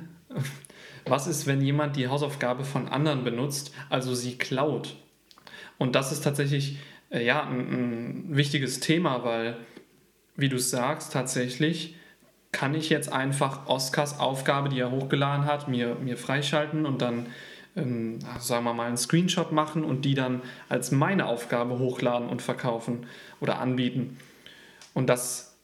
Was 1.05 1.27
ist, 1.27 1.47
wenn 1.47 1.61
jemand 1.61 1.95
die 1.95 2.07
Hausaufgabe 2.07 2.63
von 2.63 2.87
anderen 2.87 3.23
benutzt, 3.23 3.73
also 3.89 4.15
sie 4.15 4.37
klaut? 4.37 4.95
Und 5.77 5.95
das 5.95 6.11
ist 6.11 6.23
tatsächlich 6.23 6.77
äh, 7.09 7.25
ja, 7.25 7.43
ein, 7.43 8.29
ein 8.29 8.35
wichtiges 8.35 8.79
Thema, 8.79 9.23
weil, 9.23 9.57
wie 10.35 10.49
du 10.49 10.57
sagst, 10.57 11.13
tatsächlich 11.13 11.95
kann 12.51 12.75
ich 12.75 12.89
jetzt 12.89 13.11
einfach 13.11 13.67
Oscars 13.67 14.19
Aufgabe, 14.19 14.69
die 14.69 14.79
er 14.79 14.91
hochgeladen 14.91 15.45
hat, 15.45 15.67
mir, 15.67 15.95
mir 15.95 16.17
freischalten 16.17 16.85
und 16.85 17.01
dann, 17.01 17.27
ähm, 17.75 18.19
sagen 18.39 18.63
wir 18.63 18.73
mal, 18.73 18.87
einen 18.87 18.97
Screenshot 18.97 19.51
machen 19.51 19.83
und 19.83 20.05
die 20.05 20.13
dann 20.13 20.41
als 20.69 20.91
meine 20.91 21.25
Aufgabe 21.25 21.79
hochladen 21.79 22.29
und 22.29 22.41
verkaufen 22.41 23.07
oder 23.41 23.59
anbieten. 23.59 24.17
Und 24.93 25.07
das 25.07 25.57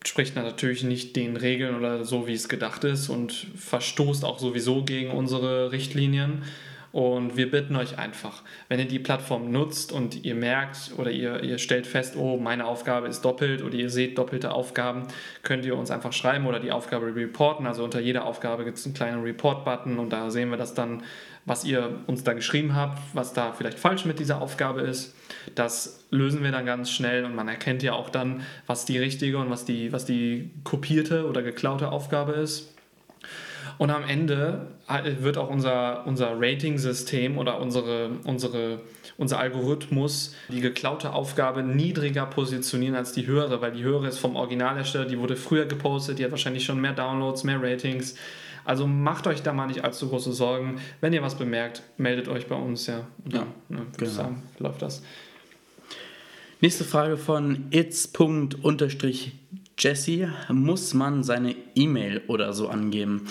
entspricht 0.00 0.36
natürlich 0.36 0.84
nicht 0.84 1.16
den 1.16 1.36
Regeln 1.36 1.74
oder 1.74 2.04
so, 2.04 2.26
wie 2.26 2.34
es 2.34 2.48
gedacht 2.48 2.84
ist 2.84 3.08
und 3.08 3.32
verstoßt 3.32 4.24
auch 4.24 4.38
sowieso 4.38 4.84
gegen 4.84 5.10
unsere 5.10 5.72
Richtlinien. 5.72 6.42
Und 6.90 7.36
wir 7.36 7.50
bitten 7.50 7.76
euch 7.76 7.98
einfach, 7.98 8.42
wenn 8.68 8.78
ihr 8.78 8.86
die 8.86 8.98
Plattform 8.98 9.52
nutzt 9.52 9.92
und 9.92 10.24
ihr 10.24 10.34
merkt 10.34 10.92
oder 10.96 11.10
ihr, 11.10 11.42
ihr 11.42 11.58
stellt 11.58 11.86
fest, 11.86 12.16
oh, 12.16 12.38
meine 12.38 12.64
Aufgabe 12.64 13.08
ist 13.08 13.20
doppelt 13.22 13.62
oder 13.62 13.74
ihr 13.74 13.90
seht 13.90 14.16
doppelte 14.16 14.52
Aufgaben, 14.52 15.06
könnt 15.42 15.66
ihr 15.66 15.76
uns 15.76 15.90
einfach 15.90 16.14
schreiben 16.14 16.46
oder 16.46 16.60
die 16.60 16.72
Aufgabe 16.72 17.14
reporten. 17.14 17.66
Also 17.66 17.84
unter 17.84 18.00
jeder 18.00 18.24
Aufgabe 18.24 18.64
gibt 18.64 18.78
es 18.78 18.86
einen 18.86 18.94
kleinen 18.94 19.22
Report-Button 19.22 19.98
und 19.98 20.10
da 20.10 20.30
sehen 20.30 20.48
wir 20.48 20.56
das 20.56 20.72
dann, 20.72 21.02
was 21.48 21.64
ihr 21.64 21.90
uns 22.06 22.24
da 22.24 22.34
geschrieben 22.34 22.74
habt, 22.74 22.98
was 23.14 23.32
da 23.32 23.52
vielleicht 23.52 23.78
falsch 23.78 24.04
mit 24.04 24.18
dieser 24.18 24.40
Aufgabe 24.40 24.82
ist. 24.82 25.14
Das 25.54 26.04
lösen 26.10 26.42
wir 26.44 26.52
dann 26.52 26.66
ganz 26.66 26.90
schnell 26.90 27.24
und 27.24 27.34
man 27.34 27.48
erkennt 27.48 27.82
ja 27.82 27.94
auch 27.94 28.10
dann, 28.10 28.42
was 28.66 28.84
die 28.84 28.98
richtige 28.98 29.38
und 29.38 29.50
was 29.50 29.64
die, 29.64 29.92
was 29.92 30.04
die 30.04 30.50
kopierte 30.64 31.26
oder 31.26 31.42
geklaute 31.42 31.90
Aufgabe 31.90 32.32
ist. 32.32 32.74
Und 33.78 33.90
am 33.90 34.02
Ende 34.04 34.66
wird 35.20 35.38
auch 35.38 35.50
unser, 35.50 36.04
unser 36.06 36.32
Rating-System 36.36 37.38
oder 37.38 37.60
unsere, 37.60 38.10
unsere, 38.24 38.80
unser 39.16 39.38
Algorithmus 39.38 40.34
die 40.48 40.60
geklaute 40.60 41.12
Aufgabe 41.12 41.62
niedriger 41.62 42.26
positionieren 42.26 42.96
als 42.96 43.12
die 43.12 43.26
höhere, 43.26 43.60
weil 43.60 43.72
die 43.72 43.84
höhere 43.84 44.08
ist 44.08 44.18
vom 44.18 44.34
Originalhersteller, 44.34 45.04
die 45.04 45.18
wurde 45.18 45.36
früher 45.36 45.66
gepostet, 45.66 46.18
die 46.18 46.24
hat 46.24 46.32
wahrscheinlich 46.32 46.64
schon 46.64 46.80
mehr 46.80 46.92
Downloads, 46.92 47.44
mehr 47.44 47.62
Ratings. 47.62 48.16
Also 48.68 48.86
macht 48.86 49.26
euch 49.26 49.42
da 49.42 49.54
mal 49.54 49.66
nicht 49.66 49.82
allzu 49.82 50.10
große 50.10 50.30
Sorgen. 50.30 50.78
Wenn 51.00 51.14
ihr 51.14 51.22
was 51.22 51.36
bemerkt, 51.36 51.82
meldet 51.96 52.28
euch 52.28 52.48
bei 52.48 52.54
uns, 52.54 52.86
ja. 52.86 53.06
Und 53.24 53.32
ja, 53.32 53.46
ne, 53.70 53.78
würde 53.78 53.96
genau. 53.96 54.10
sagen, 54.10 54.42
läuft 54.58 54.82
das. 54.82 55.02
Nächste 56.60 56.84
Frage 56.84 57.16
von 57.16 57.64
its.jesse. 59.78 60.32
Muss 60.48 60.94
man 60.94 61.22
seine 61.22 61.54
E-Mail 61.74 62.22
oder 62.26 62.52
so 62.52 62.68
angeben? 62.68 63.26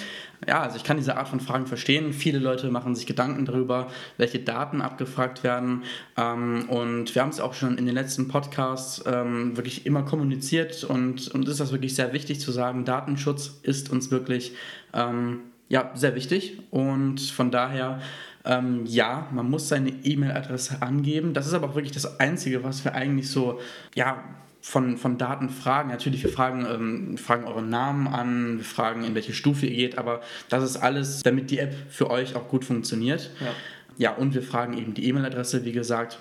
Ja, 0.47 0.61
also 0.61 0.77
ich 0.77 0.83
kann 0.83 0.97
diese 0.97 1.17
Art 1.17 1.27
von 1.27 1.39
Fragen 1.39 1.65
verstehen. 1.65 2.13
Viele 2.13 2.39
Leute 2.39 2.69
machen 2.69 2.95
sich 2.95 3.05
Gedanken 3.05 3.45
darüber, 3.45 3.87
welche 4.17 4.39
Daten 4.39 4.81
abgefragt 4.81 5.43
werden. 5.43 5.83
Ähm, 6.15 6.69
und 6.69 7.13
wir 7.15 7.21
haben 7.21 7.29
es 7.29 7.39
auch 7.39 7.53
schon 7.53 7.77
in 7.77 7.85
den 7.85 7.95
letzten 7.95 8.27
Podcasts 8.27 9.03
ähm, 9.07 9.57
wirklich 9.57 9.85
immer 9.85 10.03
kommuniziert 10.03 10.83
und, 10.83 11.27
und 11.29 11.47
ist 11.47 11.59
das 11.59 11.71
wirklich 11.71 11.95
sehr 11.95 12.13
wichtig 12.13 12.39
zu 12.39 12.51
sagen, 12.51 12.85
Datenschutz 12.85 13.59
ist 13.63 13.91
uns 13.91 14.11
wirklich 14.11 14.53
ähm, 14.93 15.39
ja, 15.69 15.91
sehr 15.95 16.15
wichtig. 16.15 16.59
Und 16.69 17.19
von 17.19 17.51
daher 17.51 17.99
ähm, 18.45 18.85
ja, 18.85 19.27
man 19.31 19.49
muss 19.49 19.67
seine 19.67 19.89
E-Mail-Adresse 19.89 20.81
angeben. 20.81 21.33
Das 21.33 21.47
ist 21.47 21.53
aber 21.53 21.69
auch 21.69 21.75
wirklich 21.75 21.91
das 21.91 22.19
Einzige, 22.19 22.63
was 22.63 22.85
wir 22.85 22.93
eigentlich 22.93 23.29
so, 23.29 23.59
ja, 23.95 24.23
von, 24.67 24.97
von 24.97 25.17
Daten 25.17 25.49
fragen. 25.49 25.89
Natürlich, 25.89 26.23
wir 26.23 26.29
fragen, 26.29 26.67
ähm, 26.69 27.17
fragen 27.17 27.45
euren 27.45 27.69
Namen 27.69 28.07
an, 28.07 28.57
wir 28.57 28.65
fragen, 28.65 29.05
in 29.05 29.15
welche 29.15 29.33
Stufe 29.33 29.65
ihr 29.65 29.75
geht, 29.75 29.97
aber 29.97 30.19
das 30.49 30.61
ist 30.65 30.75
alles, 30.75 31.23
damit 31.23 31.51
die 31.51 31.59
App 31.59 31.73
für 31.89 32.09
euch 32.09 32.35
auch 32.35 32.49
gut 32.49 32.65
funktioniert. 32.65 33.31
Ja, 33.39 33.53
ja 33.97 34.15
und 34.15 34.33
wir 34.33 34.43
fragen 34.43 34.77
eben 34.77 34.93
die 34.93 35.07
E-Mail-Adresse, 35.07 35.63
wie 35.63 35.71
gesagt. 35.71 36.19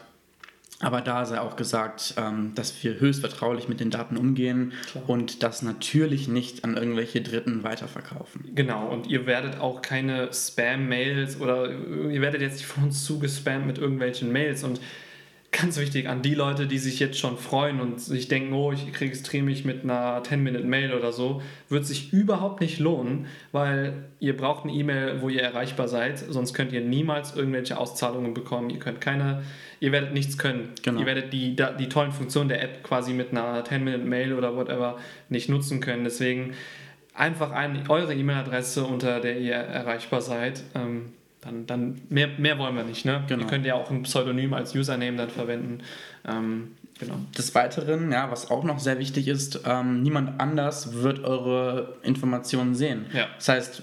Aber 0.78 1.00
da 1.00 1.24
sei 1.24 1.40
auch 1.40 1.56
gesagt, 1.56 2.14
ähm, 2.18 2.52
dass 2.54 2.84
wir 2.84 3.00
höchst 3.00 3.20
vertraulich 3.20 3.66
mit 3.66 3.80
den 3.80 3.90
Daten 3.90 4.16
umgehen 4.16 4.74
Klar. 4.92 5.08
und 5.08 5.42
das 5.42 5.62
natürlich 5.62 6.28
nicht 6.28 6.64
an 6.64 6.76
irgendwelche 6.76 7.22
Dritten 7.22 7.64
weiterverkaufen. 7.64 8.50
Genau, 8.54 8.86
und 8.86 9.08
ihr 9.08 9.26
werdet 9.26 9.58
auch 9.58 9.82
keine 9.82 10.32
Spam-Mails 10.32 11.40
oder 11.40 11.70
ihr 11.70 12.20
werdet 12.20 12.42
jetzt 12.42 12.58
nicht 12.58 12.66
von 12.66 12.84
uns 12.84 13.04
zugespammt 13.04 13.66
mit 13.66 13.78
irgendwelchen 13.78 14.30
Mails 14.30 14.62
und 14.62 14.80
ganz 15.58 15.78
wichtig 15.78 16.08
an 16.08 16.22
die 16.22 16.34
Leute, 16.34 16.66
die 16.66 16.78
sich 16.78 16.98
jetzt 16.98 17.18
schon 17.18 17.38
freuen 17.38 17.80
und 17.80 18.00
sich 18.00 18.28
denken, 18.28 18.52
oh, 18.52 18.72
ich 18.72 19.00
registriere 19.00 19.44
mich 19.44 19.64
mit 19.64 19.84
einer 19.84 20.22
10-Minute-Mail 20.22 20.92
oder 20.92 21.12
so, 21.12 21.40
wird 21.68 21.86
sich 21.86 22.12
überhaupt 22.12 22.60
nicht 22.60 22.78
lohnen, 22.78 23.26
weil 23.52 24.04
ihr 24.20 24.36
braucht 24.36 24.64
eine 24.64 24.72
E-Mail, 24.72 25.22
wo 25.22 25.28
ihr 25.28 25.42
erreichbar 25.42 25.88
seid, 25.88 26.18
sonst 26.18 26.52
könnt 26.52 26.72
ihr 26.72 26.82
niemals 26.82 27.34
irgendwelche 27.34 27.78
Auszahlungen 27.78 28.34
bekommen. 28.34 28.70
Ihr 28.70 28.78
könnt 28.78 29.00
keine, 29.00 29.42
ihr 29.80 29.92
werdet 29.92 30.12
nichts 30.12 30.36
können. 30.36 30.70
Genau. 30.82 31.00
Ihr 31.00 31.06
werdet 31.06 31.32
die, 31.32 31.56
die 31.56 31.88
tollen 31.88 32.12
Funktionen 32.12 32.48
der 32.48 32.62
App 32.62 32.82
quasi 32.82 33.12
mit 33.12 33.30
einer 33.30 33.64
10-Minute-Mail 33.64 34.34
oder 34.34 34.56
whatever 34.56 34.98
nicht 35.28 35.48
nutzen 35.48 35.80
können. 35.80 36.04
Deswegen 36.04 36.52
einfach 37.14 37.52
ein, 37.52 37.88
eure 37.88 38.14
E-Mail-Adresse, 38.14 38.84
unter 38.84 39.20
der 39.20 39.38
ihr 39.38 39.54
erreichbar 39.54 40.20
seid. 40.20 40.62
Ähm, 40.74 41.12
dann, 41.46 41.66
dann 41.66 42.00
mehr, 42.08 42.28
mehr 42.38 42.58
wollen 42.58 42.76
wir 42.76 42.84
nicht. 42.84 43.04
Ne? 43.04 43.24
Genau. 43.28 43.42
Ihr 43.42 43.48
könnt 43.48 43.64
ja 43.64 43.74
auch 43.74 43.90
ein 43.90 44.02
Pseudonym 44.02 44.52
als 44.54 44.74
Username 44.74 45.16
dann 45.16 45.30
verwenden. 45.30 45.78
Ähm, 46.28 46.72
genau. 46.98 47.14
Des 47.36 47.54
Weiteren, 47.54 48.12
ja, 48.12 48.30
was 48.30 48.50
auch 48.50 48.64
noch 48.64 48.78
sehr 48.78 48.98
wichtig 48.98 49.28
ist, 49.28 49.60
ähm, 49.64 50.02
niemand 50.02 50.40
anders 50.40 50.94
wird 50.94 51.24
eure 51.24 51.96
Informationen 52.02 52.74
sehen. 52.74 53.06
Ja. 53.14 53.28
Das 53.36 53.48
heißt, 53.48 53.82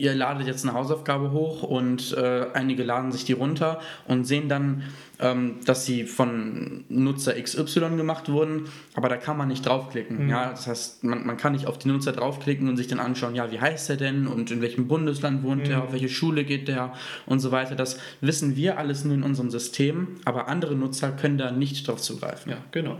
ihr 0.00 0.14
ladet 0.14 0.46
jetzt 0.46 0.64
eine 0.64 0.74
Hausaufgabe 0.74 1.30
hoch 1.30 1.62
und 1.62 2.16
äh, 2.16 2.46
einige 2.54 2.82
laden 2.82 3.12
sich 3.12 3.24
die 3.24 3.34
runter 3.34 3.80
und 4.08 4.24
sehen 4.24 4.48
dann, 4.48 4.82
ähm, 5.18 5.56
dass 5.66 5.84
sie 5.84 6.04
von 6.04 6.84
Nutzer 6.88 7.34
XY 7.34 7.96
gemacht 7.96 8.30
wurden, 8.30 8.64
aber 8.94 9.10
da 9.10 9.18
kann 9.18 9.36
man 9.36 9.48
nicht 9.48 9.66
draufklicken. 9.66 10.24
Mhm. 10.24 10.30
Ja? 10.30 10.50
Das 10.50 10.66
heißt, 10.66 11.04
man, 11.04 11.26
man 11.26 11.36
kann 11.36 11.52
nicht 11.52 11.66
auf 11.66 11.78
die 11.78 11.88
Nutzer 11.88 12.12
draufklicken 12.12 12.66
und 12.66 12.78
sich 12.78 12.88
dann 12.88 12.98
anschauen, 12.98 13.34
ja, 13.34 13.52
wie 13.52 13.60
heißt 13.60 13.90
er 13.90 13.96
denn 13.96 14.26
und 14.26 14.50
in 14.50 14.62
welchem 14.62 14.88
Bundesland 14.88 15.42
wohnt 15.42 15.66
mhm. 15.66 15.72
er, 15.72 15.84
auf 15.84 15.92
welche 15.92 16.08
Schule 16.08 16.44
geht 16.44 16.68
der 16.68 16.94
und 17.26 17.40
so 17.40 17.52
weiter. 17.52 17.74
Das 17.74 17.98
wissen 18.22 18.56
wir 18.56 18.78
alles 18.78 19.04
nur 19.04 19.14
in 19.14 19.22
unserem 19.22 19.50
System, 19.50 20.16
aber 20.24 20.48
andere 20.48 20.74
Nutzer 20.74 21.12
können 21.12 21.36
da 21.36 21.50
nicht 21.50 21.86
drauf 21.86 22.00
zugreifen. 22.00 22.52
Ja, 22.52 22.58
genau. 22.70 22.96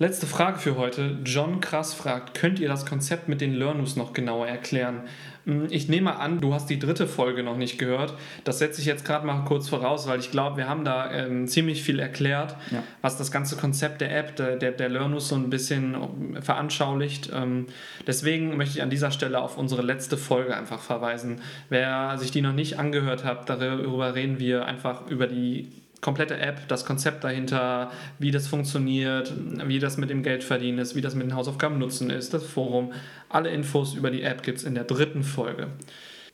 Letzte 0.00 0.28
Frage 0.28 0.60
für 0.60 0.76
heute. 0.76 1.18
John 1.24 1.60
Krass 1.60 1.92
fragt, 1.92 2.38
könnt 2.38 2.60
ihr 2.60 2.68
das 2.68 2.86
Konzept 2.86 3.28
mit 3.28 3.40
den 3.40 3.52
Learnus 3.52 3.96
noch 3.96 4.12
genauer 4.12 4.46
erklären? 4.46 5.00
Hm, 5.44 5.66
ich 5.70 5.88
nehme 5.88 6.18
an, 6.18 6.40
du 6.40 6.54
hast 6.54 6.68
die 6.70 6.78
dritte 6.78 7.06
Folge 7.06 7.42
noch 7.42 7.56
nicht 7.56 7.78
gehört. 7.78 8.14
Das 8.44 8.58
setze 8.58 8.80
ich 8.80 8.86
jetzt 8.86 9.04
gerade 9.04 9.26
mal 9.26 9.44
kurz 9.44 9.68
voraus, 9.68 10.06
weil 10.06 10.20
ich 10.20 10.30
glaube, 10.30 10.56
wir 10.56 10.68
haben 10.68 10.84
da 10.84 11.10
ähm, 11.10 11.46
ziemlich 11.46 11.82
viel 11.82 11.98
erklärt, 11.98 12.56
ja. 12.70 12.82
was 13.02 13.16
das 13.16 13.30
ganze 13.30 13.56
Konzept 13.56 14.00
der 14.00 14.16
App, 14.16 14.36
der, 14.36 14.56
der, 14.56 14.72
der 14.72 14.88
Learnus 14.88 15.28
so 15.28 15.34
ein 15.34 15.50
bisschen 15.50 15.96
veranschaulicht. 16.40 17.30
Ähm, 17.34 17.66
deswegen 18.06 18.56
möchte 18.56 18.76
ich 18.76 18.82
an 18.82 18.90
dieser 18.90 19.10
Stelle 19.10 19.40
auf 19.40 19.58
unsere 19.58 19.82
letzte 19.82 20.16
Folge 20.16 20.56
einfach 20.56 20.80
verweisen. 20.80 21.40
Wer 21.68 22.16
sich 22.18 22.30
die 22.30 22.42
noch 22.42 22.52
nicht 22.52 22.78
angehört 22.78 23.24
hat, 23.24 23.48
darüber 23.48 24.14
reden 24.14 24.38
wir 24.38 24.66
einfach 24.66 25.08
über 25.08 25.26
die 25.26 25.68
komplette 26.00 26.38
App, 26.38 26.68
das 26.68 26.84
Konzept 26.84 27.24
dahinter, 27.24 27.90
wie 28.18 28.30
das 28.30 28.46
funktioniert, 28.46 29.32
wie 29.66 29.78
das 29.78 29.96
mit 29.96 30.10
dem 30.10 30.22
Geldverdienen 30.22 30.78
ist, 30.78 30.94
wie 30.94 31.00
das 31.00 31.14
mit 31.14 31.26
den 31.26 31.34
Hausaufgaben 31.34 31.78
nutzen 31.78 32.10
ist, 32.10 32.34
das 32.34 32.44
Forum. 32.44 32.92
Alle 33.28 33.50
Infos 33.50 33.94
über 33.94 34.10
die 34.10 34.22
App 34.22 34.42
gibt 34.42 34.58
es 34.58 34.64
in 34.64 34.74
der 34.74 34.84
dritten 34.84 35.22
Folge. 35.22 35.68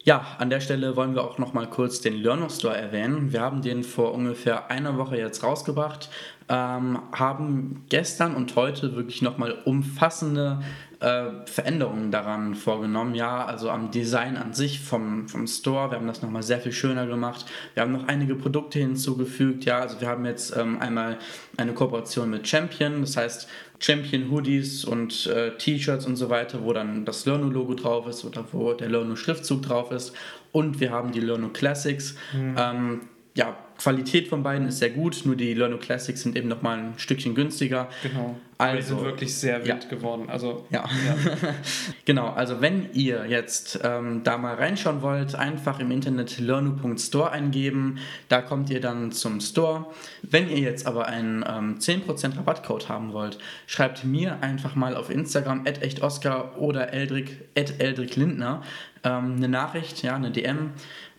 Ja, 0.05 0.37
an 0.39 0.51
der 0.51 0.61
Stelle 0.61 0.97
wollen 0.97 1.15
wir 1.15 1.25
auch 1.25 1.39
noch 1.39 1.55
mal 1.55 1.67
kurz 1.67 2.03
den 2.03 2.15
Learner 2.15 2.51
Store 2.51 2.77
erwähnen. 2.77 3.33
Wir 3.33 3.41
haben 3.41 3.63
den 3.63 3.83
vor 3.83 4.13
ungefähr 4.13 4.71
einer 4.71 4.99
Woche 4.99 5.17
jetzt 5.17 5.43
rausgebracht, 5.43 6.11
ähm, 6.51 6.99
haben 7.13 7.87
gestern 7.89 8.35
und 8.35 8.55
heute 8.55 8.97
wirklich 8.97 9.23
noch 9.23 9.39
mal 9.39 9.53
umfassende 9.65 10.61
äh, 11.05 11.47
Veränderungen 11.47 12.11
daran 12.11 12.55
vorgenommen. 12.55 13.15
Ja, 13.15 13.45
also 13.45 13.69
am 13.69 13.91
Design 13.91 14.39
an 14.39 14.55
sich 14.55 14.81
vom, 14.81 15.29
vom 15.29 15.47
Store. 15.47 15.91
Wir 15.91 15.99
haben 15.99 16.07
das 16.07 16.23
nochmal 16.23 16.43
sehr 16.43 16.61
viel 16.61 16.73
schöner 16.73 17.07
gemacht. 17.07 17.45
Wir 17.75 17.83
haben 17.83 17.93
noch 17.93 18.09
einige 18.09 18.35
Produkte 18.35 18.79
hinzugefügt. 18.79 19.67
Ja, 19.67 19.81
also 19.81 20.01
wir 20.01 20.09
haben 20.09 20.25
jetzt 20.25 20.57
ähm, 20.57 20.81
einmal 20.81 21.19
eine 21.59 21.75
Kooperation 21.75 22.31
mit 22.31 22.49
Champion. 22.49 23.03
Das 23.03 23.19
heißt, 23.19 23.49
Champion 23.79 24.31
Hoodies 24.31 24.87
und 24.87 25.27
äh, 25.27 25.57
T-Shirts 25.59 26.07
und 26.07 26.17
so 26.17 26.31
weiter, 26.31 26.65
wo 26.65 26.73
dann 26.73 27.05
das 27.05 27.27
Lerno-Logo 27.27 27.75
drauf 27.75 28.07
ist 28.07 28.25
oder 28.25 28.45
wo 28.53 28.73
der 28.73 28.89
Lerno-Schriftzug 28.89 29.61
drauf 29.61 29.91
ist. 29.91 30.15
Und 30.53 30.81
wir 30.81 30.91
haben 30.91 31.13
die 31.13 31.21
Lerno 31.21 31.51
Classics. 31.51 32.15
Mhm. 32.33 32.57
Ähm, 32.59 33.01
ja, 33.37 33.59
Qualität 33.85 34.29
von 34.29 34.43
beiden 34.43 34.69
ist 34.69 34.79
sehr 34.79 34.89
gut, 34.89 35.21
nur 35.27 35.37
die 35.37 35.53
Lerno 35.53 35.77
Classics 35.77 36.23
sind 36.23 36.39
eben 36.39 36.49
nochmal 36.49 36.79
ein 36.79 36.95
Stückchen 36.97 37.35
günstiger. 37.35 37.91
Genau. 38.03 38.35
Also, 38.57 38.77
die 38.77 38.83
sind 38.83 39.03
wirklich 39.03 39.35
sehr 39.35 39.59
wild 39.67 39.85
ja. 39.85 39.91
geworden. 39.91 40.31
Also, 40.31 40.65
ja. 40.71 40.85
ja. 41.07 41.17
genau, 42.07 42.29
also 42.29 42.63
wenn 42.63 42.95
ihr 42.95 43.27
jetzt 43.29 43.79
ähm, 43.85 44.23
da 44.25 44.39
mal 44.39 44.55
reinschauen 44.55 45.03
wollt, 45.03 45.35
einfach 45.35 45.81
im 45.81 45.91
Internet 45.91 46.39
lernu.store 46.39 47.31
eingeben. 47.31 47.99
Da 48.31 48.41
kommt 48.41 48.71
ihr 48.71 48.81
dann 48.81 49.13
zum 49.13 49.41
Store. 49.41 49.85
Wenn 50.23 50.49
ihr 50.49 50.61
jetzt 50.61 50.87
aber 50.87 51.07
einen 51.07 51.45
ähm, 51.47 51.77
10% 51.79 52.39
Rabattcode 52.39 52.89
haben 52.89 53.13
wollt, 53.13 53.39
schreibt 53.67 54.03
mir 54.05 54.39
einfach 54.41 54.77
mal 54.77 54.97
auf 54.97 55.11
Instagram 55.11 55.67
@echtoscar 55.67 56.59
oder 56.59 56.95
Eldrick, 56.95 57.37
Eldrick 57.55 58.17
Lindner 58.17 58.63
ähm, 59.05 59.35
eine 59.37 59.49
Nachricht, 59.49 60.03
ja, 60.03 60.17
eine 60.17 60.31
DM 60.31 60.71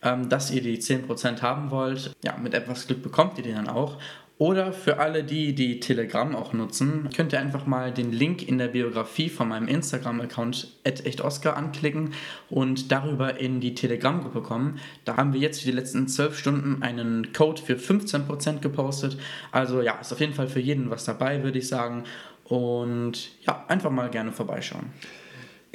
ähm, 0.05 0.29
dass 0.29 0.51
ihr 0.51 0.61
die 0.61 0.77
10% 0.77 1.41
haben 1.41 1.71
wollt. 1.71 2.13
Ja, 2.23 2.37
mit 2.37 2.53
etwas 2.53 2.87
Glück 2.87 3.03
bekommt 3.03 3.37
ihr 3.37 3.43
die 3.43 3.53
dann 3.53 3.67
auch. 3.67 3.97
Oder 4.37 4.73
für 4.73 4.99
alle, 4.99 5.23
die 5.23 5.55
die 5.55 5.79
Telegram 5.79 6.35
auch 6.35 6.51
nutzen, 6.51 7.09
könnt 7.15 7.31
ihr 7.31 7.39
einfach 7.39 7.65
mal 7.65 7.93
den 7.93 8.11
Link 8.11 8.45
in 8.45 8.57
der 8.57 8.67
Biografie 8.67 9.29
von 9.29 9.47
meinem 9.47 9.69
Instagram-Account 9.69 10.75
echtoscar 10.83 11.55
anklicken 11.55 12.13
und 12.49 12.91
darüber 12.91 13.39
in 13.39 13.61
die 13.61 13.75
Telegram-Gruppe 13.75 14.41
kommen. 14.41 14.79
Da 15.05 15.15
haben 15.15 15.31
wir 15.31 15.39
jetzt 15.39 15.61
für 15.61 15.67
die 15.67 15.77
letzten 15.77 16.09
12 16.09 16.37
Stunden 16.37 16.83
einen 16.83 17.31
Code 17.31 17.61
für 17.61 17.75
15% 17.75 18.59
gepostet. 18.59 19.17
Also 19.53 19.81
ja, 19.81 19.93
ist 20.01 20.11
auf 20.11 20.19
jeden 20.19 20.33
Fall 20.33 20.49
für 20.49 20.59
jeden 20.59 20.89
was 20.89 21.05
dabei, 21.05 21.41
würde 21.41 21.59
ich 21.59 21.69
sagen. 21.69 22.03
Und 22.43 23.31
ja, 23.45 23.63
einfach 23.69 23.89
mal 23.89 24.09
gerne 24.09 24.33
vorbeischauen. 24.33 24.91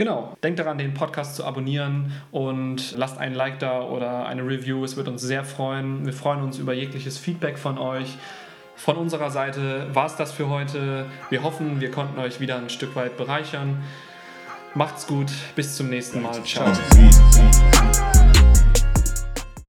Genau. 0.00 0.34
Denkt 0.42 0.58
daran, 0.58 0.78
den 0.78 0.94
Podcast 0.94 1.36
zu 1.36 1.44
abonnieren 1.44 2.10
und 2.32 2.96
lasst 2.96 3.18
einen 3.18 3.34
Like 3.34 3.58
da 3.58 3.82
oder 3.82 4.24
eine 4.24 4.40
Review. 4.40 4.82
Es 4.82 4.96
wird 4.96 5.08
uns 5.08 5.20
sehr 5.20 5.44
freuen. 5.44 6.06
Wir 6.06 6.14
freuen 6.14 6.40
uns 6.40 6.56
über 6.56 6.72
jegliches 6.72 7.18
Feedback 7.18 7.58
von 7.58 7.76
euch. 7.76 8.16
Von 8.76 8.96
unserer 8.96 9.30
Seite 9.30 9.88
war 9.92 10.06
es 10.06 10.16
das 10.16 10.32
für 10.32 10.48
heute. 10.48 11.04
Wir 11.28 11.42
hoffen, 11.42 11.82
wir 11.82 11.90
konnten 11.90 12.18
euch 12.18 12.40
wieder 12.40 12.56
ein 12.56 12.70
Stück 12.70 12.96
weit 12.96 13.18
bereichern. 13.18 13.82
Macht's 14.72 15.06
gut. 15.06 15.30
Bis 15.54 15.76
zum 15.76 15.90
nächsten 15.90 16.22
Mal. 16.22 16.42
Ciao. 16.44 16.72